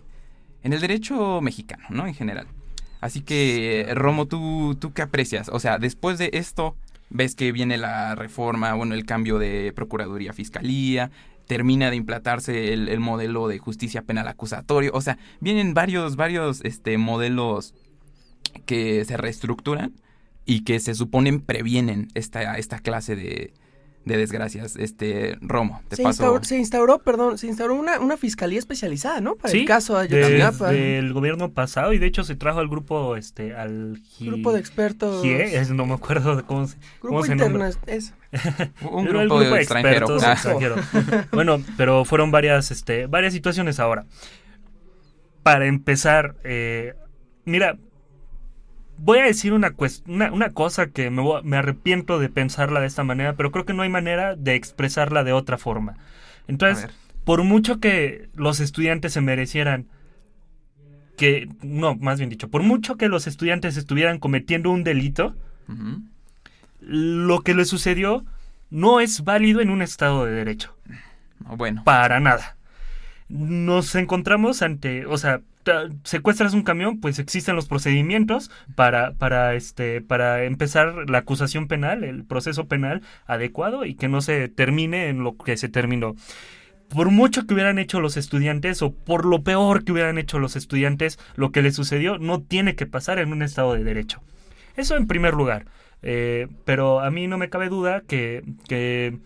en 0.63 0.75
el 0.75 0.81
derecho 0.81 1.41
mexicano, 1.41 1.83
¿no? 1.89 2.07
En 2.07 2.15
general. 2.15 2.47
Así 3.01 3.23
que, 3.23 3.91
Romo, 3.95 4.27
¿tú, 4.27 4.77
¿tú 4.79 4.93
qué 4.93 5.03
aprecias? 5.03 5.49
O 5.49 5.59
sea, 5.59 5.79
después 5.79 6.19
de 6.19 6.31
esto, 6.35 6.77
ves 7.11 7.35
que 7.35 7.51
viene 7.51 7.79
la 7.79 8.15
reforma, 8.15 8.75
bueno, 8.75 8.95
el 8.95 9.05
cambio 9.05 9.39
de 9.39 9.73
Procuraduría 9.75 10.33
Fiscalía, 10.33 11.11
termina 11.47 11.91
de 11.91 11.97
implantarse 11.97 12.73
el, 12.73 13.01
modelo 13.01 13.49
de 13.49 13.59
justicia 13.59 14.03
penal 14.03 14.29
acusatorio, 14.29 14.93
o 14.95 15.01
sea, 15.01 15.19
vienen 15.41 15.75
varios, 15.75 16.15
varios 16.15 16.61
este, 16.65 16.97
modelos 16.97 17.75
que 18.67 19.05
se 19.05 19.17
reestructuran 19.17 19.93
y 20.45 20.65
que 20.65 20.81
se 20.81 20.95
suponen 20.95 21.41
previenen 21.41 22.09
esta, 22.15 22.57
esta 22.59 22.81
clase 22.81 23.17
de, 23.17 23.53
de 24.05 24.17
desgracias. 24.17 24.77
Este, 24.77 25.39
Romo, 25.41 25.83
te 25.89 25.97
se, 25.97 26.03
instauró, 26.03 26.43
se 26.43 26.57
instauró, 26.57 26.99
perdón, 26.99 27.39
se 27.39 27.47
instauró 27.47 27.75
una, 27.75 28.01
una 28.01 28.17
fiscalía 28.17 28.59
especializada, 28.59 29.21
¿no? 29.21 29.37
Para 29.37 29.55
el 29.55 29.65
caso 29.65 29.99
de 29.99 30.17
Ayotzinapa. 30.17 30.71
del 30.71 31.13
gobierno 31.13 31.53
pasado 31.53 31.93
y 31.93 31.99
de 31.99 32.07
hecho 32.07 32.25
se 32.25 32.35
trajo 32.35 32.59
al 32.59 32.69
grupo, 32.69 33.17
este, 33.17 33.55
al... 33.55 34.01
grupo 34.21 34.53
de 34.53 34.61
expertos. 34.61 35.25
es, 35.25 35.71
no 35.71 35.87
me 35.87 35.95
acuerdo 35.95 36.37
de 36.37 36.43
cómo, 36.43 36.67
grupo 37.01 37.25
se 37.25 37.33
interno, 37.33 37.65
es. 37.87 38.15
Un 38.91 39.05
grupo, 39.05 39.41
de 39.41 39.61
extranjeros. 39.61 40.23
Ah. 40.25 41.27
bueno, 41.33 41.63
pero 41.77 42.05
fueron 42.05 42.31
varias, 42.31 42.71
este, 42.71 43.07
varias 43.07 43.33
situaciones 43.33 43.79
ahora. 43.79 44.07
Para 45.43 45.67
empezar, 45.67 46.37
eh, 46.45 46.95
mira, 47.45 47.77
voy 49.03 49.19
a 49.19 49.25
decir 49.25 49.53
una, 49.53 49.75
una, 50.07 50.51
cosa 50.51 50.87
que 50.91 51.11
me, 51.11 51.23
me, 51.43 51.57
arrepiento 51.57 52.21
de 52.21 52.29
pensarla 52.29 52.81
de 52.81 52.87
esta 52.87 53.03
manera, 53.03 53.35
pero 53.35 53.51
creo 53.51 53.65
que 53.65 53.73
no 53.73 53.83
hay 53.83 53.89
manera 53.89 54.37
de 54.37 54.55
expresarla 54.55 55.25
de 55.25 55.33
otra 55.33 55.59
forma. 55.59 55.97
Entonces, 56.47 56.89
por 57.25 57.43
mucho 57.43 57.81
que 57.81 58.29
los 58.35 58.61
estudiantes 58.61 59.13
se 59.13 59.21
merecieran 59.21 59.87
que, 61.17 61.49
no, 61.63 61.97
más 61.97 62.19
bien 62.19 62.31
dicho, 62.31 62.49
por 62.49 62.63
mucho 62.63 62.97
que 62.97 63.09
los 63.09 63.27
estudiantes 63.27 63.77
estuvieran 63.77 64.19
cometiendo 64.19 64.71
un 64.71 64.85
delito, 64.85 65.35
lo 66.81 67.41
que 67.41 67.55
les 67.55 67.69
sucedió 67.69 68.25
no 68.71 69.01
es 69.01 69.25
válido 69.25 69.61
en 69.61 69.71
un 69.71 69.83
Estado 69.83 70.25
de 70.25 70.33
Derecho. 70.33 70.77
Bueno. 71.41 71.83
Para 71.85 72.21
nada. 72.21 72.57
Nos 73.29 73.95
encontramos 73.97 74.63
ante, 74.63 75.07
o 75.07 75.17
sea, 75.19 75.41
secuestras 76.05 76.55
un 76.55 76.63
camión, 76.63 77.01
pues 77.01 77.19
existen 77.19 77.57
los 77.57 77.69
procedimientos 77.69 78.51
para, 78.75 79.13
para, 79.15 79.55
este, 79.55 80.01
para 80.01 80.45
empezar 80.45 81.09
la 81.09 81.19
acusación 81.19 81.69
penal, 81.69 82.05
el 82.05 82.25
proceso 82.25 82.67
penal 82.67 83.03
adecuado 83.27 83.85
y 83.85 83.95
que 83.95 84.09
no 84.09 84.21
se 84.21 84.49
termine 84.49 85.09
en 85.09 85.23
lo 85.23 85.37
que 85.37 85.57
se 85.57 85.69
terminó. 85.69 86.15
Por 86.89 87.11
mucho 87.11 87.47
que 87.47 87.55
hubieran 87.55 87.79
hecho 87.79 88.01
los 88.01 88.17
estudiantes 88.17 88.83
o 88.83 88.93
por 88.93 89.25
lo 89.25 89.43
peor 89.43 89.85
que 89.85 89.93
hubieran 89.93 90.19
hecho 90.19 90.39
los 90.39 90.57
estudiantes, 90.57 91.19
lo 91.37 91.51
que 91.51 91.63
les 91.63 91.75
sucedió 91.75 92.19
no 92.19 92.43
tiene 92.43 92.75
que 92.75 92.87
pasar 92.87 93.19
en 93.19 93.33
un 93.33 93.43
Estado 93.43 93.75
de 93.75 93.85
Derecho. 93.85 94.21
Eso 94.77 94.97
en 94.97 95.07
primer 95.07 95.35
lugar. 95.35 95.67
Eh, 96.03 96.49
pero 96.65 97.01
a 97.01 97.11
mí 97.11 97.29
no 97.29 97.39
me 97.39 97.49
cabe 97.49 97.69
duda 97.69 98.03
que, 98.07 98.43
que 98.69 99.19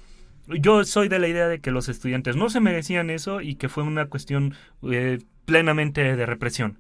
yo 0.47 0.85
soy 0.85 1.09
de 1.09 1.19
la 1.19 1.29
idea 1.29 1.49
de 1.49 1.61
que 1.61 1.71
los 1.71 1.89
estudiantes 1.89 2.37
no 2.37 2.51
se 2.51 2.61
merecían 2.61 3.11
eso 3.11 3.41
y 3.41 3.57
que 3.57 3.69
fue 3.69 3.83
una 3.83 4.07
cuestión 4.07 4.55
eh, 4.91 5.19
plenamente 5.47 6.17
de 6.17 6.27
represión. 6.27 6.77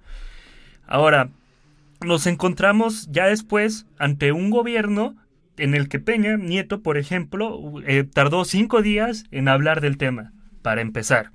Ahora, 0.86 1.30
nos 2.04 2.26
encontramos 2.26 3.08
ya 3.10 3.26
después 3.26 3.86
ante 3.98 4.32
un 4.32 4.50
gobierno 4.50 5.16
en 5.56 5.74
el 5.74 5.88
que 5.88 5.98
Peña 5.98 6.36
Nieto, 6.36 6.82
por 6.82 6.98
ejemplo, 6.98 7.80
eh, 7.86 8.04
tardó 8.04 8.44
cinco 8.44 8.82
días 8.82 9.24
en 9.30 9.48
hablar 9.48 9.80
del 9.80 9.96
tema, 9.96 10.32
para 10.62 10.82
empezar. 10.82 11.30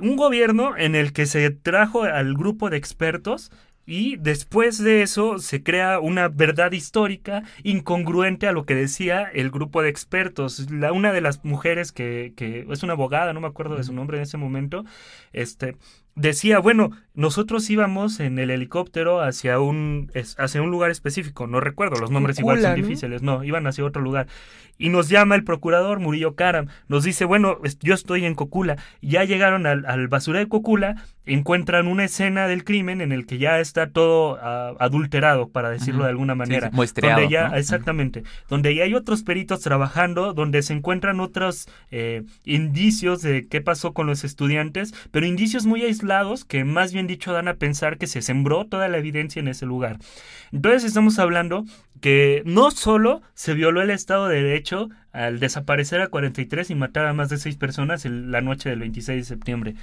Un 0.00 0.16
gobierno 0.16 0.76
en 0.76 0.94
el 0.94 1.12
que 1.12 1.26
se 1.26 1.50
trajo 1.50 2.04
al 2.04 2.34
grupo 2.34 2.70
de 2.70 2.78
expertos 2.78 3.52
y 3.86 4.16
después 4.16 4.82
de 4.82 5.02
eso 5.02 5.38
se 5.38 5.62
crea 5.62 6.00
una 6.00 6.28
verdad 6.28 6.72
histórica 6.72 7.42
incongruente 7.62 8.46
a 8.48 8.52
lo 8.52 8.64
que 8.64 8.74
decía 8.74 9.24
el 9.24 9.50
grupo 9.50 9.82
de 9.82 9.90
expertos. 9.90 10.70
La, 10.70 10.92
una 10.92 11.12
de 11.12 11.20
las 11.20 11.44
mujeres 11.44 11.92
que, 11.92 12.32
que 12.34 12.66
es 12.70 12.82
una 12.82 12.94
abogada, 12.94 13.34
no 13.34 13.40
me 13.40 13.46
acuerdo 13.46 13.76
de 13.76 13.84
su 13.84 13.92
nombre 13.92 14.16
en 14.16 14.22
ese 14.22 14.38
momento, 14.38 14.84
este, 15.32 15.76
decía, 16.14 16.58
bueno, 16.58 16.90
nosotros 17.14 17.68
íbamos 17.70 18.20
en 18.20 18.38
el 18.38 18.50
helicóptero 18.50 19.20
hacia 19.20 19.58
un, 19.60 20.10
hacia 20.38 20.62
un 20.62 20.70
lugar 20.70 20.90
específico, 20.90 21.46
no 21.46 21.60
recuerdo, 21.60 21.96
los 22.00 22.10
nombres 22.10 22.38
igual 22.38 22.60
son 22.60 22.74
difíciles, 22.74 23.22
no, 23.22 23.44
iban 23.44 23.66
hacia 23.66 23.84
otro 23.84 24.02
lugar. 24.02 24.26
Y 24.78 24.88
nos 24.88 25.08
llama 25.08 25.34
el 25.34 25.44
procurador 25.44 26.00
Murillo 26.00 26.34
Karam, 26.34 26.66
nos 26.88 27.04
dice, 27.04 27.24
bueno, 27.24 27.58
yo 27.80 27.94
estoy 27.94 28.24
en 28.24 28.34
Cocula, 28.34 28.76
ya 29.00 29.24
llegaron 29.24 29.66
al, 29.66 29.86
al 29.86 30.08
basura 30.08 30.40
de 30.40 30.48
Cocula, 30.48 30.96
encuentran 31.26 31.86
una 31.88 32.04
escena 32.04 32.46
del 32.46 32.64
crimen 32.64 33.00
en 33.00 33.12
el 33.12 33.26
que 33.26 33.38
ya 33.38 33.58
está 33.60 33.90
todo 33.90 34.38
ah, 34.40 34.74
adulterado, 34.78 35.48
para 35.48 35.70
decirlo 35.70 36.04
de 36.04 36.10
alguna 36.10 36.34
manera. 36.34 36.70
donde 36.70 37.28
ya, 37.28 37.46
Exactamente, 37.56 38.24
donde 38.48 38.74
ya 38.74 38.84
hay 38.84 38.94
otros 38.94 39.22
peritos 39.22 39.60
trabajando, 39.60 40.34
donde 40.34 40.62
se 40.62 40.74
encuentran 40.74 41.20
otros 41.20 41.68
eh, 41.90 42.22
indicios 42.44 43.22
de 43.22 43.46
qué 43.48 43.60
pasó 43.60 43.92
con 43.92 44.06
los 44.06 44.24
estudiantes, 44.24 44.94
pero 45.10 45.26
indicios 45.26 45.66
muy 45.66 45.82
aislados 45.82 46.44
que 46.44 46.64
más 46.64 46.92
bien 46.92 47.06
dicho 47.06 47.32
dan 47.32 47.48
a 47.48 47.54
pensar 47.54 47.96
que 47.96 48.06
se 48.06 48.22
sembró 48.22 48.66
toda 48.66 48.88
la 48.88 48.98
evidencia 48.98 49.40
en 49.40 49.48
ese 49.48 49.66
lugar. 49.66 49.98
Entonces 50.52 50.84
estamos 50.84 51.18
hablando 51.18 51.64
que 52.00 52.42
no 52.44 52.70
solo 52.70 53.22
se 53.34 53.54
violó 53.54 53.80
el 53.80 53.90
Estado 53.90 54.28
de 54.28 54.42
Derecho 54.42 54.63
al 55.12 55.40
desaparecer 55.40 56.00
a 56.00 56.08
43 56.08 56.70
y 56.70 56.74
matar 56.74 57.06
a 57.06 57.12
más 57.12 57.28
de 57.28 57.38
6 57.38 57.56
personas 57.56 58.04
en 58.04 58.30
la 58.30 58.40
noche 58.40 58.70
del 58.70 58.80
26 58.80 59.18
de 59.18 59.24
septiembre, 59.24 59.74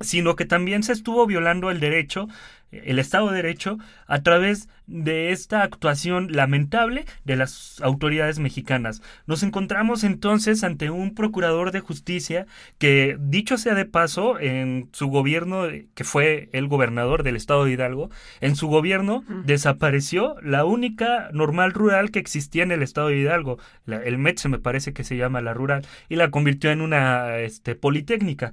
sino 0.00 0.36
que 0.36 0.44
también 0.44 0.82
se 0.82 0.92
estuvo 0.92 1.26
violando 1.26 1.70
el 1.70 1.80
derecho, 1.80 2.28
el 2.70 2.98
Estado 2.98 3.30
de 3.30 3.36
Derecho, 3.36 3.78
a 4.06 4.22
través 4.22 4.68
de 4.86 5.32
esta 5.32 5.62
actuación 5.62 6.32
lamentable 6.32 7.04
de 7.24 7.36
las 7.36 7.80
autoridades 7.82 8.38
mexicanas. 8.38 9.02
Nos 9.26 9.42
encontramos 9.42 10.04
entonces 10.04 10.64
ante 10.64 10.90
un 10.90 11.14
procurador 11.14 11.72
de 11.72 11.80
justicia 11.80 12.46
que, 12.78 13.16
dicho 13.20 13.58
sea 13.58 13.74
de 13.74 13.84
paso, 13.84 14.38
en 14.38 14.88
su 14.92 15.08
gobierno, 15.08 15.64
que 15.94 16.04
fue 16.04 16.48
el 16.52 16.68
gobernador 16.68 17.22
del 17.22 17.36
Estado 17.36 17.64
de 17.64 17.72
Hidalgo, 17.72 18.10
en 18.40 18.56
su 18.56 18.68
gobierno 18.68 19.24
desapareció 19.44 20.36
la 20.42 20.64
única 20.64 21.30
normal 21.32 21.72
rural 21.72 22.10
que 22.10 22.18
existía 22.18 22.62
en 22.62 22.72
el 22.72 22.82
Estado 22.82 23.08
de 23.08 23.18
Hidalgo, 23.18 23.58
el 23.86 24.18
METSE 24.18 24.48
me 24.48 24.58
parece 24.58 24.92
que 24.92 25.04
se 25.04 25.16
llama 25.16 25.40
la 25.40 25.54
rural, 25.54 25.86
y 26.08 26.16
la 26.16 26.30
convirtió 26.30 26.70
en 26.70 26.80
una 26.80 27.38
este, 27.38 27.74
politécnica 27.74 28.52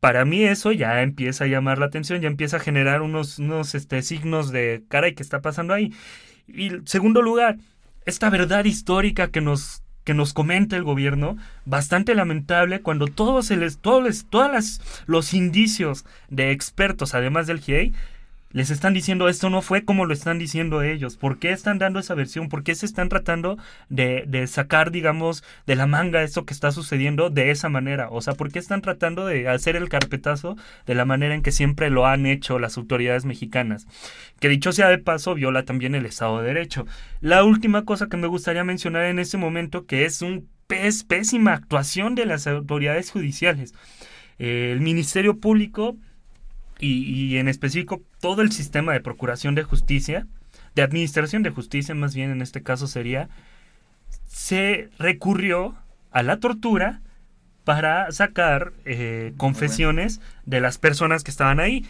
para 0.00 0.24
mí 0.24 0.42
eso 0.44 0.72
ya 0.72 1.02
empieza 1.02 1.44
a 1.44 1.48
llamar 1.48 1.78
la 1.78 1.86
atención, 1.86 2.20
ya 2.20 2.28
empieza 2.28 2.56
a 2.56 2.60
generar 2.60 3.02
unos, 3.02 3.38
unos 3.38 3.74
este, 3.74 4.02
signos 4.02 4.50
de, 4.50 4.82
caray, 4.88 5.14
¿qué 5.14 5.22
está 5.22 5.40
pasando 5.42 5.74
ahí? 5.74 5.92
Y 6.48 6.70
segundo 6.86 7.22
lugar, 7.22 7.58
esta 8.06 8.30
verdad 8.30 8.64
histórica 8.64 9.28
que 9.28 9.40
nos 9.40 9.82
que 10.04 10.14
nos 10.14 10.32
comenta 10.32 10.76
el 10.76 10.82
gobierno, 10.82 11.36
bastante 11.66 12.14
lamentable 12.14 12.80
cuando 12.80 13.06
todos, 13.06 13.50
les, 13.50 13.78
todos, 13.78 14.24
todos 14.28 14.80
los 15.06 15.34
indicios 15.34 16.06
de 16.30 16.52
expertos, 16.52 17.14
además 17.14 17.46
del 17.46 17.60
GIEI, 17.60 17.92
les 18.52 18.70
están 18.70 18.94
diciendo 18.94 19.28
esto 19.28 19.48
no 19.48 19.62
fue 19.62 19.84
como 19.84 20.06
lo 20.06 20.12
están 20.12 20.38
diciendo 20.38 20.82
ellos. 20.82 21.16
¿Por 21.16 21.38
qué 21.38 21.52
están 21.52 21.78
dando 21.78 22.00
esa 22.00 22.14
versión? 22.14 22.48
¿Por 22.48 22.64
qué 22.64 22.74
se 22.74 22.84
están 22.84 23.08
tratando 23.08 23.58
de, 23.88 24.46
sacar, 24.48 24.90
digamos, 24.90 25.44
de 25.66 25.76
la 25.76 25.86
manga 25.86 26.22
esto 26.22 26.44
que 26.44 26.52
está 26.52 26.72
sucediendo 26.72 27.30
de 27.30 27.50
esa 27.50 27.68
manera? 27.68 28.08
O 28.10 28.20
sea, 28.20 28.34
¿por 28.34 28.50
qué 28.50 28.58
están 28.58 28.82
tratando 28.82 29.24
de 29.24 29.48
hacer 29.48 29.76
el 29.76 29.88
carpetazo 29.88 30.56
de 30.84 30.94
la 30.94 31.04
manera 31.04 31.34
en 31.34 31.42
que 31.42 31.52
siempre 31.52 31.90
lo 31.90 32.06
han 32.06 32.26
hecho 32.26 32.58
las 32.58 32.76
autoridades 32.76 33.24
mexicanas? 33.24 33.86
Que 34.40 34.48
dicho 34.48 34.72
sea 34.72 34.88
de 34.88 34.98
paso, 34.98 35.34
viola 35.34 35.64
también 35.64 35.94
el 35.94 36.06
Estado 36.06 36.40
de 36.40 36.48
Derecho. 36.48 36.86
La 37.20 37.44
última 37.44 37.84
cosa 37.84 38.08
que 38.08 38.16
me 38.16 38.26
gustaría 38.26 38.64
mencionar 38.64 39.04
en 39.04 39.20
este 39.20 39.38
momento, 39.38 39.86
que 39.86 40.04
es 40.04 40.22
un 40.22 40.48
pésima 40.66 41.52
actuación 41.52 42.14
de 42.14 42.26
las 42.26 42.46
autoridades 42.46 43.10
judiciales. 43.10 43.74
El 44.38 44.80
Ministerio 44.80 45.38
Público 45.38 45.96
y, 46.80 47.36
en 47.36 47.48
específico 47.48 48.02
todo 48.20 48.42
el 48.42 48.52
sistema 48.52 48.92
de 48.92 49.00
procuración 49.00 49.54
de 49.54 49.62
justicia, 49.62 50.26
de 50.74 50.82
administración 50.82 51.42
de 51.42 51.50
justicia 51.50 51.94
más 51.94 52.14
bien 52.14 52.30
en 52.30 52.42
este 52.42 52.62
caso 52.62 52.86
sería, 52.86 53.28
se 54.26 54.88
recurrió 54.98 55.74
a 56.10 56.22
la 56.22 56.38
tortura 56.38 57.00
para 57.64 58.10
sacar 58.10 58.72
eh, 58.84 59.32
confesiones 59.36 60.20
de 60.46 60.60
las 60.60 60.78
personas 60.78 61.22
que 61.22 61.30
estaban 61.30 61.60
ahí. 61.60 61.84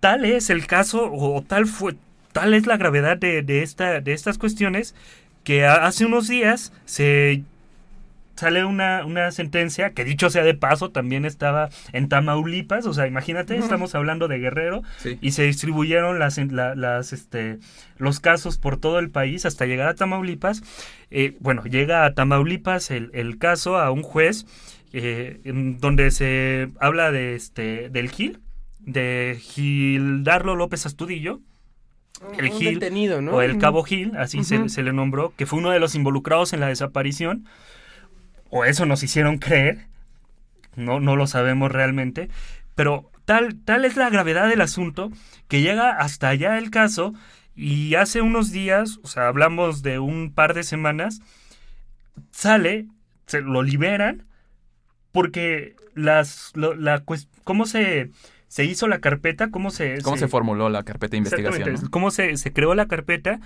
Tal 0.00 0.24
es 0.24 0.50
el 0.50 0.66
caso, 0.66 1.10
o 1.12 1.42
tal 1.42 1.66
fue, 1.66 1.96
tal 2.32 2.54
es 2.54 2.66
la 2.66 2.76
gravedad 2.76 3.16
de, 3.16 3.42
de, 3.42 3.62
esta, 3.62 4.00
de 4.00 4.12
estas 4.12 4.38
cuestiones, 4.38 4.94
que 5.42 5.64
hace 5.64 6.04
unos 6.04 6.28
días 6.28 6.72
se 6.84 7.42
sale 8.36 8.64
una, 8.64 9.04
una 9.04 9.30
sentencia 9.30 9.92
que 9.92 10.04
dicho 10.04 10.30
sea 10.30 10.44
de 10.44 10.54
paso 10.54 10.90
también 10.90 11.24
estaba 11.24 11.70
en 11.92 12.08
Tamaulipas, 12.08 12.86
o 12.86 12.92
sea, 12.92 13.06
imagínate, 13.06 13.56
estamos 13.56 13.94
hablando 13.94 14.28
de 14.28 14.38
Guerrero 14.38 14.82
y 15.20 15.32
se 15.32 15.44
distribuyeron 15.44 16.18
las, 16.18 16.38
las, 16.38 17.12
este, 17.12 17.58
los 17.98 18.20
casos 18.20 18.58
por 18.58 18.78
todo 18.78 18.98
el 18.98 19.10
país 19.10 19.46
hasta 19.46 19.66
llegar 19.66 19.88
a 19.88 19.94
Tamaulipas. 19.94 20.62
Eh, 21.10 21.36
bueno, 21.40 21.64
llega 21.64 22.04
a 22.04 22.14
Tamaulipas 22.14 22.90
el, 22.90 23.10
el 23.14 23.38
caso 23.38 23.78
a 23.78 23.90
un 23.90 24.02
juez 24.02 24.46
eh, 24.92 25.40
en 25.44 25.78
donde 25.78 26.10
se 26.10 26.70
habla 26.80 27.10
de 27.10 27.34
este 27.34 27.88
del 27.90 28.10
Gil, 28.10 28.40
de 28.80 29.38
Gildarlo 29.40 30.56
López 30.56 30.86
Astudillo, 30.86 31.40
el 32.38 32.48
Gil, 32.48 32.80
¿no? 33.22 33.32
o 33.32 33.42
el 33.42 33.58
Cabo 33.58 33.82
Gil, 33.82 34.12
así 34.16 34.42
se, 34.44 34.68
se, 34.68 34.82
le 34.82 34.92
nombró, 34.92 35.34
que 35.36 35.44
fue 35.44 35.58
uno 35.58 35.70
de 35.70 35.80
los 35.80 35.94
involucrados 35.94 36.52
en 36.52 36.60
la 36.60 36.68
desaparición 36.68 37.46
o 38.50 38.64
eso 38.64 38.86
nos 38.86 39.02
hicieron 39.02 39.38
creer, 39.38 39.86
no, 40.74 41.00
no 41.00 41.16
lo 41.16 41.26
sabemos 41.26 41.72
realmente, 41.72 42.28
pero 42.74 43.10
tal, 43.24 43.56
tal 43.64 43.84
es 43.84 43.96
la 43.96 44.10
gravedad 44.10 44.48
del 44.48 44.60
asunto 44.60 45.10
que 45.48 45.62
llega 45.62 45.92
hasta 45.92 46.28
allá 46.28 46.58
el 46.58 46.70
caso 46.70 47.14
y 47.54 47.94
hace 47.94 48.20
unos 48.20 48.52
días, 48.52 48.98
o 49.02 49.08
sea, 49.08 49.28
hablamos 49.28 49.82
de 49.82 49.98
un 49.98 50.32
par 50.32 50.54
de 50.54 50.62
semanas, 50.62 51.20
sale, 52.30 52.86
se 53.26 53.40
lo 53.40 53.62
liberan 53.62 54.26
porque 55.12 55.74
las, 55.94 56.52
la, 56.54 57.02
cómo 57.44 57.64
se, 57.64 58.10
se 58.48 58.64
hizo 58.64 58.86
la 58.88 58.98
carpeta, 59.00 59.50
cómo 59.50 59.70
se... 59.70 60.02
¿Cómo 60.02 60.18
se, 60.18 60.28
formuló 60.28 60.68
la 60.68 60.82
carpeta 60.82 61.12
de 61.12 61.18
investigación? 61.18 61.88
Cómo 61.88 62.10
se, 62.10 62.36
se 62.36 62.52
creó 62.52 62.74
la 62.74 62.86
carpeta 62.86 63.40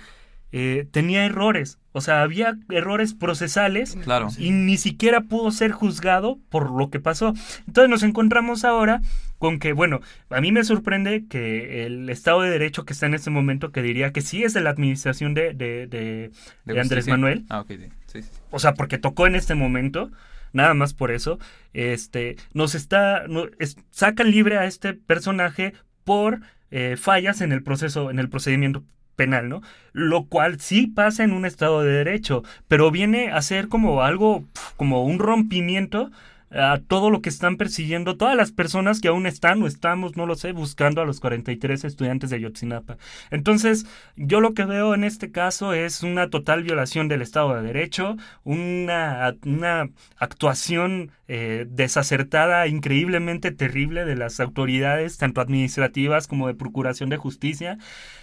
eh, 0.51 0.87
tenía 0.91 1.25
errores. 1.25 1.79
O 1.93 2.01
sea, 2.01 2.21
había 2.21 2.57
errores 2.69 3.13
procesales 3.13 3.97
claro. 4.03 4.29
y 4.37 4.51
ni 4.51 4.77
siquiera 4.77 5.21
pudo 5.21 5.51
ser 5.51 5.71
juzgado 5.71 6.39
por 6.49 6.71
lo 6.71 6.89
que 6.89 6.99
pasó. 6.99 7.33
Entonces 7.67 7.89
nos 7.89 8.03
encontramos 8.03 8.63
ahora 8.63 9.01
con 9.37 9.59
que, 9.59 9.73
bueno, 9.73 9.99
a 10.29 10.39
mí 10.39 10.51
me 10.51 10.63
sorprende 10.63 11.25
que 11.27 11.85
el 11.85 12.09
Estado 12.09 12.41
de 12.41 12.49
Derecho 12.49 12.85
que 12.85 12.93
está 12.93 13.07
en 13.07 13.13
este 13.13 13.29
momento, 13.29 13.71
que 13.71 13.81
diría 13.81 14.11
que 14.13 14.21
sí 14.21 14.43
es 14.43 14.53
de 14.53 14.61
la 14.61 14.69
administración 14.69 15.33
de, 15.33 15.53
de, 15.53 15.87
de, 15.87 16.79
Andrés 16.79 17.07
Manuel. 17.07 17.45
Ah, 17.49 17.65
sí. 17.67 17.79
Sí, 18.05 18.19
O 18.51 18.59
sea, 18.59 18.73
porque 18.73 18.97
tocó 18.97 19.25
en 19.27 19.35
este 19.35 19.55
momento, 19.55 20.11
nada 20.53 20.73
más 20.73 20.93
por 20.93 21.11
eso, 21.11 21.39
este, 21.73 22.37
nos 22.53 22.75
está, 22.75 23.27
no, 23.27 23.45
sacan 23.89 24.31
libre 24.31 24.57
a 24.57 24.65
este 24.65 24.93
personaje 24.93 25.73
por 26.03 26.41
eh, 26.71 26.95
fallas 26.97 27.41
en 27.41 27.51
el 27.51 27.63
proceso, 27.63 28.11
en 28.11 28.19
el 28.19 28.29
procedimiento 28.29 28.83
penal, 29.21 29.49
¿no? 29.49 29.61
Lo 29.93 30.25
cual 30.25 30.59
sí 30.59 30.87
pasa 30.87 31.23
en 31.23 31.31
un 31.31 31.45
Estado 31.45 31.83
de 31.83 31.91
Derecho, 31.91 32.43
pero 32.67 32.89
viene 32.89 33.29
a 33.29 33.39
ser 33.43 33.67
como 33.67 34.01
algo, 34.01 34.45
como 34.77 35.03
un 35.03 35.19
rompimiento 35.19 36.09
a 36.51 36.79
todo 36.85 37.09
lo 37.09 37.21
que 37.21 37.29
están 37.29 37.55
persiguiendo 37.55 38.17
todas 38.17 38.35
las 38.35 38.51
personas 38.51 38.99
que 38.99 39.07
aún 39.07 39.25
están 39.25 39.63
o 39.63 39.67
estamos, 39.67 40.17
no 40.17 40.25
lo 40.25 40.35
sé, 40.35 40.51
buscando 40.51 41.01
a 41.01 41.05
los 41.05 41.19
43 41.19 41.85
estudiantes 41.85 42.29
de 42.29 42.41
Yotzinapa. 42.41 42.97
Entonces, 43.29 43.85
yo 44.17 44.41
lo 44.41 44.53
que 44.53 44.65
veo 44.65 44.93
en 44.93 45.03
este 45.03 45.31
caso 45.31 45.73
es 45.73 46.03
una 46.03 46.29
total 46.29 46.63
violación 46.63 47.07
del 47.07 47.21
Estado 47.21 47.55
de 47.55 47.61
Derecho, 47.61 48.17
una, 48.43 49.35
una 49.45 49.89
actuación 50.17 51.11
eh, 51.27 51.65
desacertada, 51.69 52.67
increíblemente 52.67 53.51
terrible 53.51 54.03
de 54.03 54.17
las 54.17 54.39
autoridades, 54.41 55.17
tanto 55.17 55.39
administrativas 55.39 56.27
como 56.27 56.47
de 56.47 56.55
procuración 56.55 57.09
de 57.09 57.17
justicia. 57.17 57.77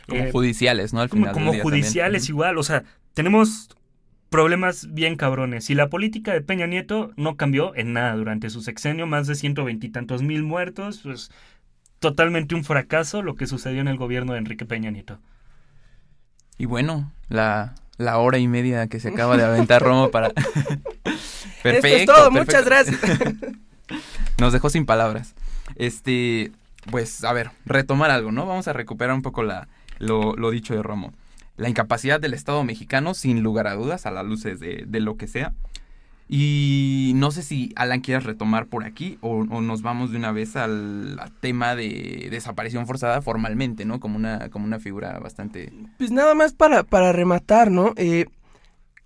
Como 0.07 0.25
eh, 0.25 0.33
judiciales, 0.33 0.93
¿no? 0.93 1.01
Al 1.01 1.09
final 1.09 1.33
como, 1.33 1.55
judiciales 1.55 2.29
igual, 2.29 2.59
o 2.59 2.63
sea, 2.63 2.85
tenemos 3.15 3.71
problemas 4.29 4.93
bien 4.93 5.17
cabrones. 5.17 5.71
Y 5.71 5.75
la 5.75 5.89
política 5.89 6.33
de 6.33 6.41
Peña 6.41 6.67
Nieto 6.67 7.13
no 7.17 7.37
cambió 7.37 7.75
en 7.75 7.93
nada 7.93 8.15
durante 8.15 8.51
su 8.51 8.61
sexenio, 8.61 9.07
más 9.07 9.27
de 9.27 9.35
ciento 9.35 9.65
veintitantos 9.65 10.23
mil 10.23 10.43
muertos, 10.43 11.01
pues 11.03 11.31
totalmente 11.99 12.55
un 12.55 12.65
fracaso 12.65 13.23
lo 13.23 13.35
que 13.35 13.47
sucedió 13.47 13.81
en 13.81 13.89
el 13.89 13.97
gobierno 13.97 14.33
de 14.33 14.39
Enrique 14.39 14.67
Peña 14.67 14.91
Nieto. 14.91 15.19
Y 16.59 16.67
bueno, 16.67 17.13
la, 17.29 17.75
la 17.97 18.19
hora 18.19 18.39
y 18.39 18.49
media 18.49 18.89
que 18.89 19.01
se 19.01 19.09
acaba 19.09 19.37
de 19.37 19.45
aventar 19.45 19.83
Romo 19.83 20.11
para... 20.11 20.31
perfecto. 21.63 21.87
es 21.87 22.07
todo, 22.07 22.31
muchas 22.31 22.65
gracias. 22.65 22.99
Nos 24.39 24.53
dejó 24.53 24.71
sin 24.71 24.87
palabras. 24.87 25.35
Este, 25.77 26.53
pues, 26.91 27.25
a 27.25 27.33
ver, 27.33 27.51
retomar 27.65 28.11
algo, 28.11 28.33
¿no? 28.33 28.47
Vamos 28.47 28.69
a 28.69 28.73
recuperar 28.73 29.15
un 29.15 29.23
poco 29.23 29.43
la, 29.43 29.69
lo, 29.99 30.35
lo 30.37 30.51
dicho 30.51 30.75
de 30.75 30.83
Romo 30.83 31.13
la 31.59 31.69
incapacidad 31.69 32.21
del 32.21 32.35
Estado 32.35 32.63
mexicano, 32.65 33.15
sin 33.15 33.43
lugar 33.43 33.67
a 33.67 33.75
dudas, 33.75 34.07
a 34.07 34.11
las 34.13 34.25
luces 34.25 34.61
de, 34.61 35.01
lo 35.01 35.17
que 35.17 35.27
sea. 35.27 35.53
Y 36.29 37.13
no 37.17 37.31
sé 37.31 37.43
si 37.43 37.73
Alan 37.75 38.01
quieras 38.01 38.25
retomar 38.25 38.67
por 38.67 38.85
aquí 38.85 39.19
o, 39.23 39.45
nos 39.45 39.83
vamos 39.83 40.13
de 40.13 40.19
una 40.19 40.31
vez 40.31 40.57
al, 40.57 41.19
tema 41.41 41.75
de 41.75 42.29
desaparición 42.31 42.87
forzada 42.87 43.23
formalmente, 43.23 43.85
¿no? 43.85 43.99
Como 43.99 44.17
una, 44.17 44.51
como 44.51 44.67
una 44.67 44.79
figura 44.79 45.19
bastante... 45.19 45.73
Pues 45.99 46.13
nada 46.13 46.35
más 46.35 46.53
para, 46.53 46.85
para 46.85 47.13
rematar, 47.13 47.73
¿no? 47.73 47.93
Eh, 47.97 48.27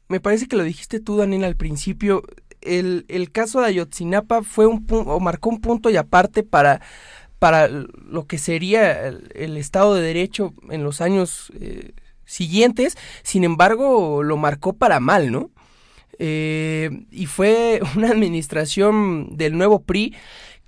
me 0.08 0.20
parece 0.20 0.46
que 0.46 0.56
lo 0.56 0.64
dijiste 0.64 1.00
tú, 1.00 1.16
Daniel, 1.16 1.44
al 1.44 1.56
principio. 1.56 2.22
El, 2.60 3.06
caso 3.32 3.60
de 3.60 3.68
Ayotzinapa 3.68 4.42
fue 4.42 4.66
un 4.66 4.84
o 4.90 5.20
marcó 5.20 5.48
un 5.48 5.60
punto 5.60 5.88
y 5.88 5.96
aparte 5.96 6.42
para, 6.42 6.82
para 7.38 7.66
lo 7.66 8.26
que 8.26 8.36
sería 8.36 9.06
el, 9.06 9.56
Estado 9.56 9.94
de 9.94 10.02
Derecho 10.02 10.52
en 10.68 10.84
los 10.84 11.00
años... 11.00 11.50
Eh, 11.58 11.92
siguientes, 12.24 12.96
sin 13.22 13.44
embargo, 13.44 14.22
lo 14.22 14.36
marcó 14.36 14.72
para 14.74 15.00
mal, 15.00 15.30
¿no? 15.30 15.50
Eh, 16.18 16.90
y 17.10 17.26
fue 17.26 17.80
una 17.96 18.10
administración 18.10 19.36
del 19.36 19.56
nuevo 19.56 19.82
PRI 19.82 20.14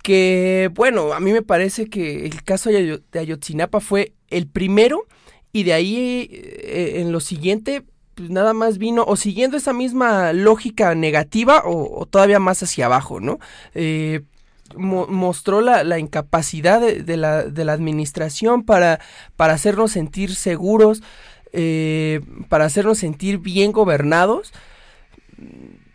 que, 0.03 0.69
bueno, 0.73 1.13
a 1.13 1.19
mí 1.19 1.31
me 1.31 1.41
parece 1.41 1.87
que 1.87 2.25
el 2.25 2.43
caso 2.43 2.69
de 2.69 3.01
Ayotzinapa 3.13 3.79
fue 3.79 4.13
el 4.29 4.47
primero 4.47 5.05
y 5.51 5.63
de 5.63 5.73
ahí 5.73 6.29
eh, 6.31 6.95
en 6.97 7.11
lo 7.11 7.19
siguiente 7.19 7.83
pues 8.15 8.29
nada 8.29 8.53
más 8.53 8.77
vino 8.77 9.03
o 9.05 9.15
siguiendo 9.15 9.57
esa 9.57 9.73
misma 9.73 10.31
lógica 10.33 10.95
negativa 10.95 11.63
o, 11.65 12.05
todavía 12.05 12.39
más 12.39 12.63
hacia 12.63 12.85
abajo, 12.85 13.19
¿no? 13.19 13.39
Eh, 13.73 14.21
mostró 14.77 15.61
la, 15.61 15.99
incapacidad 15.99 16.81
de, 16.81 17.17
la, 17.17 17.43
de, 17.43 17.65
la, 17.65 17.73
administración 17.73 18.63
para, 18.63 18.99
para 19.35 19.53
hacernos 19.53 19.91
sentir 19.91 20.33
seguros, 20.33 21.03
eh, 21.55 22.21
para 22.49 22.65
hacernos 22.65 22.97
sentir 22.97 23.39
bien 23.39 23.71
gobernados. 23.71 24.53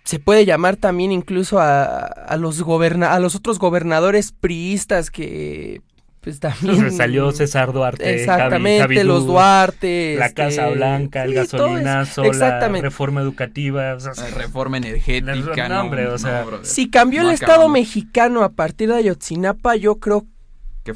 Se 0.04 0.18
puede 0.18 0.44
llamar 0.44 0.76
también 0.76 1.12
incluso 1.12 1.58
a, 1.60 2.36
los, 2.38 2.62
a 2.62 3.18
los 3.20 3.34
otros 3.34 3.58
gobernadores 3.58 4.32
priistas 4.32 5.10
que 5.10 5.82
pues 6.20 6.38
también 6.38 6.92
salió 6.92 7.32
César 7.32 7.72
Duarte, 7.72 8.14
exactamente, 8.14 9.04
los 9.04 9.26
Duarte, 9.26 10.16
la 10.18 10.26
este, 10.26 10.42
Casa 10.42 10.68
Blanca, 10.68 11.24
el 11.24 11.32
gasolinazo, 11.34 12.24
la 12.24 12.68
reforma 12.68 13.22
educativa, 13.22 13.96
la 13.96 14.30
reforma 14.36 14.76
energética, 14.76 15.68
no, 15.68 15.80
hombre, 15.80 16.08
o 16.08 16.18
sea, 16.18 16.44
si 16.62 16.90
cambió 16.90 17.22
el 17.22 17.30
Estado 17.30 17.68
mexicano 17.68 18.42
a 18.42 18.50
partir 18.50 18.90
de 18.90 18.96
Ayotzinapa, 18.96 19.76
yo 19.76 19.96
creo 19.96 20.26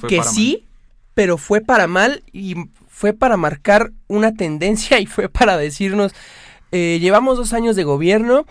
que, 0.09 0.23
sí, 0.23 0.67
pero 1.15 1.39
fue 1.39 1.63
para 1.63 1.87
mal 1.87 2.23
y 2.33 2.57
fue 2.95 3.13
para 3.13 3.37
marcar 3.37 3.91
una 4.07 4.35
tendencia 4.35 5.01
y 5.01 5.07
fue 5.07 5.29
para 5.29 5.57
decirnos 5.57 6.15
eh, 6.71 6.99
llevamos 7.01 7.37
dos 7.37 7.53
años 7.53 7.75
de 7.75 7.83
gobierno 7.83 8.47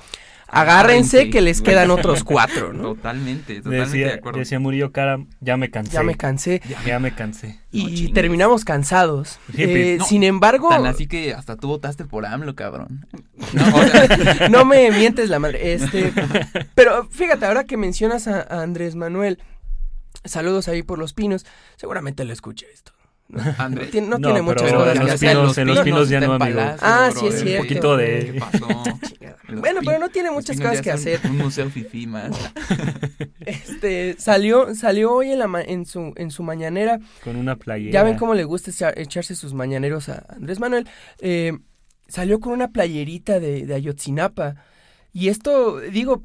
agárrense 0.49 1.29
que 1.29 1.41
les 1.41 1.61
quedan 1.61 1.89
otros 1.97 2.23
cuatro, 2.23 2.73
¿no? 2.73 2.93
Totalmente, 2.93 3.55
totalmente 3.55 3.85
decía, 3.85 4.07
de 4.07 4.13
acuerdo. 4.13 4.39
Decía 4.39 4.59
Murillo 4.59 4.91
Cara, 4.91 5.17
ya 5.39 5.57
me 5.57 5.71
cansé. 5.71 5.93
Ya 5.93 6.03
me 6.03 6.15
cansé. 6.15 6.61
Ya, 6.85 6.99
me 6.99 7.15
cansé. 7.15 7.59
Y 7.71 8.13
terminamos 8.13 8.63
cansados. 8.63 9.39
Eh, 9.57 9.97
sin 10.05 10.23
embargo... 10.23 10.69
Tan 10.69 10.85
así 10.85 11.07
que 11.07 11.33
hasta 11.33 11.55
tú 11.55 11.69
votaste 11.69 12.05
por 12.05 12.25
AMLO, 12.25 12.53
cabrón. 12.53 13.07
No, 14.51 14.63
me 14.65 14.91
mientes 14.91 15.29
la 15.29 15.39
madre. 15.39 15.73
Este, 15.73 16.13
pero 16.75 17.07
fíjate, 17.09 17.45
ahora 17.45 17.63
que 17.63 17.77
mencionas 17.77 18.27
a 18.27 18.61
Andrés 18.61 18.95
Manuel, 18.95 19.39
saludos 20.23 20.67
ahí 20.67 20.83
por 20.83 20.99
los 20.99 21.13
pinos, 21.13 21.45
seguramente 21.77 22.25
le 22.25 22.33
escuché 22.33 22.67
esto. 22.71 22.93
Andrés. 23.57 23.93
No, 24.01 24.17
tiene 24.17 24.41
muchas 24.41 24.71
cosas 24.71 24.99
que 24.99 25.11
hacer. 25.11 25.37
en 25.57 25.67
los 25.67 25.79
pinos 25.79 26.09
ya 26.09 26.19
no, 26.19 26.33
amigo. 26.33 26.59
Ah, 26.81 27.09
sí, 27.17 27.27
es 27.27 27.41
cierto. 27.41 27.61
Un 27.61 27.67
poquito 27.67 27.97
de... 27.97 28.41
bueno, 29.59 29.81
pero 29.85 29.99
no 29.99 30.09
tiene 30.09 30.31
muchas 30.31 30.57
cosas 30.57 30.81
que 30.81 30.91
hacer. 30.91 31.19
Un 31.25 31.37
museo 31.37 31.69
fifi 31.69 32.07
más. 32.07 32.31
este, 33.41 34.15
salió, 34.17 34.73
salió 34.75 35.13
hoy 35.13 35.31
en, 35.31 35.39
la 35.39 35.49
en, 35.61 35.85
su, 35.85 36.13
en 36.15 36.31
su 36.31 36.43
mañanera. 36.43 36.99
Con 37.23 37.35
una 37.35 37.55
playera. 37.55 37.91
Ya 37.91 38.03
ven 38.03 38.17
cómo 38.17 38.33
le 38.33 38.43
gusta 38.43 38.71
echarse 38.95 39.35
sus 39.35 39.53
mañaneros 39.53 40.09
a 40.09 40.25
Andrés 40.29 40.59
Manuel. 40.59 40.87
Eh, 41.19 41.57
salió 42.07 42.39
con 42.39 42.53
una 42.53 42.69
playerita 42.69 43.39
de, 43.39 43.65
de 43.65 43.73
Ayotzinapa. 43.73 44.55
Y 45.11 45.29
esto, 45.29 45.79
digo, 45.79 46.23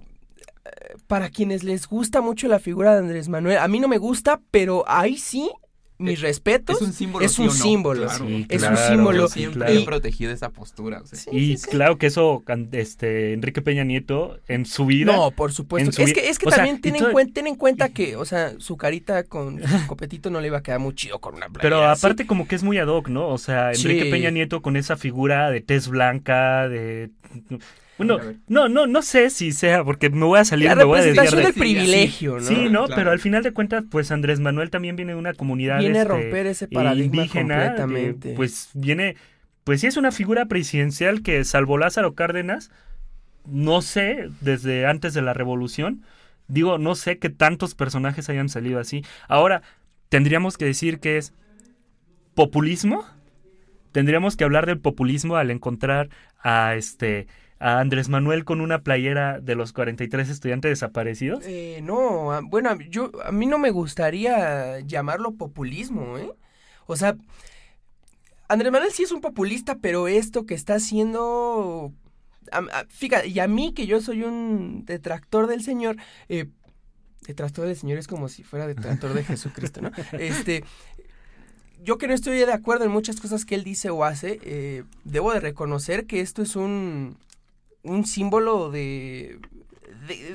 para 1.06 1.30
quienes 1.30 1.64
les 1.64 1.86
gusta 1.86 2.20
mucho 2.20 2.48
la 2.48 2.58
figura 2.58 2.92
de 2.92 2.98
Andrés 3.00 3.28
Manuel, 3.28 3.58
a 3.58 3.68
mí 3.68 3.80
no 3.80 3.88
me 3.88 3.98
gusta, 3.98 4.40
pero 4.50 4.84
ahí 4.86 5.16
sí 5.16 5.50
mis 5.98 6.20
respetos. 6.20 6.76
Es 6.76 6.82
un 6.82 6.92
símbolo. 6.92 7.24
Es 7.24 7.38
un 7.38 7.50
símbolo. 7.50 8.06
es 8.06 8.20
un 8.20 8.76
símbolo. 8.76 9.28
siempre 9.28 9.74
he 9.74 9.84
protegido 9.84 10.32
esa 10.32 10.50
postura. 10.50 11.02
y 11.32 11.56
claro 11.56 11.98
que 11.98 12.06
eso, 12.06 12.42
este, 12.72 13.32
Enrique 13.32 13.62
Peña 13.62 13.84
Nieto, 13.84 14.38
en 14.48 14.64
su 14.64 14.86
vida. 14.86 15.14
No, 15.14 15.30
por 15.32 15.52
supuesto. 15.52 16.02
Es 16.02 16.12
que, 16.12 16.28
es 16.28 16.38
que 16.38 16.50
también 16.50 16.80
ten, 16.80 16.96
en 16.96 17.10
cuenta, 17.12 17.40
en 17.40 17.56
cuenta 17.56 17.88
que, 17.90 18.16
o 18.16 18.24
sea, 18.24 18.54
su 18.58 18.76
carita 18.76 19.24
con 19.24 19.60
su 19.60 19.86
copetito 19.86 20.30
no 20.30 20.40
le 20.40 20.48
iba 20.48 20.58
a 20.58 20.62
quedar 20.62 20.80
muy 20.80 20.94
chido 20.94 21.18
con 21.18 21.34
una 21.34 21.48
playa. 21.48 21.62
Pero 21.62 21.84
aparte, 21.84 22.26
como 22.26 22.46
que 22.46 22.54
es 22.54 22.62
muy 22.62 22.78
ad 22.78 22.88
hoc, 22.88 23.08
¿no? 23.08 23.28
O 23.28 23.38
sea, 23.38 23.72
Enrique 23.72 24.06
Peña 24.10 24.30
Nieto 24.30 24.62
con 24.62 24.76
esa 24.76 24.96
figura 24.96 25.50
de 25.50 25.60
tez 25.60 25.88
blanca, 25.88 26.68
de 26.68 27.10
bueno, 27.98 28.18
no, 28.46 28.68
no, 28.68 28.86
no 28.86 29.02
sé 29.02 29.28
si 29.30 29.52
sea, 29.52 29.84
porque 29.84 30.08
me 30.08 30.24
voy 30.24 30.38
a 30.38 30.44
salir, 30.44 30.74
me 30.74 30.84
voy 30.84 31.00
a 31.00 31.02
desviar 31.02 31.34
del 31.34 31.52
privilegio, 31.52 32.36
¿no? 32.36 32.40
Sí, 32.40 32.68
¿no? 32.70 32.86
Pero 32.86 33.10
al 33.10 33.18
final 33.18 33.42
de 33.42 33.52
cuentas, 33.52 33.84
pues 33.90 34.10
Andrés 34.10 34.40
Manuel 34.40 34.70
también 34.70 34.96
viene 34.96 35.12
de 35.12 35.18
una 35.18 35.34
comunidad 35.34 35.80
viene 35.80 35.98
a 35.98 36.02
este, 36.02 36.14
romper 36.14 36.46
ese 36.46 36.68
paradigma 36.68 37.16
indígena, 37.16 37.74
completamente. 37.76 38.34
pues 38.34 38.70
viene, 38.74 39.16
pues 39.64 39.80
sí 39.80 39.88
es 39.88 39.96
una 39.96 40.12
figura 40.12 40.46
presidencial 40.46 41.22
que 41.22 41.44
salvo 41.44 41.76
Lázaro 41.76 42.14
Cárdenas, 42.14 42.70
no 43.44 43.82
sé, 43.82 44.28
desde 44.40 44.86
antes 44.86 45.12
de 45.14 45.22
la 45.22 45.34
revolución, 45.34 46.04
digo, 46.48 46.78
no 46.78 46.94
sé 46.94 47.18
que 47.18 47.30
tantos 47.30 47.74
personajes 47.74 48.28
hayan 48.28 48.48
salido 48.48 48.80
así. 48.80 49.04
Ahora, 49.28 49.62
tendríamos 50.08 50.56
que 50.56 50.64
decir 50.64 50.98
que 51.00 51.18
es 51.18 51.32
populismo. 52.34 53.04
Tendríamos 53.92 54.36
que 54.36 54.44
hablar 54.44 54.66
del 54.66 54.78
populismo 54.78 55.36
al 55.36 55.50
encontrar 55.50 56.08
a 56.42 56.74
este 56.74 57.26
a 57.60 57.80
Andrés 57.80 58.08
Manuel 58.08 58.44
con 58.44 58.60
una 58.60 58.82
playera 58.82 59.40
de 59.40 59.54
los 59.54 59.72
43 59.72 60.28
estudiantes 60.28 60.70
desaparecidos? 60.70 61.44
Eh, 61.46 61.80
no, 61.82 62.40
bueno, 62.44 62.76
yo 62.88 63.10
a 63.24 63.32
mí 63.32 63.46
no 63.46 63.58
me 63.58 63.70
gustaría 63.70 64.80
llamarlo 64.80 65.34
populismo, 65.34 66.18
¿eh? 66.18 66.30
O 66.86 66.96
sea, 66.96 67.16
Andrés 68.48 68.72
Manuel 68.72 68.92
sí 68.92 69.02
es 69.02 69.12
un 69.12 69.20
populista, 69.20 69.78
pero 69.80 70.08
esto 70.08 70.46
que 70.46 70.54
está 70.54 70.74
haciendo 70.74 71.92
fíjate, 72.88 73.28
y 73.28 73.38
a 73.40 73.48
mí 73.48 73.72
que 73.72 73.86
yo 73.86 74.00
soy 74.00 74.22
un 74.22 74.84
detractor 74.84 75.46
del 75.46 75.62
Señor, 75.62 75.96
eh, 76.28 76.46
detractor 77.26 77.66
del 77.66 77.76
Señor 77.76 77.98
es 77.98 78.06
como 78.06 78.28
si 78.28 78.42
fuera 78.42 78.66
detractor 78.66 79.14
de 79.14 79.24
Jesucristo, 79.24 79.80
¿no? 79.80 79.90
Este, 80.12 80.64
yo 81.82 81.98
que 81.98 82.08
no 82.08 82.14
estoy 82.14 82.38
de 82.38 82.52
acuerdo 82.52 82.84
en 82.84 82.90
muchas 82.90 83.20
cosas 83.20 83.44
que 83.44 83.54
él 83.54 83.64
dice 83.64 83.90
o 83.90 84.04
hace, 84.04 84.38
eh, 84.42 84.84
debo 85.04 85.32
de 85.32 85.40
reconocer 85.40 86.06
que 86.06 86.20
esto 86.20 86.42
es 86.42 86.56
un, 86.56 87.16
un 87.82 88.06
símbolo 88.06 88.70
de 88.70 89.38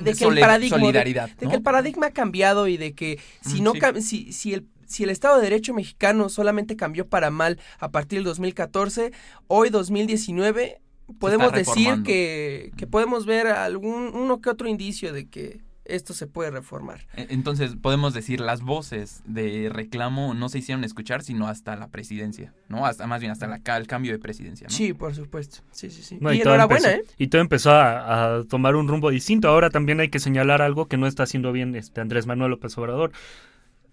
de, 0.02 0.14
que 0.14 0.24
el 0.24 0.38
paradigma 0.38 0.78
solidaridad, 0.78 1.30
de, 1.30 1.48
que 1.48 1.56
el 1.56 1.62
paradigma 1.62 2.06
ha 2.06 2.12
cambiado 2.12 2.68
y 2.68 2.76
de 2.76 2.94
que 2.94 3.18
si 3.40 3.60
mm, 3.60 3.64
no 3.64 3.72
si, 4.00 4.32
si 4.32 4.54
el 4.54 4.66
si 4.86 5.02
el 5.02 5.10
Estado 5.10 5.36
de 5.36 5.42
Derecho 5.42 5.74
mexicano 5.74 6.28
solamente 6.28 6.76
cambió 6.76 7.08
para 7.08 7.30
mal 7.30 7.58
a 7.78 7.90
partir 7.90 8.18
del 8.18 8.24
2014, 8.24 9.12
hoy 9.48 9.70
2019 9.70 10.80
podemos 11.18 11.52
decir 11.52 12.02
que, 12.04 12.72
que 12.76 12.86
podemos 12.86 13.26
ver 13.26 13.48
algún 13.48 14.12
uno 14.14 14.40
que 14.40 14.50
otro 14.50 14.68
indicio 14.68 15.12
de 15.12 15.26
que 15.26 15.60
esto 15.84 16.14
se 16.14 16.26
puede 16.26 16.50
reformar. 16.50 17.06
E, 17.16 17.26
entonces, 17.30 17.76
podemos 17.76 18.14
decir, 18.14 18.40
las 18.40 18.62
voces 18.62 19.22
de 19.26 19.70
reclamo 19.72 20.34
no 20.34 20.48
se 20.48 20.58
hicieron 20.58 20.84
escuchar, 20.84 21.22
sino 21.22 21.48
hasta 21.48 21.76
la 21.76 21.88
presidencia, 21.88 22.54
¿no? 22.68 22.86
Hasta 22.86 23.06
más 23.06 23.20
bien 23.20 23.32
hasta 23.32 23.46
la, 23.46 23.60
el 23.76 23.86
cambio 23.86 24.12
de 24.12 24.18
presidencia, 24.18 24.66
¿no? 24.68 24.74
Sí, 24.74 24.92
por 24.92 25.14
supuesto. 25.14 25.58
Sí, 25.70 25.90
sí, 25.90 26.02
sí. 26.02 26.18
y, 26.20 26.40
enhorabuena, 26.40 26.92
¿eh? 26.92 27.04
Y 27.18 27.28
todo 27.28 27.40
empezó 27.40 27.70
a, 27.72 28.38
a, 28.38 28.44
tomar 28.44 28.76
un 28.76 28.88
rumbo 28.88 29.10
distinto. 29.10 29.48
Ahora 29.48 29.70
también 29.70 30.00
hay 30.00 30.08
que 30.08 30.20
señalar 30.20 30.62
algo 30.62 30.86
que 30.86 30.96
no 30.96 31.06
está 31.06 31.24
haciendo 31.24 31.52
bien 31.52 31.74
este 31.74 32.00
Andrés 32.00 32.26
Manuel 32.26 32.50
López 32.50 32.76
Obrador 32.78 33.12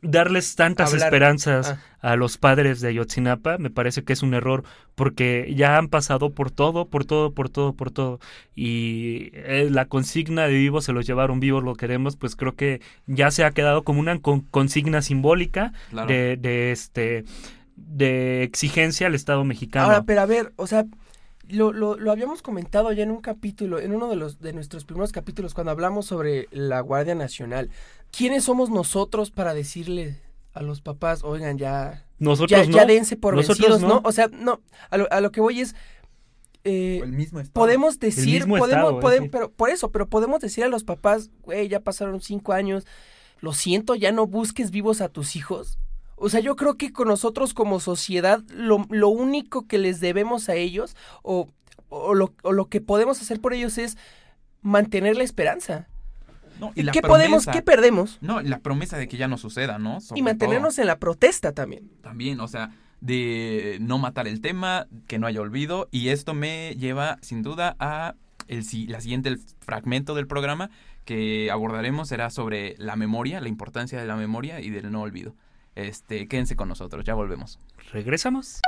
darles 0.02 0.56
tantas 0.56 0.94
esperanzas 0.94 1.78
ah. 2.02 2.12
a 2.12 2.16
los 2.16 2.38
padres 2.38 2.82
de 2.82 2.90
Ayotzinapa 2.90 3.58
me 3.60 3.70
parece 3.70 4.04
que 4.04 4.14
es 4.14 4.24
un 4.24 4.34
error 4.34 4.64
porque 4.96 5.54
ya 5.56 5.78
han 5.78 5.90
pasado 5.90 6.32
por 6.32 6.50
todo, 6.50 6.88
por 6.88 7.06
todo, 7.06 7.34
por 7.34 7.50
todo, 7.50 7.74
por 7.74 7.92
todo 7.92 8.20
y 8.56 9.30
eh, 9.34 9.68
la 9.70 9.86
consigna 9.86 10.48
de 10.48 10.54
vivos 10.54 10.86
se 10.86 10.94
los 10.94 11.06
llevaron 11.06 11.40
vivos, 11.40 11.64
lo 11.64 11.76
queremos, 11.76 12.16
pues 12.16 12.36
creo 12.36 12.56
que 12.56 12.82
ya 13.06 13.30
se 13.30 13.44
ha 13.44 13.52
quedado 13.52 13.84
como 13.84 14.00
una 14.00 14.20
consigna 14.20 15.02
simbólica 15.02 15.74
de, 16.08 16.38
de, 16.38 16.72
este 16.72 17.24
de 17.76 18.44
exigencia 18.44 19.08
al 19.08 19.16
Estado 19.16 19.44
mexicano. 19.44 19.86
Ahora, 19.86 20.04
pero 20.04 20.22
a 20.22 20.26
ver, 20.26 20.54
o 20.56 20.68
sea, 20.68 20.86
lo, 21.52 21.72
lo, 21.72 21.98
lo, 21.98 22.12
habíamos 22.12 22.42
comentado 22.42 22.92
ya 22.92 23.04
en 23.04 23.12
un 23.12 23.22
capítulo, 23.22 23.80
en 23.80 23.94
uno 23.94 24.10
de 24.10 24.16
los 24.16 24.40
de 24.40 24.54
nuestros 24.54 24.86
primeros 24.86 25.12
capítulos, 25.12 25.54
cuando 25.54 25.72
hablamos 25.72 26.06
sobre 26.06 26.48
la 26.52 26.80
Guardia 26.82 27.16
Nacional. 27.16 27.70
¿quiénes 28.12 28.44
somos 28.44 28.70
nosotros 28.70 29.32
para 29.32 29.54
decirle 29.54 30.18
a 30.54 30.62
los 30.62 30.82
papás, 30.82 31.24
oigan, 31.24 31.58
ya, 31.58 32.06
nosotros 32.20 32.68
ya, 32.68 32.86
dense 32.86 33.16
por 33.16 33.36
vencidos, 33.36 33.82
no. 33.82 34.02
O 34.04 34.12
sea, 34.12 34.28
no, 34.28 34.62
a 34.90 34.98
lo, 34.98 35.12
a 35.12 35.22
lo 35.22 35.32
que 35.32 35.40
voy 35.40 35.62
es, 35.62 35.76
eh, 36.64 37.00
el 37.02 37.14
mismo 37.14 37.40
estado. 37.40 37.54
podemos 37.54 38.00
decir, 38.00 38.46
podemos, 38.46 39.02
podemos 39.02 39.30
pero 39.32 39.50
por 39.50 39.70
eso, 39.70 39.92
pero 39.92 40.08
podemos 40.08 40.42
decir 40.42 40.64
a 40.64 40.68
los 40.68 40.84
papás, 40.84 41.32
güey, 41.42 41.70
ya 41.70 41.80
pasaron 41.80 42.22
cinco 42.22 42.52
años, 42.52 42.86
lo 43.40 43.54
siento, 43.54 43.96
ya 43.96 44.12
no 44.12 44.28
busques 44.28 44.72
vivos 44.72 45.02
a 45.02 45.10
tus 45.10 45.36
hijos. 45.36 45.80
O 46.22 46.30
sea, 46.30 46.40
yo 46.40 46.56
creo 46.56 46.76
que 46.76 46.94
con 46.94 47.08
nosotros 47.08 47.54
como 47.54 47.80
sociedad, 47.80 48.42
lo, 48.50 48.86
lo 48.90 49.10
único 49.10 49.68
que 49.68 49.78
les 49.78 50.00
debemos 50.00 50.50
a 50.50 50.56
ellos, 50.56 50.96
o, 51.24 51.50
o, 51.90 52.14
lo, 52.14 52.34
o 52.44 52.52
lo 52.52 52.68
que 52.68 52.82
podemos 52.82 53.22
hacer 53.22 53.42
por 53.42 53.54
ellos 53.54 53.78
es 53.78 53.98
mantener 54.62 55.18
la 55.18 55.24
esperanza 55.24 55.88
y 56.76 56.86
¿Qué 56.88 57.02
podemos, 57.02 57.46
qué 57.46 57.62
perdemos? 57.62 58.18
No, 58.22 58.42
la 58.42 58.60
promesa 58.60 58.98
de 58.98 59.08
que 59.08 59.18
ya 59.18 59.28
no 59.28 59.38
suceda, 59.38 59.80
¿no? 59.80 59.98
y 60.16 60.22
mantenernos 60.22 60.78
en 60.80 60.88
la 60.88 61.00
protesta 61.00 61.54
también. 61.54 61.90
También, 62.02 62.40
o 62.40 62.48
sea, 62.48 62.72
de 63.00 63.78
no 63.82 63.98
matar 63.98 64.28
el 64.28 64.42
tema, 64.42 64.88
que 65.08 65.18
no 65.18 65.28
haya 65.28 65.42
olvido. 65.42 65.88
Y 65.92 66.10
esto 66.10 66.34
me 66.34 66.76
lleva, 66.76 67.18
sin 67.22 67.42
duda, 67.42 67.76
a 67.80 68.16
el, 68.48 68.64
la 68.88 69.02
siguiente 69.02 69.38
fragmento 69.60 70.14
del 70.14 70.28
programa 70.28 70.70
que 71.06 71.50
abordaremos 71.52 72.10
será 72.10 72.30
sobre 72.30 72.76
la 72.78 72.96
memoria, 72.96 73.42
la 73.42 73.48
importancia 73.48 74.00
de 74.00 74.06
la 74.06 74.16
memoria 74.16 74.60
y 74.60 74.70
del 74.70 74.92
no 74.92 75.02
olvido. 75.02 75.36
Este, 75.76 76.28
quédense 76.28 76.56
con 76.56 76.68
nosotros, 76.68 77.06
ya 77.06 77.14
volvemos. 77.14 77.60
Regresamos. 77.92 78.62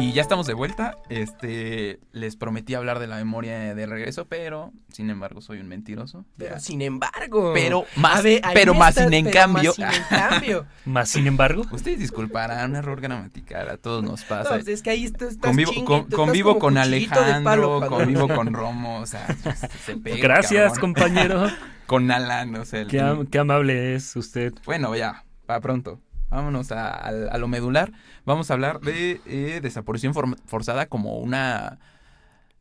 Y 0.00 0.12
ya 0.12 0.22
estamos 0.22 0.46
de 0.46 0.54
vuelta. 0.54 0.96
Este, 1.10 2.00
les 2.12 2.36
prometí 2.36 2.74
hablar 2.74 2.98
de 2.98 3.06
la 3.06 3.16
memoria 3.16 3.74
de 3.74 3.86
regreso, 3.86 4.26
pero 4.26 4.72
sin 4.88 5.10
embargo 5.10 5.40
soy 5.40 5.60
un 5.60 5.68
mentiroso. 5.68 6.24
Pero 6.38 6.58
sin 6.58 6.80
embargo. 6.80 7.52
Pero 7.52 7.84
más, 7.96 8.22
pero 8.54 8.74
más 8.74 8.94
sin 8.94 9.12
en 9.12 9.30
cambio. 9.30 9.74
Más 9.78 9.94
sin 9.94 10.02
en 10.02 10.04
cambio. 10.08 10.66
más 10.86 11.08
sin 11.08 11.26
embargo. 11.26 11.64
Ustedes 11.70 11.98
disculparán 11.98 12.70
un 12.70 12.76
error 12.76 13.00
gramatical, 13.00 13.68
a 13.68 13.76
todos 13.76 14.02
nos 14.02 14.24
pasa. 14.24 14.56
No, 14.56 14.56
es 14.56 14.82
que 14.82 14.90
ahí 14.90 15.04
estás, 15.04 15.36
convivo, 15.36 15.84
con, 15.84 16.04
convivo 16.04 16.58
con 16.58 16.78
Alejandro, 16.78 17.86
convivo 17.86 18.28
con 18.34 18.52
Romo, 18.54 19.00
o 19.00 19.06
sea, 19.06 19.26
se 19.84 19.96
pega, 19.96 20.16
Gracias, 20.22 20.78
compañero. 20.78 21.48
con 21.86 22.10
Alan, 22.10 22.54
o 22.56 22.64
sea. 22.64 22.86
Qué, 22.86 23.26
qué 23.30 23.38
amable 23.38 23.94
es 23.94 24.16
usted. 24.16 24.54
Bueno, 24.64 24.96
ya, 24.96 25.24
para 25.46 25.60
pronto 25.60 26.00
vámonos 26.30 26.72
a, 26.72 27.38
lo 27.38 27.48
medular. 27.48 27.92
Vamos 28.24 28.50
a 28.50 28.54
hablar 28.54 28.80
de 28.80 29.20
eh, 29.26 29.60
desaparición 29.62 30.14
forzada 30.14 30.86
como 30.86 31.18
una, 31.18 31.78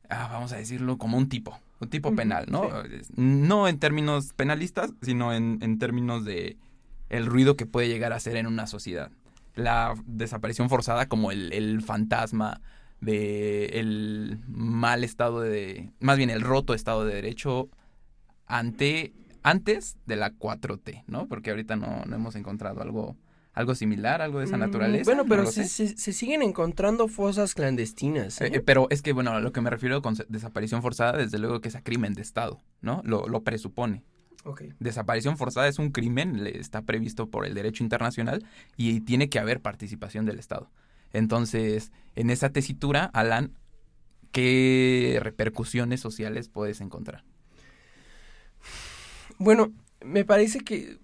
ah, 0.09 0.29
vamos 0.31 0.51
a 0.51 0.57
decirlo, 0.57 0.97
como 0.97 1.17
un 1.17 1.29
tipo, 1.29 1.59
un 1.79 1.89
tipo 1.89 2.13
penal, 2.13 2.47
¿no? 2.49 2.69
No 3.15 3.67
en 3.67 3.79
términos 3.79 4.33
penalistas, 4.33 4.91
sino 5.01 5.33
en, 5.33 5.59
en, 5.61 5.79
términos 5.79 6.25
de 6.25 6.57
el 7.09 7.25
ruido 7.25 7.55
que 7.55 7.65
puede 7.65 7.87
llegar 7.87 8.11
a 8.11 8.19
ser 8.19 8.35
en 8.35 8.47
una 8.47 8.67
sociedad. 8.67 9.11
La 9.55 9.93
desaparición 10.05 10.69
forzada 10.69 11.07
como 11.07 11.31
el, 11.31 11.53
el 11.53 11.81
fantasma 11.81 12.61
de 13.01 13.65
el 13.79 14.39
mal 14.47 15.03
estado 15.03 15.39
de, 15.39 15.91
más 15.99 16.17
bien 16.17 16.29
el 16.29 16.41
roto 16.41 16.73
estado 16.73 17.05
de 17.05 17.15
derecho 17.15 17.69
ante 18.45 19.13
antes 19.41 19.97
de 20.05 20.17
la 20.17 20.33
4T, 20.33 21.05
¿no? 21.07 21.27
Porque 21.27 21.51
ahorita 21.51 21.77
no, 21.77 22.03
no 22.05 22.15
hemos 22.15 22.35
encontrado 22.35 22.81
algo 22.81 23.15
algo 23.59 23.75
similar, 23.75 24.21
algo 24.21 24.39
de 24.39 24.45
esa 24.45 24.55
mm, 24.55 24.61
naturaleza. 24.61 25.03
Bueno, 25.03 25.25
pero 25.27 25.45
se, 25.45 25.65
se, 25.67 26.13
siguen 26.13 26.41
encontrando 26.41 27.09
fosas 27.09 27.53
clandestinas. 27.53 28.39
¿eh? 28.39 28.51
Eh, 28.53 28.61
pero 28.61 28.87
es 28.89 29.01
que, 29.01 29.11
bueno, 29.11 29.31
a 29.31 29.41
lo 29.41 29.51
que 29.51 29.59
me 29.59 29.69
refiero 29.69 30.01
con 30.01 30.15
desaparición 30.29 30.81
forzada, 30.81 31.17
desde 31.17 31.39
luego 31.39 31.59
que 31.59 31.67
es 31.67 31.75
a 31.75 31.81
crimen 31.81 32.13
de 32.13 32.21
Estado, 32.21 32.61
¿no? 32.81 33.01
Lo, 33.03 33.27
lo 33.27 33.43
presupone. 33.43 34.03
Okay. 34.45 34.71
Desaparición 34.79 35.35
forzada 35.35 35.67
es 35.67 35.77
un 35.77 35.91
crimen, 35.91 36.47
está 36.47 36.83
previsto 36.83 37.27
por 37.27 37.45
el 37.45 37.53
derecho 37.53 37.83
internacional 37.83 38.45
y 38.77 39.01
tiene 39.01 39.27
que 39.27 39.39
haber 39.39 39.59
participación 39.59 40.25
del 40.25 40.39
Estado. 40.39 40.71
Entonces, 41.11 41.91
en 42.15 42.29
esa 42.29 42.51
tesitura, 42.51 43.09
Alan, 43.11 43.51
¿qué 44.31 45.19
repercusiones 45.21 45.99
sociales 45.99 46.47
puedes 46.47 46.79
encontrar? 46.79 47.25
Bueno, 49.37 49.73
me 50.01 50.23
parece 50.23 50.59
que 50.61 50.97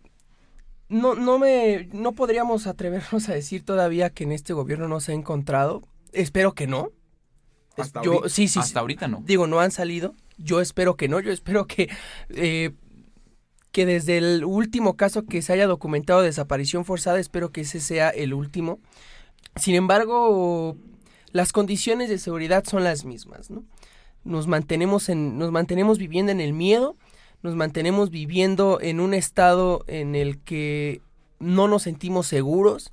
no, 0.87 1.15
no 1.15 1.39
me, 1.39 1.89
no 1.93 2.13
podríamos 2.13 2.67
atrevernos 2.67 3.29
a 3.29 3.33
decir 3.33 3.63
todavía 3.63 4.09
que 4.09 4.23
en 4.23 4.31
este 4.31 4.53
gobierno 4.53 4.87
no 4.87 4.99
se 4.99 5.11
ha 5.11 5.15
encontrado. 5.15 5.87
Espero 6.11 6.53
que 6.53 6.67
no. 6.67 6.91
Hasta, 7.77 8.03
yo, 8.03 8.13
ahorita, 8.13 8.29
sí, 8.29 8.47
sí, 8.47 8.59
hasta 8.59 8.79
ahorita 8.79 9.07
no. 9.07 9.21
Digo, 9.25 9.47
no 9.47 9.59
han 9.59 9.71
salido. 9.71 10.13
Yo 10.37 10.61
espero 10.61 10.95
que 10.95 11.07
no. 11.07 11.19
Yo 11.19 11.31
espero 11.31 11.65
que, 11.65 11.89
eh, 12.29 12.71
que 13.71 13.85
desde 13.85 14.17
el 14.17 14.45
último 14.45 14.95
caso 14.95 15.25
que 15.25 15.41
se 15.41 15.53
haya 15.53 15.67
documentado 15.67 16.21
de 16.21 16.27
desaparición 16.27 16.85
forzada, 16.85 17.19
espero 17.19 17.51
que 17.51 17.61
ese 17.61 17.79
sea 17.79 18.09
el 18.09 18.33
último. 18.33 18.79
Sin 19.55 19.75
embargo, 19.75 20.77
las 21.31 21.51
condiciones 21.51 22.09
de 22.09 22.17
seguridad 22.17 22.63
son 22.65 22.83
las 22.83 23.05
mismas, 23.05 23.49
¿no? 23.49 23.65
Nos 24.23 24.47
mantenemos 24.47 25.09
en, 25.09 25.37
nos 25.37 25.51
mantenemos 25.51 25.97
viviendo 25.97 26.31
en 26.31 26.41
el 26.41 26.53
miedo 26.53 26.95
nos 27.45 27.55
mantenemos 27.55 28.09
viviendo 28.09 28.79
en 28.81 28.99
un 28.99 29.13
estado 29.13 29.85
en 29.87 30.15
el 30.15 30.39
que 30.39 31.01
no 31.39 31.67
nos 31.67 31.83
sentimos 31.83 32.25
seguros, 32.25 32.91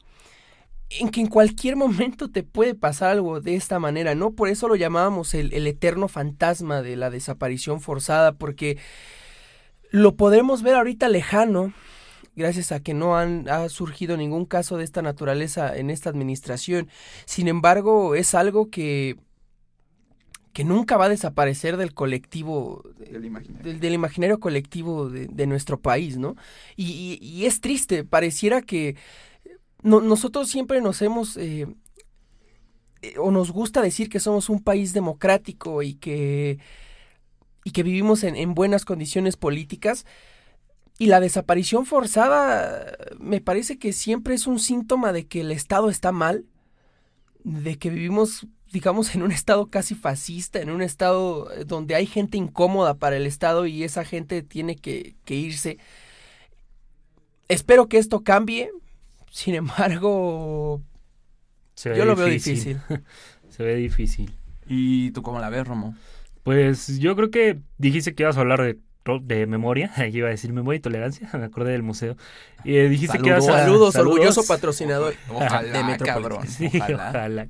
en 0.91 1.09
que 1.09 1.23
en 1.23 1.27
cualquier 1.27 1.75
momento 1.75 2.31
te 2.31 2.43
puede 2.43 2.75
pasar 2.75 3.11
algo 3.11 3.41
de 3.41 3.55
esta 3.55 3.79
manera, 3.79 4.15
¿no? 4.15 4.33
Por 4.33 4.51
eso 4.51 4.69
lo 4.69 4.77
llamábamos 4.77 5.33
el, 5.33 5.67
eterno 5.67 6.07
fantasma 6.07 6.83
de 6.83 6.97
la 6.97 7.09
desaparición 7.09 7.81
forzada, 7.81 8.33
porque 8.33 8.77
lo 9.91 10.17
podremos 10.17 10.63
ver 10.63 10.75
ahorita 10.75 11.09
lejano, 11.09 11.73
gracias 12.37 12.73
a 12.73 12.81
que 12.81 12.93
no 12.93 13.17
han, 13.17 13.49
ha 13.49 13.67
surgido 13.71 14.19
ningún 14.19 14.45
caso 14.45 14.77
de 14.77 14.85
esta 14.85 15.01
naturaleza 15.01 15.75
en 15.75 15.89
esta 15.89 16.11
administración. 16.11 16.89
Sin 17.25 17.49
embargo, 17.49 18.15
es 18.15 18.35
algo 18.35 18.69
que 18.69 19.17
que 20.53 20.65
nunca 20.65 20.97
va 20.97 21.07
a 21.07 21.11
desaparecer 21.11 21.77
del 21.77 21.95
colectivo, 21.95 22.83
del 22.99 23.25
imaginario, 23.25 23.79
del, 23.79 23.95
imaginario 23.95 24.41
colectivo 24.41 25.09
de, 25.09 25.47
nuestro 25.47 25.81
país, 25.81 26.19
¿no? 26.19 26.37
Y, 26.77 27.45
es 27.45 27.61
triste, 27.61 28.05
pareciera 28.05 28.61
que 28.63 28.97
nosotros 29.83 30.49
siempre 30.49 30.81
nos 30.81 31.01
hemos, 31.03 31.37
eh, 31.37 31.67
eh, 33.01 33.15
o 33.19 33.31
nos 33.31 33.51
gusta 33.51 33.81
decir 33.81 34.09
que 34.09 34.21
somos 34.21 34.49
un 34.49 34.63
país 34.63 34.93
democrático 34.93 35.83
y 35.83 35.95
que, 35.95 36.59
y 37.65 37.71
que 37.71 37.83
vivimos 37.83 38.23
en, 38.23 38.37
en 38.37 38.55
buenas 38.55 38.85
condiciones 38.85 39.37
políticas, 39.37 40.05
y 40.99 41.07
la 41.07 41.21
desaparición 41.21 41.87
forzada 41.87 42.97
me 43.19 43.41
parece 43.41 43.79
que 43.79 43.93
siempre 43.93 44.35
es 44.35 44.47
un 44.47 44.59
síntoma 44.59 45.13
de 45.13 45.27
que 45.27 45.41
el 45.41 45.51
Estado 45.51 45.89
está 45.89 46.13
mal, 46.13 46.45
de 47.43 47.79
que 47.79 47.91
vivimos 47.91 48.47
digamos, 48.73 49.15
en 49.15 49.23
un 49.23 49.31
estado 49.31 49.67
casi 49.67 49.95
fascista, 49.95 50.61
en 50.61 50.71
un 50.71 50.83
estado 50.83 51.53
eh, 51.53 51.65
donde 51.65 51.95
hay 51.95 52.07
gente 52.07 52.39
incómoda 52.39 52.95
para 52.95 53.17
el 53.17 53.27
Estado 53.27 53.67
y 53.67 53.85
esa 53.85 54.05
gente 54.05 54.43
tiene 54.43 54.77
que, 54.77 55.15
irse. 55.29 55.79
Espero 57.49 57.89
que 57.89 57.99
esto 57.99 58.23
cambie, 58.23 58.71
sin 59.31 59.55
embargo, 59.55 60.83
yo 61.77 62.05
lo 62.05 62.17
veo 62.17 62.27
difícil. 62.27 62.81
Se 63.51 63.63
ve 63.63 63.77
difícil. 63.77 64.33
¿Y 64.67 65.11
tú 65.11 65.23
cómo 65.23 65.39
la 65.39 65.51
ves, 65.51 65.67
Romo? 65.67 65.95
Pues 66.43 66.99
yo 66.99 67.15
creo 67.15 67.31
que 67.31 67.61
dijiste 67.77 68.15
que 68.15 68.23
ibas 68.23 68.39
a 68.39 68.41
hablar 68.41 68.63
de 68.63 68.79
de 69.23 69.47
memoria, 69.47 69.91
iba 70.13 70.29
a 70.29 70.31
decir 70.31 70.53
memoria 70.53 70.79
y 70.79 70.81
tolerancia, 70.81 71.29
me 71.39 71.45
acordé 71.45 71.73
del 71.73 71.83
museo. 71.83 72.17
Y 72.65 72.77
eh, 72.77 72.89
dijiste 72.89 73.19
que 73.19 73.29
ibas 73.29 73.49
a, 73.49 73.61
saludos, 73.61 73.97
orgulloso 73.97 74.45
patrocinador 74.47 75.15
ojalá, 75.29 75.83
de 75.83 75.97
cabrón, 75.99 76.47
ojalá. 76.95 77.49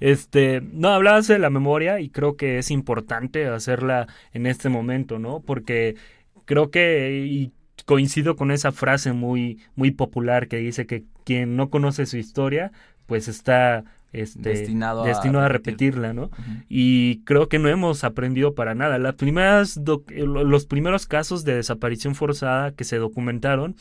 Este, 0.00 0.60
no, 0.60 0.90
hablabas 0.90 1.26
de 1.26 1.38
la 1.38 1.50
memoria 1.50 2.00
y 2.00 2.08
creo 2.08 2.36
que 2.36 2.58
es 2.58 2.70
importante 2.70 3.46
hacerla 3.46 4.06
en 4.32 4.46
este 4.46 4.68
momento, 4.68 5.18
¿no? 5.18 5.40
Porque 5.40 5.96
creo 6.44 6.70
que 6.70 7.26
y 7.26 7.52
coincido 7.84 8.36
con 8.36 8.50
esa 8.50 8.70
frase 8.72 9.12
muy 9.12 9.60
muy 9.74 9.90
popular 9.90 10.48
que 10.48 10.58
dice 10.58 10.86
que 10.86 11.04
quien 11.24 11.56
no 11.56 11.70
conoce 11.70 12.06
su 12.06 12.16
historia, 12.16 12.70
pues 13.06 13.28
está 13.28 13.84
este, 14.12 14.48
destinado, 14.50 15.04
a, 15.04 15.48
repetirla, 15.48 16.12
¿no? 16.12 16.30
Y 16.68 17.22
creo 17.24 17.48
que 17.48 17.58
no 17.58 17.68
hemos 17.68 18.04
aprendido 18.04 18.54
para 18.54 18.74
nada. 18.74 18.98
Las 18.98 19.14
primeras 19.14 19.76
eh, 19.76 20.24
los 20.24 20.66
primeros 20.66 21.06
casos 21.06 21.44
de 21.44 21.56
desaparición 21.56 22.14
forzada 22.14 22.72
que 22.72 22.84
se 22.84 22.96
documentaron, 22.96 23.76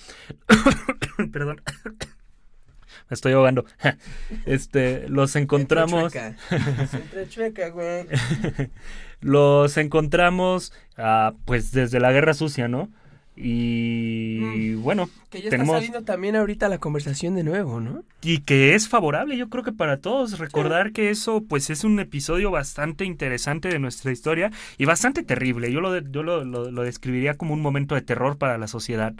perdón, 1.31 1.61
me 3.09 3.13
estoy 3.13 3.33
ahogando. 3.33 3.65
Este, 4.45 5.07
los 5.09 5.35
encontramos. 5.35 6.13
los 9.21 9.77
encontramos, 9.77 10.73
ah, 10.97 11.33
pues 11.45 11.71
desde 11.71 11.99
la 11.99 12.11
Guerra 12.11 12.33
Sucia, 12.33 12.67
¿no? 12.67 12.89
Y 13.39 14.39
mm. 14.41 14.81
bueno, 14.81 15.09
que 15.29 15.43
ya 15.43 15.49
está 15.49 15.63
saliendo 15.63 16.01
también 16.01 16.35
ahorita 16.35 16.69
la 16.69 16.79
conversación 16.79 17.35
de 17.35 17.43
nuevo, 17.43 17.79
¿no? 17.79 18.03
Y 18.23 18.39
que 18.39 18.73
es 18.73 18.89
favorable, 18.89 19.37
yo 19.37 19.47
creo 19.47 19.63
que 19.63 19.71
para 19.71 19.97
todos 19.97 20.39
recordar 20.39 20.91
que 20.91 21.11
eso 21.11 21.43
pues 21.47 21.69
es 21.69 21.83
un 21.83 21.99
episodio 21.99 22.49
bastante 22.49 23.05
interesante 23.05 23.67
de 23.69 23.77
nuestra 23.77 24.11
historia 24.11 24.51
y 24.79 24.85
bastante 24.85 25.21
terrible. 25.21 25.71
Yo 25.71 25.81
lo 25.81 25.99
yo 25.99 26.23
lo, 26.23 26.43
lo, 26.43 26.81
describiría 26.81 27.37
como 27.37 27.53
un 27.53 27.61
momento 27.61 27.93
de 27.93 28.01
terror 28.01 28.39
para 28.39 28.57
la 28.57 28.67
sociedad. 28.67 29.13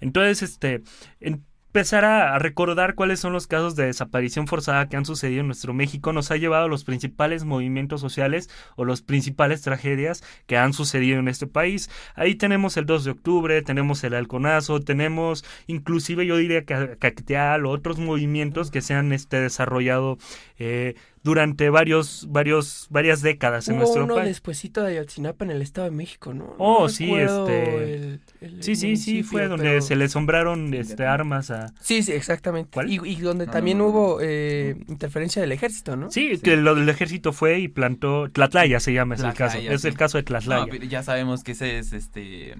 Entonces, 0.00 0.42
este, 0.42 0.82
en, 1.20 1.44
empezar 1.70 2.04
a, 2.04 2.36
recordar 2.40 2.96
cuáles 2.96 3.20
son 3.20 3.32
los 3.32 3.46
casos 3.46 3.76
de 3.76 3.86
desaparición 3.86 4.48
forzada 4.48 4.88
que 4.88 4.96
han 4.96 5.04
sucedido 5.04 5.42
en 5.42 5.46
nuestro 5.46 5.72
México 5.72 6.12
nos 6.12 6.32
ha 6.32 6.36
llevado 6.36 6.64
a 6.64 6.68
los 6.68 6.82
principales 6.82 7.44
movimientos 7.44 8.00
sociales 8.00 8.50
o 8.74 8.84
las 8.84 9.02
principales 9.02 9.62
tragedias 9.62 10.24
que 10.48 10.56
han 10.56 10.72
sucedido 10.72 11.20
en 11.20 11.28
este 11.28 11.46
país. 11.46 11.88
Ahí 12.16 12.34
tenemos 12.34 12.76
el 12.76 12.86
2 12.86 13.04
de 13.04 13.10
octubre, 13.12 13.62
tenemos 13.62 14.02
el 14.02 14.14
halconazo, 14.14 14.80
tenemos 14.80 15.44
inclusive 15.68 16.26
yo 16.26 16.36
diría 16.38 16.64
que 16.64 16.96
Cacteal 16.98 17.64
o 17.64 17.70
otros 17.70 18.00
movimientos 18.00 18.72
que 18.72 18.80
se 18.80 18.94
han 18.94 19.12
este, 19.12 19.40
desarrollado 19.40 20.18
eh, 20.58 20.96
durante 21.22 21.68
varios, 21.68 22.26
varios, 22.30 22.86
varias 22.90 23.20
décadas 23.20 23.68
en 23.68 23.76
nuestro 23.76 24.04
uno 24.04 24.14
país. 24.14 24.28
despuesito 24.28 24.82
de 24.82 24.92
Ayotzinapa 24.92 25.44
en 25.44 25.50
el 25.50 25.60
Estado 25.62 25.90
de 25.90 25.96
México, 25.96 26.32
¿no? 26.32 26.54
Oh, 26.58 26.88
sí, 26.88 27.12
este... 27.14 28.20
sí, 28.60 28.74
sí, 28.74 28.96
sí, 28.96 29.22
fue 29.22 29.46
donde 29.46 29.82
se 29.82 29.96
le 29.96 30.08
sombraron 30.08 30.72
este, 30.72 31.04
armas 31.04 31.50
a... 31.50 31.72
Sí, 31.80 32.02
sí, 32.02 32.12
exactamente. 32.12 32.70
¿Cuál? 32.72 32.90
Y, 32.90 33.16
donde 33.16 33.46
también 33.46 33.80
hubo 33.80 34.18
eh, 34.22 34.76
interferencia 34.88 35.42
del 35.42 35.52
ejército, 35.52 35.96
¿no? 35.96 36.10
Sí, 36.10 36.38
que 36.38 36.56
lo 36.56 36.74
del 36.74 36.88
ejército 36.88 37.32
fue 37.32 37.60
y 37.60 37.68
plantó... 37.68 38.30
Tlatlaya 38.30 38.80
se 38.80 38.92
llama, 38.92 39.14
es 39.14 39.22
el 39.22 39.34
caso. 39.34 39.58
Es 39.58 39.84
el 39.84 39.94
caso 39.94 40.16
de 40.16 40.24
Tlatlaya. 40.24 40.74
ya 40.88 41.02
sabemos 41.02 41.44
que 41.44 41.52
ese 41.52 41.78
es, 41.78 41.92
este 41.92 42.56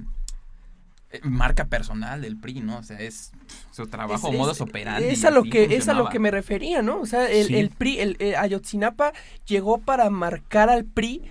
marca 1.22 1.66
personal 1.66 2.22
del 2.22 2.36
PRI, 2.36 2.60
¿no? 2.60 2.78
O 2.78 2.82
sea, 2.82 3.00
es 3.00 3.32
su 3.70 3.86
trabajo, 3.86 4.32
modos 4.32 4.60
operandi. 4.60 5.08
Es 5.08 5.24
a 5.24 5.30
lo 5.30 5.42
que 5.42 5.76
es 5.76 5.88
a 5.88 5.94
lo 5.94 6.08
que 6.08 6.18
me 6.18 6.30
refería, 6.30 6.82
¿no? 6.82 7.00
O 7.00 7.06
sea, 7.06 7.28
el, 7.28 7.70
PRI, 7.70 7.98
el, 7.98 8.34
Ayotzinapa 8.36 9.12
llegó 9.46 9.78
para 9.78 10.08
marcar 10.10 10.70
al 10.70 10.84
PRI 10.84 11.22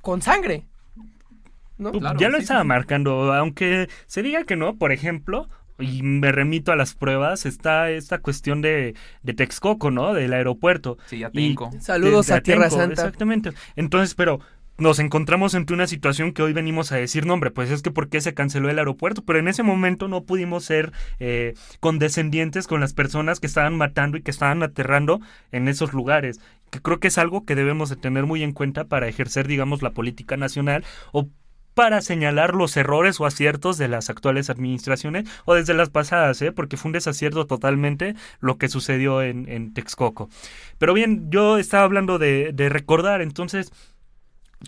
con 0.00 0.22
sangre. 0.22 0.64
¿no? 1.78 1.92
Pues, 1.92 2.02
ya 2.18 2.30
lo 2.30 2.38
estaba 2.38 2.64
marcando, 2.64 3.34
aunque 3.34 3.88
se 4.06 4.22
diga 4.22 4.44
que 4.44 4.56
no, 4.56 4.76
por 4.76 4.92
ejemplo, 4.92 5.48
y 5.78 6.02
me 6.02 6.32
remito 6.32 6.72
a 6.72 6.76
las 6.76 6.94
pruebas, 6.94 7.44
está 7.44 7.90
esta 7.90 8.18
cuestión 8.18 8.62
de, 8.62 8.94
de 9.22 9.34
Texcoco, 9.34 9.90
¿no? 9.90 10.14
Del 10.14 10.32
aeropuerto. 10.32 10.96
Sí, 11.06 11.22
a 11.22 11.30
Saludos 11.80 12.30
a 12.30 12.40
Tierra 12.40 12.70
Santa. 12.70 13.02
Exactamente. 13.02 13.52
Entonces, 13.76 14.14
pero 14.14 14.40
nos 14.78 14.98
encontramos 14.98 15.54
ante 15.54 15.72
una 15.72 15.86
situación 15.86 16.32
que 16.32 16.42
hoy 16.42 16.52
venimos 16.52 16.92
a 16.92 16.96
decir, 16.96 17.26
no 17.26 17.34
hombre, 17.34 17.50
pues 17.50 17.70
es 17.70 17.82
que 17.82 17.90
por 17.90 18.08
qué 18.08 18.20
se 18.20 18.34
canceló 18.34 18.68
el 18.68 18.78
aeropuerto, 18.78 19.22
pero 19.24 19.38
en 19.38 19.48
ese 19.48 19.62
momento 19.62 20.08
no 20.08 20.24
pudimos 20.24 20.64
ser 20.64 20.92
eh, 21.18 21.54
condescendientes 21.80 22.66
con 22.66 22.80
las 22.80 22.92
personas 22.92 23.40
que 23.40 23.46
estaban 23.46 23.76
matando 23.76 24.16
y 24.16 24.22
que 24.22 24.30
estaban 24.30 24.62
aterrando 24.62 25.20
en 25.52 25.68
esos 25.68 25.92
lugares, 25.92 26.40
que 26.70 26.80
creo 26.80 27.00
que 27.00 27.08
es 27.08 27.18
algo 27.18 27.44
que 27.44 27.54
debemos 27.54 27.88
de 27.88 27.96
tener 27.96 28.26
muy 28.26 28.42
en 28.42 28.52
cuenta 28.52 28.84
para 28.84 29.08
ejercer, 29.08 29.46
digamos, 29.46 29.82
la 29.82 29.90
política 29.90 30.36
nacional 30.36 30.84
o 31.12 31.28
para 31.74 32.00
señalar 32.00 32.54
los 32.54 32.74
errores 32.78 33.20
o 33.20 33.26
aciertos 33.26 33.76
de 33.76 33.86
las 33.86 34.08
actuales 34.08 34.48
administraciones 34.48 35.28
o 35.44 35.52
desde 35.52 35.74
las 35.74 35.90
pasadas, 35.90 36.40
¿eh? 36.40 36.50
porque 36.50 36.78
fue 36.78 36.88
un 36.88 36.94
desacierto 36.94 37.46
totalmente 37.46 38.14
lo 38.40 38.56
que 38.56 38.68
sucedió 38.68 39.20
en, 39.20 39.46
en 39.46 39.74
Texcoco. 39.74 40.30
Pero 40.78 40.94
bien, 40.94 41.30
yo 41.30 41.58
estaba 41.58 41.84
hablando 41.84 42.18
de, 42.18 42.52
de 42.54 42.70
recordar, 42.70 43.20
entonces 43.20 43.72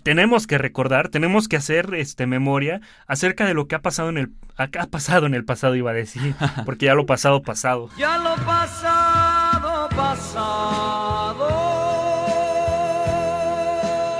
tenemos 0.03 0.47
que 0.47 0.57
recordar, 0.57 1.09
tenemos 1.09 1.47
que 1.47 1.57
hacer 1.57 1.93
este 1.95 2.27
memoria 2.27 2.81
acerca 3.07 3.45
de 3.45 3.53
lo 3.53 3.67
que 3.67 3.75
ha 3.75 3.81
pasado 3.81 4.09
en 4.09 4.17
el 4.17 4.31
ha 4.57 4.67
pasado 4.87 5.25
en 5.25 5.33
el 5.35 5.45
pasado 5.45 5.75
iba 5.75 5.91
a 5.91 5.93
decir, 5.93 6.35
porque 6.65 6.87
ya 6.87 6.93
lo 6.93 7.05
pasado 7.05 7.41
pasado. 7.41 7.89
Ya 7.97 8.17
lo 8.17 8.35
pasado 8.45 9.89
pasado. 9.89 11.47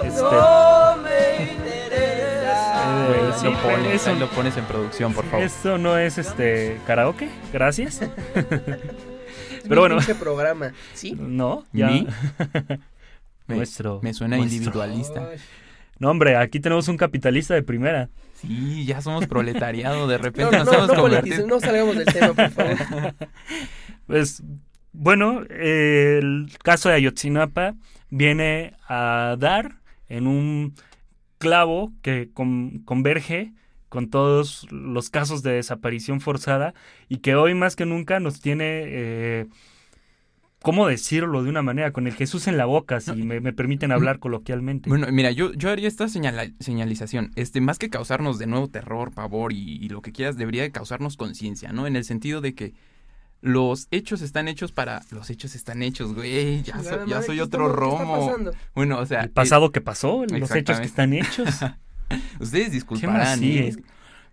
Este, 0.03 0.21
no 0.21 0.97
me 1.03 1.51
interesa. 1.53 3.43
lo, 3.43 3.61
pones, 3.61 3.93
eso, 3.93 4.15
lo 4.15 4.29
pones 4.29 4.57
en 4.57 4.65
producción, 4.65 5.13
por 5.13 5.25
favor. 5.25 5.45
Esto 5.45 5.77
no 5.77 5.97
es 5.97 6.17
este 6.17 6.79
karaoke, 6.87 7.29
gracias. 7.53 8.01
Pero 9.67 9.81
bueno, 9.81 9.97
programa, 10.19 10.73
¿sí? 10.93 11.15
No, 11.19 11.65
ya. 11.73 11.89
Me, 13.49 13.57
Nuestro. 13.57 13.99
Me 14.01 14.13
suena 14.13 14.37
individualista. 14.37 15.29
No, 15.97 16.11
hombre, 16.11 16.37
aquí 16.37 16.59
tenemos 16.59 16.87
un 16.87 16.97
capitalista 16.97 17.55
de 17.55 17.63
primera. 17.63 18.09
Sí, 18.35 18.85
ya 18.85 19.01
somos 19.01 19.27
proletariado, 19.27 20.07
de 20.07 20.17
repente 20.19 20.57
no, 20.57 20.63
nos 20.63 20.73
hemos 20.73 20.93
convertido. 20.93 21.47
No 21.47 21.59
salgamos 21.59 21.97
del 21.97 22.05
tema, 22.05 22.33
por 22.33 22.49
favor. 22.49 23.13
Pues, 24.07 24.41
bueno, 24.91 25.43
el 25.51 26.51
caso 26.63 26.89
de 26.89 26.95
Ayotzinapa 26.95 27.75
viene 28.09 28.73
a 28.87 29.35
dar 29.37 29.75
en 30.07 30.25
un 30.25 30.73
clavo 31.37 31.93
que 32.01 32.31
converge 32.33 33.53
con 33.87 34.09
todos 34.09 34.65
los 34.71 35.11
casos 35.11 35.43
de 35.43 35.53
desaparición 35.53 36.21
forzada 36.21 36.73
y 37.07 37.17
que 37.17 37.35
hoy 37.35 37.53
más 37.53 37.75
que 37.75 37.85
nunca 37.85 38.19
nos 38.19 38.41
tiene 38.41 38.83
eh, 38.87 39.45
¿cómo 40.61 40.87
decirlo 40.87 41.43
de 41.43 41.49
una 41.49 41.61
manera? 41.61 41.91
Con 41.91 42.07
el 42.07 42.13
Jesús 42.13 42.47
en 42.47 42.57
la 42.57 42.65
boca, 42.65 42.99
si 42.99 43.11
me, 43.23 43.41
permiten 43.53 43.91
hablar 43.91 44.19
coloquialmente. 44.19 44.89
Bueno, 44.89 45.07
mira, 45.11 45.31
yo, 45.31 45.53
yo 45.53 45.69
haría 45.69 45.87
esta 45.87 46.07
señalización. 46.07 47.31
Este, 47.35 47.61
más 47.61 47.79
que 47.79 47.89
causarnos 47.89 48.39
de 48.39 48.47
nuevo 48.47 48.67
terror, 48.67 49.11
pavor 49.11 49.53
y, 49.53 49.87
lo 49.89 50.01
que 50.01 50.11
quieras, 50.11 50.37
debería 50.37 50.63
de 50.63 50.71
causarnos 50.71 51.17
conciencia, 51.17 51.71
¿no? 51.71 51.87
En 51.87 51.95
el 51.95 52.03
sentido 52.03 52.41
de 52.41 52.53
que 52.53 52.73
los 53.41 53.87
hechos 53.91 54.21
están 54.21 54.47
hechos 54.47 54.71
para. 54.71 55.01
Los 55.11 55.29
hechos 55.29 55.55
están 55.55 55.81
hechos, 55.81 56.13
güey. 56.13 56.61
Ya, 56.63 56.75
ya 57.07 57.21
soy 57.21 57.39
otro 57.39 57.69
romo. 57.69 58.35
Bueno, 58.75 58.99
o 58.99 59.05
sea. 59.05 59.21
El 59.21 59.31
pasado 59.31 59.71
que 59.71 59.81
pasó, 59.81 60.25
los 60.25 60.51
hechos 60.51 60.79
que 60.79 60.85
están 60.85 61.13
hechos. 61.13 61.47
Ustedes 62.39 62.71
disculparán. 62.71 63.43
¿eh? 63.43 63.75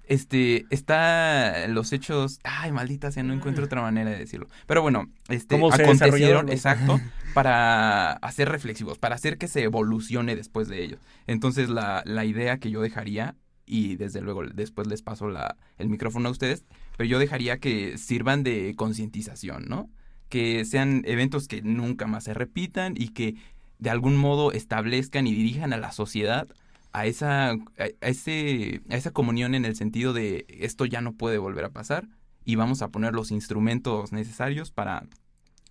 Este, 0.06 0.66
está 0.70 1.66
los 1.68 1.92
hechos, 1.92 2.38
ay, 2.44 2.72
maldita 2.72 3.10
sea, 3.10 3.22
no 3.22 3.34
encuentro 3.34 3.64
otra 3.64 3.82
manera 3.82 4.10
de 4.10 4.18
decirlo. 4.18 4.46
Pero 4.66 4.82
bueno, 4.82 5.10
este, 5.28 5.56
acontecieron, 5.56 6.48
exacto, 6.48 7.00
para 7.34 8.12
hacer 8.12 8.48
reflexivos, 8.48 8.98
para 8.98 9.16
hacer 9.16 9.36
que 9.36 9.48
se 9.48 9.64
evolucione 9.64 10.36
después 10.36 10.68
de 10.68 10.84
ellos. 10.84 11.00
Entonces, 11.26 11.68
la, 11.68 12.02
la 12.06 12.24
idea 12.24 12.58
que 12.58 12.70
yo 12.70 12.80
dejaría, 12.80 13.34
y 13.66 13.96
desde 13.96 14.20
luego 14.20 14.44
después 14.46 14.86
les 14.86 15.02
paso 15.02 15.28
la, 15.28 15.56
el 15.76 15.88
micrófono 15.88 16.28
a 16.28 16.32
ustedes, 16.32 16.64
pero 16.96 17.08
yo 17.08 17.18
dejaría 17.18 17.58
que 17.58 17.98
sirvan 17.98 18.44
de 18.44 18.74
concientización, 18.76 19.66
¿no? 19.68 19.90
Que 20.28 20.64
sean 20.64 21.02
eventos 21.04 21.48
que 21.48 21.62
nunca 21.62 22.06
más 22.06 22.24
se 22.24 22.34
repitan 22.34 22.94
y 22.96 23.08
que 23.08 23.34
de 23.78 23.90
algún 23.90 24.16
modo 24.16 24.52
establezcan 24.52 25.26
y 25.26 25.34
dirijan 25.34 25.72
a 25.72 25.78
la 25.78 25.92
sociedad 25.92 26.48
a 26.96 27.04
esa, 27.04 27.50
a, 27.50 27.58
ese, 28.00 28.80
a 28.88 28.96
esa 28.96 29.10
comunión 29.10 29.54
en 29.54 29.66
el 29.66 29.76
sentido 29.76 30.14
de 30.14 30.46
esto 30.48 30.86
ya 30.86 31.02
no 31.02 31.12
puede 31.12 31.36
volver 31.36 31.66
a 31.66 31.68
pasar 31.68 32.08
y 32.42 32.54
vamos 32.54 32.80
a 32.80 32.88
poner 32.88 33.12
los 33.12 33.30
instrumentos 33.32 34.12
necesarios 34.12 34.70
para, 34.70 35.06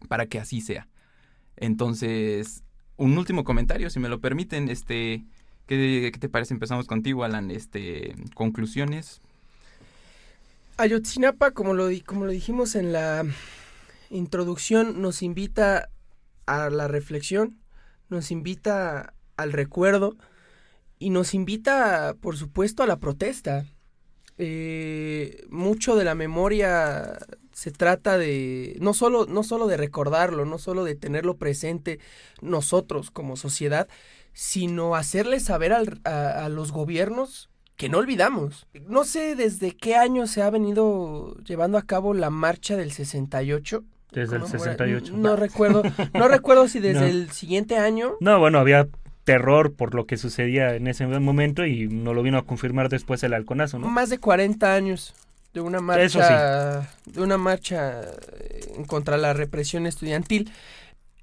para 0.08 0.28
que 0.28 0.38
así 0.38 0.62
sea. 0.62 0.88
Entonces, 1.58 2.64
un 2.96 3.18
último 3.18 3.44
comentario, 3.44 3.90
si 3.90 4.00
me 4.00 4.08
lo 4.08 4.22
permiten, 4.22 4.70
este, 4.70 5.26
¿qué, 5.66 6.12
te 6.20 6.30
parece? 6.30 6.54
Empezamos 6.54 6.86
contigo, 6.86 7.24
Alan, 7.24 7.50
este, 7.50 8.14
conclusiones. 8.36 9.20
Ayotzinapa, 10.78 11.52
como 11.52 11.74
lo, 11.74 11.90
como 12.06 12.26
lo 12.26 12.32
dijimos 12.32 12.76
en 12.76 12.94
la 12.94 13.24
introducción, 14.12 15.02
nos 15.02 15.24
invita 15.24 15.90
a 16.46 16.70
la 16.70 16.88
reflexión, 16.88 17.58
nos 18.10 18.30
invita 18.30 19.16
al 19.38 19.54
recuerdo, 19.54 20.16
y 21.00 21.10
nos 21.10 21.34
invita, 21.34 22.16
por 22.22 22.38
supuesto, 22.38 22.84
a 22.84 22.88
la 22.88 22.98
protesta. 22.98 23.66
Eh, 24.38 25.46
mucho 25.50 25.96
de 25.96 26.04
la 26.04 26.16
memoria 26.16 27.18
se 27.54 27.72
trata 27.72 28.18
de 28.18 28.76
no 28.82 28.94
solo, 28.94 29.26
no 29.28 29.44
solo 29.44 29.68
de 29.68 29.78
recordarlo, 29.78 30.46
no 30.46 30.58
solo 30.58 30.84
de 30.84 30.96
tenerlo 30.96 31.38
presente 31.38 32.00
nosotros 32.42 33.12
como 33.12 33.38
sociedad, 33.38 33.88
sino 34.34 34.96
hacerle 34.96 35.40
saber 35.40 35.74
a, 36.04 36.50
los 36.50 36.74
gobiernos 36.74 37.50
que 37.78 37.88
no 37.88 38.00
olvidamos. 38.00 38.68
No 38.88 39.06
sé 39.06 39.36
desde 39.36 39.72
qué 39.72 39.96
año 39.96 40.28
se 40.28 40.42
ha 40.42 40.50
venido 40.50 41.38
llevando 41.46 41.78
a 41.78 41.84
cabo 41.84 42.14
la 42.14 42.30
marcha 42.30 42.76
del 42.76 42.92
68. 42.92 43.84
Desde 44.12 44.36
el 44.36 44.46
68. 44.46 45.14
No, 45.16 45.38
recuerdo, 45.38 45.84
no 46.14 46.28
recuerdo 46.28 46.68
si 46.68 46.80
desde 46.82 47.10
el 47.10 47.32
siguiente 47.32 47.78
año. 47.78 48.16
No, 48.20 48.38
bueno, 48.40 48.60
había 48.60 48.88
terror 49.26 49.74
por 49.74 49.96
lo 49.96 50.06
que 50.06 50.18
sucedía 50.18 50.76
en 50.76 50.88
ese 50.88 51.06
momento 51.08 51.66
y 51.66 51.88
no 51.88 52.14
lo 52.14 52.24
vino 52.24 52.38
a 52.38 52.46
confirmar 52.46 52.90
después 52.90 53.24
el 53.24 53.34
halconazo, 53.34 53.80
¿no? 53.80 53.90
Más 53.90 54.10
de 54.10 54.20
40 54.20 54.74
años 54.74 55.14
de 55.54 55.62
una 55.62 55.82
marcha 55.82 56.90
de 57.06 57.22
una 57.22 57.38
marcha 57.38 58.02
contra 58.88 59.18
la 59.18 59.34
represión 59.34 59.88
estudiantil 59.88 60.52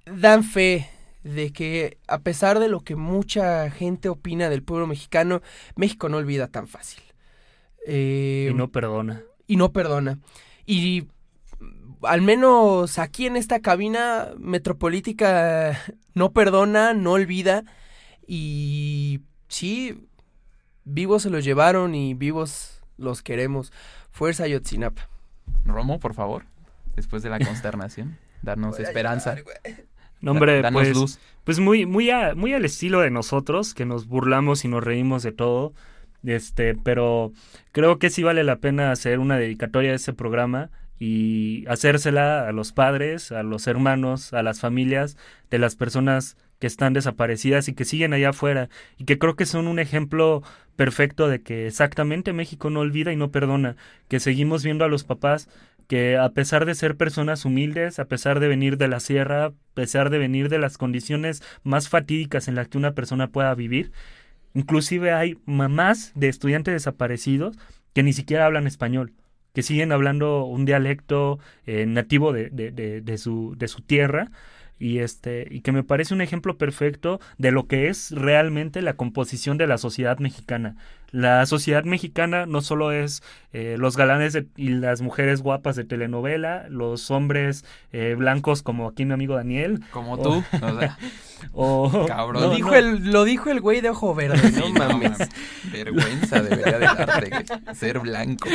dan 0.07 0.43
fe 0.43 0.89
de 1.23 1.53
que 1.53 1.99
a 2.09 2.19
pesar 2.19 2.59
de 2.59 2.69
lo 2.69 2.81
que 2.81 2.97
mucha 2.97 3.71
gente 3.71 4.09
opina 4.09 4.51
del 4.51 4.65
pueblo 4.65 4.89
mexicano, 4.89 5.41
México 5.77 6.09
no 6.09 6.17
olvida 6.17 6.49
tan 6.49 6.67
fácil. 6.67 7.03
Eh, 7.87 8.49
y 8.51 8.55
no 8.55 8.69
perdona. 8.73 9.23
Y 9.47 9.57
no 9.57 9.73
perdona. 9.73 10.19
Y 10.67 11.07
al 12.03 12.23
menos 12.23 12.99
aquí 12.99 13.27
en 13.27 13.37
esta 13.37 13.61
cabina 13.61 14.31
metropolítica 14.39 15.79
no 16.15 16.33
perdona, 16.33 16.95
no 16.95 17.13
olvida 17.13 17.63
y 18.35 19.20
sí, 19.49 20.09
vivos 20.85 21.24
se 21.24 21.28
los 21.28 21.45
llevaron 21.45 21.95
y 21.95 22.14
vivos 22.14 22.80
los 22.97 23.20
queremos. 23.20 23.74
Fuerza 24.11 24.47
Yotzinapa. 24.47 25.07
Romo, 25.66 26.01
por 26.01 26.14
favor, 26.14 26.47
después 26.97 27.22
de 27.22 27.28
la 27.28 27.39
consternación, 27.39 28.16
darnos 28.43 28.80
esperanza. 28.80 29.37
no, 30.22 30.30
hombre, 30.30 30.62
pues, 30.72 30.95
luz. 30.95 31.18
pues 31.45 31.61
muy, 31.61 31.85
muy, 31.85 32.11
muy 32.35 32.55
al 32.55 32.64
estilo 32.64 33.01
de 33.01 33.11
nosotros, 33.11 33.74
que 33.74 33.85
nos 33.85 34.07
burlamos 34.07 34.64
y 34.64 34.68
nos 34.68 34.83
reímos 34.83 35.22
de 35.22 35.33
todo. 35.33 35.74
Este, 36.24 36.74
pero 36.74 37.33
creo 37.72 37.99
que 37.99 38.09
sí 38.09 38.22
vale 38.22 38.45
la 38.45 38.57
pena 38.57 38.93
hacer 38.93 39.18
una 39.18 39.37
dedicatoria 39.37 39.93
a 39.93 39.97
este 39.97 40.14
programa 40.14 40.70
y 40.99 41.66
hacérsela 41.66 42.49
a 42.49 42.53
los 42.53 42.72
padres, 42.72 43.30
a 43.30 43.43
los 43.43 43.66
hermanos, 43.66 44.33
a 44.33 44.43
las 44.43 44.59
familias 44.59 45.18
de 45.51 45.59
las 45.59 45.76
personas 45.76 46.39
que 46.63 46.69
están 46.69 46.93
desaparecidas 46.93 47.67
y 47.67 47.75
que 47.75 47.85
siguen 47.85 48.13
allá 48.13 48.29
afuera 48.29 48.69
y 48.97 49.05
que 49.05 49.19
creo 49.19 49.35
que 49.35 49.47
son 49.47 49.67
un 49.67 49.81
ejemplo 49.81 50.45
perfecto 50.77 51.27
de 51.27 51.43
que 51.43 51.67
exactamente 51.67 52.33
México 52.33 52.71
no 52.71 52.79
olvida 52.79 53.13
y 53.13 53.17
no 53.17 53.33
perdona, 53.33 53.75
que 54.07 54.21
seguimos 54.21 54.63
viendo 54.63 54.85
a 54.85 54.89
los 54.89 55.03
papás 55.03 55.49
que 55.89 56.17
a 56.17 56.29
pesar 56.29 56.65
de 56.65 56.77
ser 56.77 56.97
personas 56.97 57.45
humildes, 57.45 57.99
a 57.99 58.05
pesar 58.05 58.39
de 58.39 58.47
venir 58.47 58.77
de 58.77 58.87
la 58.87 59.01
sierra, 59.01 59.47
a 59.47 59.53
pesar 59.75 60.09
de 60.09 60.19
venir 60.19 60.49
de 60.49 60.61
las 60.61 60.79
condiciones 60.79 61.43
más 61.65 61.89
fatídicas 61.89 62.47
en 62.47 62.55
las 62.55 62.69
que 62.69 62.79
una 62.79 62.93
persona 62.93 63.27
pueda 63.27 63.53
vivir, 63.57 63.91
inclusive 64.55 65.11
hay 65.11 65.39
mamás 65.45 66.13
de 66.15 66.29
estudiantes 66.29 66.75
desaparecidos 66.75 67.59
que 67.93 68.05
ni 68.05 68.13
siquiera 68.13 68.47
hablan 68.47 68.69
español, 68.69 69.15
que 69.53 69.65
siguen 69.65 69.91
hablando 69.91 70.45
un 70.45 70.65
dialecto 70.65 71.41
eh, 71.67 71.87
nativo 71.87 72.33
de, 72.33 72.51
de, 72.51 72.71
de, 73.01 73.19
su, 73.19 73.57
de 73.59 73.67
su 73.67 73.83
tierra 73.83 74.31
y 74.83 74.99
este 74.99 75.47
y 75.49 75.61
que 75.61 75.70
me 75.70 75.85
parece 75.85 76.12
un 76.12 76.20
ejemplo 76.20 76.59
perfecto 76.59 77.20
de 77.39 77.53
lo 77.53 77.68
que 77.68 77.89
es 77.89 78.11
realmente 78.11 78.83
la 78.83 78.95
composición 78.95 79.57
de 79.57 79.68
la 79.68 79.78
sociedad 79.78 80.18
mexicana. 80.18 80.74
La 81.12 81.45
sociedad 81.47 81.85
mexicana 81.85 82.47
no 82.47 82.62
solo 82.62 82.91
es 82.91 83.22
eh, 83.53 83.76
los 83.78 83.97
galanes 83.97 84.37
y 84.57 84.70
las 84.70 85.03
mujeres 85.03 85.43
guapas 85.43 85.76
de 85.76 85.85
telenovela, 85.85 86.66
los 86.68 87.11
hombres 87.11 87.64
eh, 87.93 88.16
blancos 88.18 88.62
como 88.62 88.89
aquí 88.89 89.05
mi 89.05 89.12
amigo 89.12 89.37
Daniel. 89.37 89.80
Como 89.93 90.18
tú. 90.20 90.43
O, 91.55 92.07
Cabrón. 92.07 92.43
lo, 92.43 92.51
dijo 92.51 92.74
El, 92.74 93.11
lo 93.11 93.24
dijo 93.24 93.51
el 93.51 93.61
güey 93.61 93.80
de 93.80 93.91
ojo 93.91 94.14
verde, 94.14 94.53
no 94.53 94.68
mames. 94.78 95.18
Vergüenza 95.72 96.41
debería 96.41 96.78
de 96.78 96.87
darte 96.87 97.74
ser 97.74 97.99
blanco. 97.99 98.49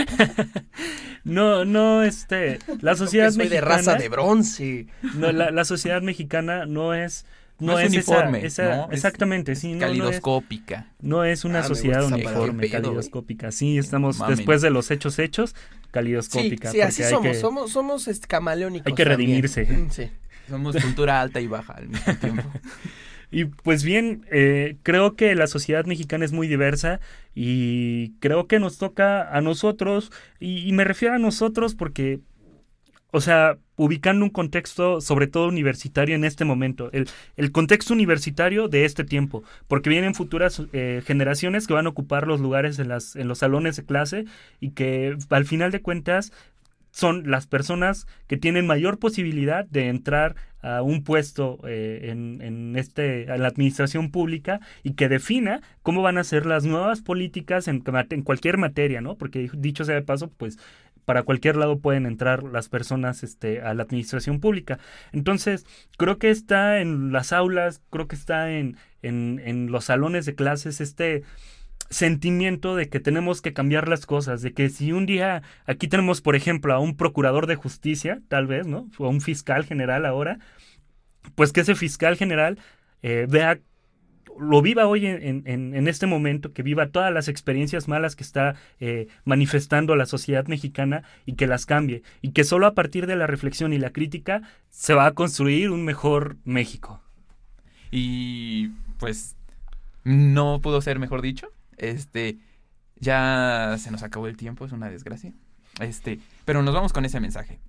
No, 1.28 1.66
no, 1.66 2.04
este, 2.04 2.60
la 2.82 2.96
sociedad 2.96 3.32
soy 3.32 3.48
de 3.48 3.62
raza 3.62 3.96
de 3.96 4.10
bronce. 4.10 4.88
No, 5.16 5.32
la, 5.32 5.52
la 5.52 5.66
sociedad 5.66 6.02
mexicana 6.02 6.66
no 6.66 6.94
es 6.94 7.26
no, 7.60 7.80
es, 7.80 7.90
uniforme, 7.90 8.46
esa, 8.46 8.86
exactamente, 8.92 9.56
sí, 9.56 9.74
no, 9.74 9.80
calidoscópica. 9.80 10.88
No 11.02 11.24
es, 11.24 11.44
una 11.44 11.60
ah, 11.60 11.64
sociedad 11.64 12.06
uniforme, 12.06 12.70
calidoscópica. 12.70 13.52
Sí, 13.52 13.78
estamos 13.78 14.20
después 14.28 14.62
de 14.62 14.70
los 14.70 14.92
hechos 14.92 15.18
hechos, 15.18 15.56
calidoscópica. 15.92 16.72
Sí, 16.72 16.82
así 16.82 17.04
somos, 17.04 17.38
somos, 17.38 17.72
somos 17.72 18.08
este, 18.08 18.28
camaleónicos. 18.28 18.88
Hay 18.88 18.94
que 18.94 19.06
redimirse. 19.06 19.88
Sí. 19.90 20.12
Somos 20.48 20.76
cultura 20.82 21.20
alta 21.20 21.42
y 21.42 21.48
baja 21.48 21.74
al 21.74 21.90
mismo 21.90 22.16
tiempo. 22.16 22.44
Y 23.30 23.44
pues 23.44 23.84
bien, 23.84 24.26
eh, 24.32 24.78
creo 24.84 25.18
que 25.18 25.36
la 25.36 25.48
sociedad 25.48 25.84
mexicana 25.84 26.24
es 26.24 26.32
muy 26.32 26.48
diversa 26.48 27.02
y 27.40 28.16
creo 28.20 28.48
que 28.48 28.60
nos 28.60 28.80
toca 28.80 29.30
a 29.32 29.42
nosotros, 29.42 30.12
y, 30.40 30.72
me 30.74 30.84
refiero 30.84 31.14
a 31.14 31.20
nosotros 31.20 31.76
porque, 31.76 32.20
o 33.12 33.22
sea, 33.22 33.60
ubicando 33.76 34.26
un 34.26 34.32
contexto 34.32 35.02
sobre 35.02 35.28
todo 35.28 35.48
universitario 35.48 36.16
en 36.16 36.24
este 36.24 36.46
momento, 36.46 36.90
el, 36.94 37.08
el 37.36 37.52
contexto 37.52 37.94
universitario 37.94 38.70
de 38.70 38.86
este 38.86 39.04
tiempo, 39.04 39.44
porque 39.68 39.92
vienen 39.92 40.16
futuras 40.16 40.64
eh, 40.74 41.04
generaciones 41.06 41.68
que 41.68 41.76
van 41.76 41.86
a 41.86 41.90
ocupar 41.90 42.26
los 42.26 42.40
lugares 42.40 42.80
en, 42.80 42.88
las, 42.88 43.16
en 43.16 43.28
los 43.28 43.38
salones 43.38 43.76
de 43.76 43.86
clase 43.86 44.26
y 44.60 44.72
que 44.72 45.16
al 45.30 45.46
final 45.46 45.70
de 45.70 45.84
cuentas 45.84 46.34
son 46.98 47.30
las 47.30 47.46
personas 47.46 48.08
que 48.26 48.38
tienen 48.38 48.66
mayor 48.66 48.98
posibilidad 48.98 49.66
de 49.66 49.88
entrar 49.88 50.36
a 50.64 50.82
un 50.82 51.04
puesto 51.04 51.60
eh, 51.68 52.10
en, 52.10 52.42
en, 52.42 52.76
este, 52.76 53.32
en 53.32 53.40
la 53.44 53.50
administración 53.50 54.10
pública 54.10 54.62
y 54.82 54.94
que 54.94 55.08
defina 55.08 55.62
cómo 55.84 56.02
van 56.02 56.18
a 56.18 56.24
ser 56.24 56.48
las 56.48 56.66
nuevas 56.66 57.02
políticas 57.02 57.68
en, 57.68 57.84
en 58.10 58.22
cualquier 58.24 58.58
materia, 58.58 59.00
¿no? 59.00 59.16
Porque 59.16 59.48
dicho 59.54 59.86
sea 59.86 59.94
de 59.94 60.02
paso, 60.02 60.32
pues 60.38 60.58
para 61.06 61.22
cualquier 61.22 61.56
lado 61.56 61.78
pueden 61.78 62.08
entrar 62.08 62.42
las 62.42 62.68
personas 62.68 63.22
este, 63.22 63.62
a 63.62 63.76
la 63.76 63.84
administración 63.84 64.40
pública. 64.40 64.80
Entonces, 65.12 65.68
creo 65.98 66.18
que 66.18 66.32
está 66.32 66.82
en 66.82 67.12
las 67.12 67.32
aulas, 67.32 67.84
creo 67.92 68.08
que 68.08 68.16
está 68.16 68.52
en, 68.52 68.76
en, 69.04 69.40
en 69.46 69.72
los 69.72 69.86
salones 69.86 70.26
de 70.26 70.34
clases 70.34 70.82
este 70.82 71.22
sentimiento 71.90 72.76
de 72.76 72.90
que 72.90 73.00
tenemos 73.00 73.42
que 73.42 73.54
cambiar 73.54 73.88
las 73.88 74.06
cosas, 74.06 74.42
de 74.42 74.54
que 74.54 74.70
si 74.70 74.92
un 74.92 75.06
día 75.06 75.44
aquí 75.66 75.88
tenemos, 75.88 76.22
por 76.22 76.36
ejemplo, 76.36 76.74
a 76.74 76.80
un 76.80 76.96
procurador 76.98 77.48
de 77.48 77.56
justicia, 77.56 78.22
tal 78.28 78.48
vez, 78.48 78.68
¿no? 78.68 78.90
O 78.98 79.06
a 79.06 79.10
un 79.10 79.22
fiscal 79.22 79.66
general 79.66 80.06
ahora, 80.06 80.40
pues 81.36 81.52
que 81.52 81.62
ese 81.62 81.76
fiscal 81.76 82.16
general 82.16 82.60
eh, 83.04 83.26
vea, 83.30 83.60
lo 84.40 84.62
viva 84.62 84.88
hoy 84.88 85.06
en, 85.06 85.44
en, 85.46 85.88
este 85.88 86.06
momento, 86.06 86.54
que 86.54 86.62
viva 86.62 86.90
todas 86.90 87.12
las 87.12 87.28
experiencias 87.28 87.88
malas 87.88 88.16
que 88.16 88.24
está 88.24 88.56
eh, 88.80 89.08
manifestando 89.26 89.96
la 89.96 90.06
sociedad 90.06 90.46
mexicana 90.48 91.04
y 91.26 91.34
que 91.34 91.48
las 91.48 91.66
cambie, 91.66 92.04
y 92.22 92.32
que 92.32 92.44
solo 92.44 92.68
a 92.68 92.74
partir 92.74 93.08
de 93.08 93.16
la 93.16 93.28
reflexión 93.28 93.74
y 93.74 93.80
la 93.80 93.92
crítica 93.92 94.44
se 94.70 94.94
va 94.94 95.08
a 95.08 95.14
construir 95.14 95.72
un 95.72 95.86
mejor 95.86 96.38
México. 96.44 97.02
Y 97.90 98.70
pues 99.00 99.36
no 100.04 100.60
pudo 100.62 100.82
ser 100.82 101.00
mejor 101.00 101.22
dicho. 101.22 101.50
Este, 101.78 102.40
ya 103.00 103.76
se 103.80 103.92
nos 103.92 104.04
acabó 104.04 104.28
el 104.28 104.38
tiempo, 104.38 104.66
es 104.66 104.72
una 104.72 104.90
desgracia. 104.90 105.34
Este, 105.80 106.20
pero 106.46 106.62
nos 106.64 106.74
vamos 106.74 106.94
con 106.94 107.06
ese 107.06 107.20
mensaje. 107.20 107.60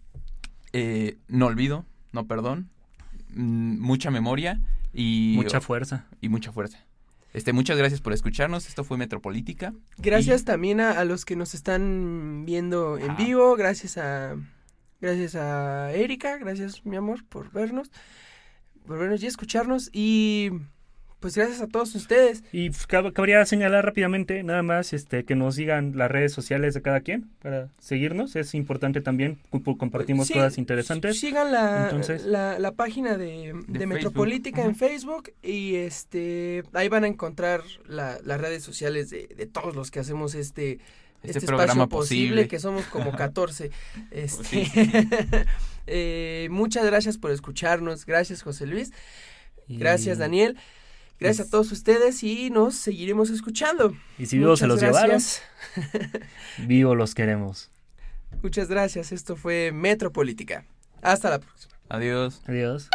Eh, 0.73 1.17
no 1.29 1.47
olvido, 1.47 1.85
no 2.13 2.27
perdón, 2.27 2.71
mm, 3.31 3.79
mucha 3.79 4.11
memoria 4.11 4.61
y 4.93 5.35
mucha 5.37 5.61
fuerza 5.61 6.07
y 6.21 6.29
mucha 6.29 6.53
fuerza. 6.53 6.85
Este, 7.35 7.53
muchas 7.53 7.77
gracias 7.77 8.01
por 8.01 8.13
escucharnos. 8.13 8.69
Esto 8.69 8.85
fue 8.85 8.97
Metropolítica. 8.97 9.75
Gracias 9.99 10.45
también 10.45 10.81
a, 10.81 11.05
los 11.05 11.25
que 11.25 11.37
nos 11.37 11.55
están 11.55 12.45
viendo 12.47 12.99
en 12.99 13.17
vivo. 13.17 13.55
Gracias 13.57 13.99
a 13.99 14.37
gracias 15.01 15.35
a 15.35 15.93
Erika. 15.93 16.39
Gracias, 16.39 16.85
mi 16.87 16.97
amor, 16.97 17.25
por 17.29 17.53
vernos, 17.53 17.91
por 18.87 18.99
vernos 18.99 19.23
y 19.23 19.27
escucharnos. 19.27 19.91
Y 19.93 20.51
pues 21.21 21.35
gracias 21.35 21.61
a 21.61 21.67
todos 21.67 21.95
ustedes. 21.95 22.45
Y 22.53 22.71
cabría 22.71 23.45
señalar 23.45 23.85
rápidamente, 23.85 24.43
nada 24.43 24.63
más, 24.63 24.93
este, 24.93 25.25
que 25.25 25.35
nos 25.35 25.57
sigan 25.57 25.97
las 25.97 26.11
redes 26.11 26.33
sociales 26.33 26.75
de 26.75 26.83
cada 26.83 27.01
quien 27.01 27.29
para 27.43 27.71
seguirnos. 27.79 28.37
Es 28.37 28.55
importante 28.55 29.01
también, 29.01 29.39
compartimos 29.79 30.29
cosas 30.29 30.59
interesantes. 30.59 31.19
Sigan 31.19 31.53
la, 31.53 32.59
la, 32.59 32.73
página 32.73 33.17
de, 33.17 33.55
de, 33.67 33.87
Metropolítica 33.87 34.65
en 34.65 34.77
Facebook 34.77 35.33
y 35.43 35.77
este 35.77 36.63
ahí 36.73 36.89
van 36.89 37.05
a 37.05 37.09
encontrar 37.09 37.63
las 37.87 38.41
redes 38.41 38.63
sociales 38.63 39.11
de, 39.11 39.27
de, 39.27 39.47
todos 39.47 39.75
los 39.75 39.91
que 39.91 40.01
hacemos 40.01 40.35
este, 40.35 40.79
este, 41.23 41.39
este 41.39 41.47
programa 41.47 41.89
posible, 41.89 42.47
que 42.47 42.61
somos 42.61 42.85
como 42.87 43.13
14. 43.13 43.71
este, 44.13 44.67
eh, 45.89 46.49
muchas 46.51 46.87
gracias 46.87 47.19
por 47.19 47.33
escucharnos. 47.33 48.07
Gracias, 48.07 48.43
José 48.43 48.67
Luis. 48.67 48.93
Gracias, 49.69 50.19
Daniel. 50.19 50.57
Gracias 51.21 51.49
a 51.49 51.51
todos 51.51 51.73
ustedes 51.73 52.23
y 52.23 52.51
nos 52.51 52.77
seguiremos 52.77 53.31
escuchando. 53.31 53.97
Y 54.19 54.27
si 54.27 54.39
vivos 54.39 54.61
se 54.61 54.67
los 54.67 54.81
llevaron, 54.81 55.21
vivo 56.59 56.95
los 56.95 57.15
queremos. 57.15 57.71
Muchas 58.43 58.69
gracias. 58.69 59.11
Esto 59.11 59.35
fue 59.37 59.73
Metropolítica. 59.73 60.65
Hasta 61.03 61.31
la 61.31 61.39
próxima. 61.41 61.75
Adiós. 61.89 62.43
Adiós. 62.47 62.89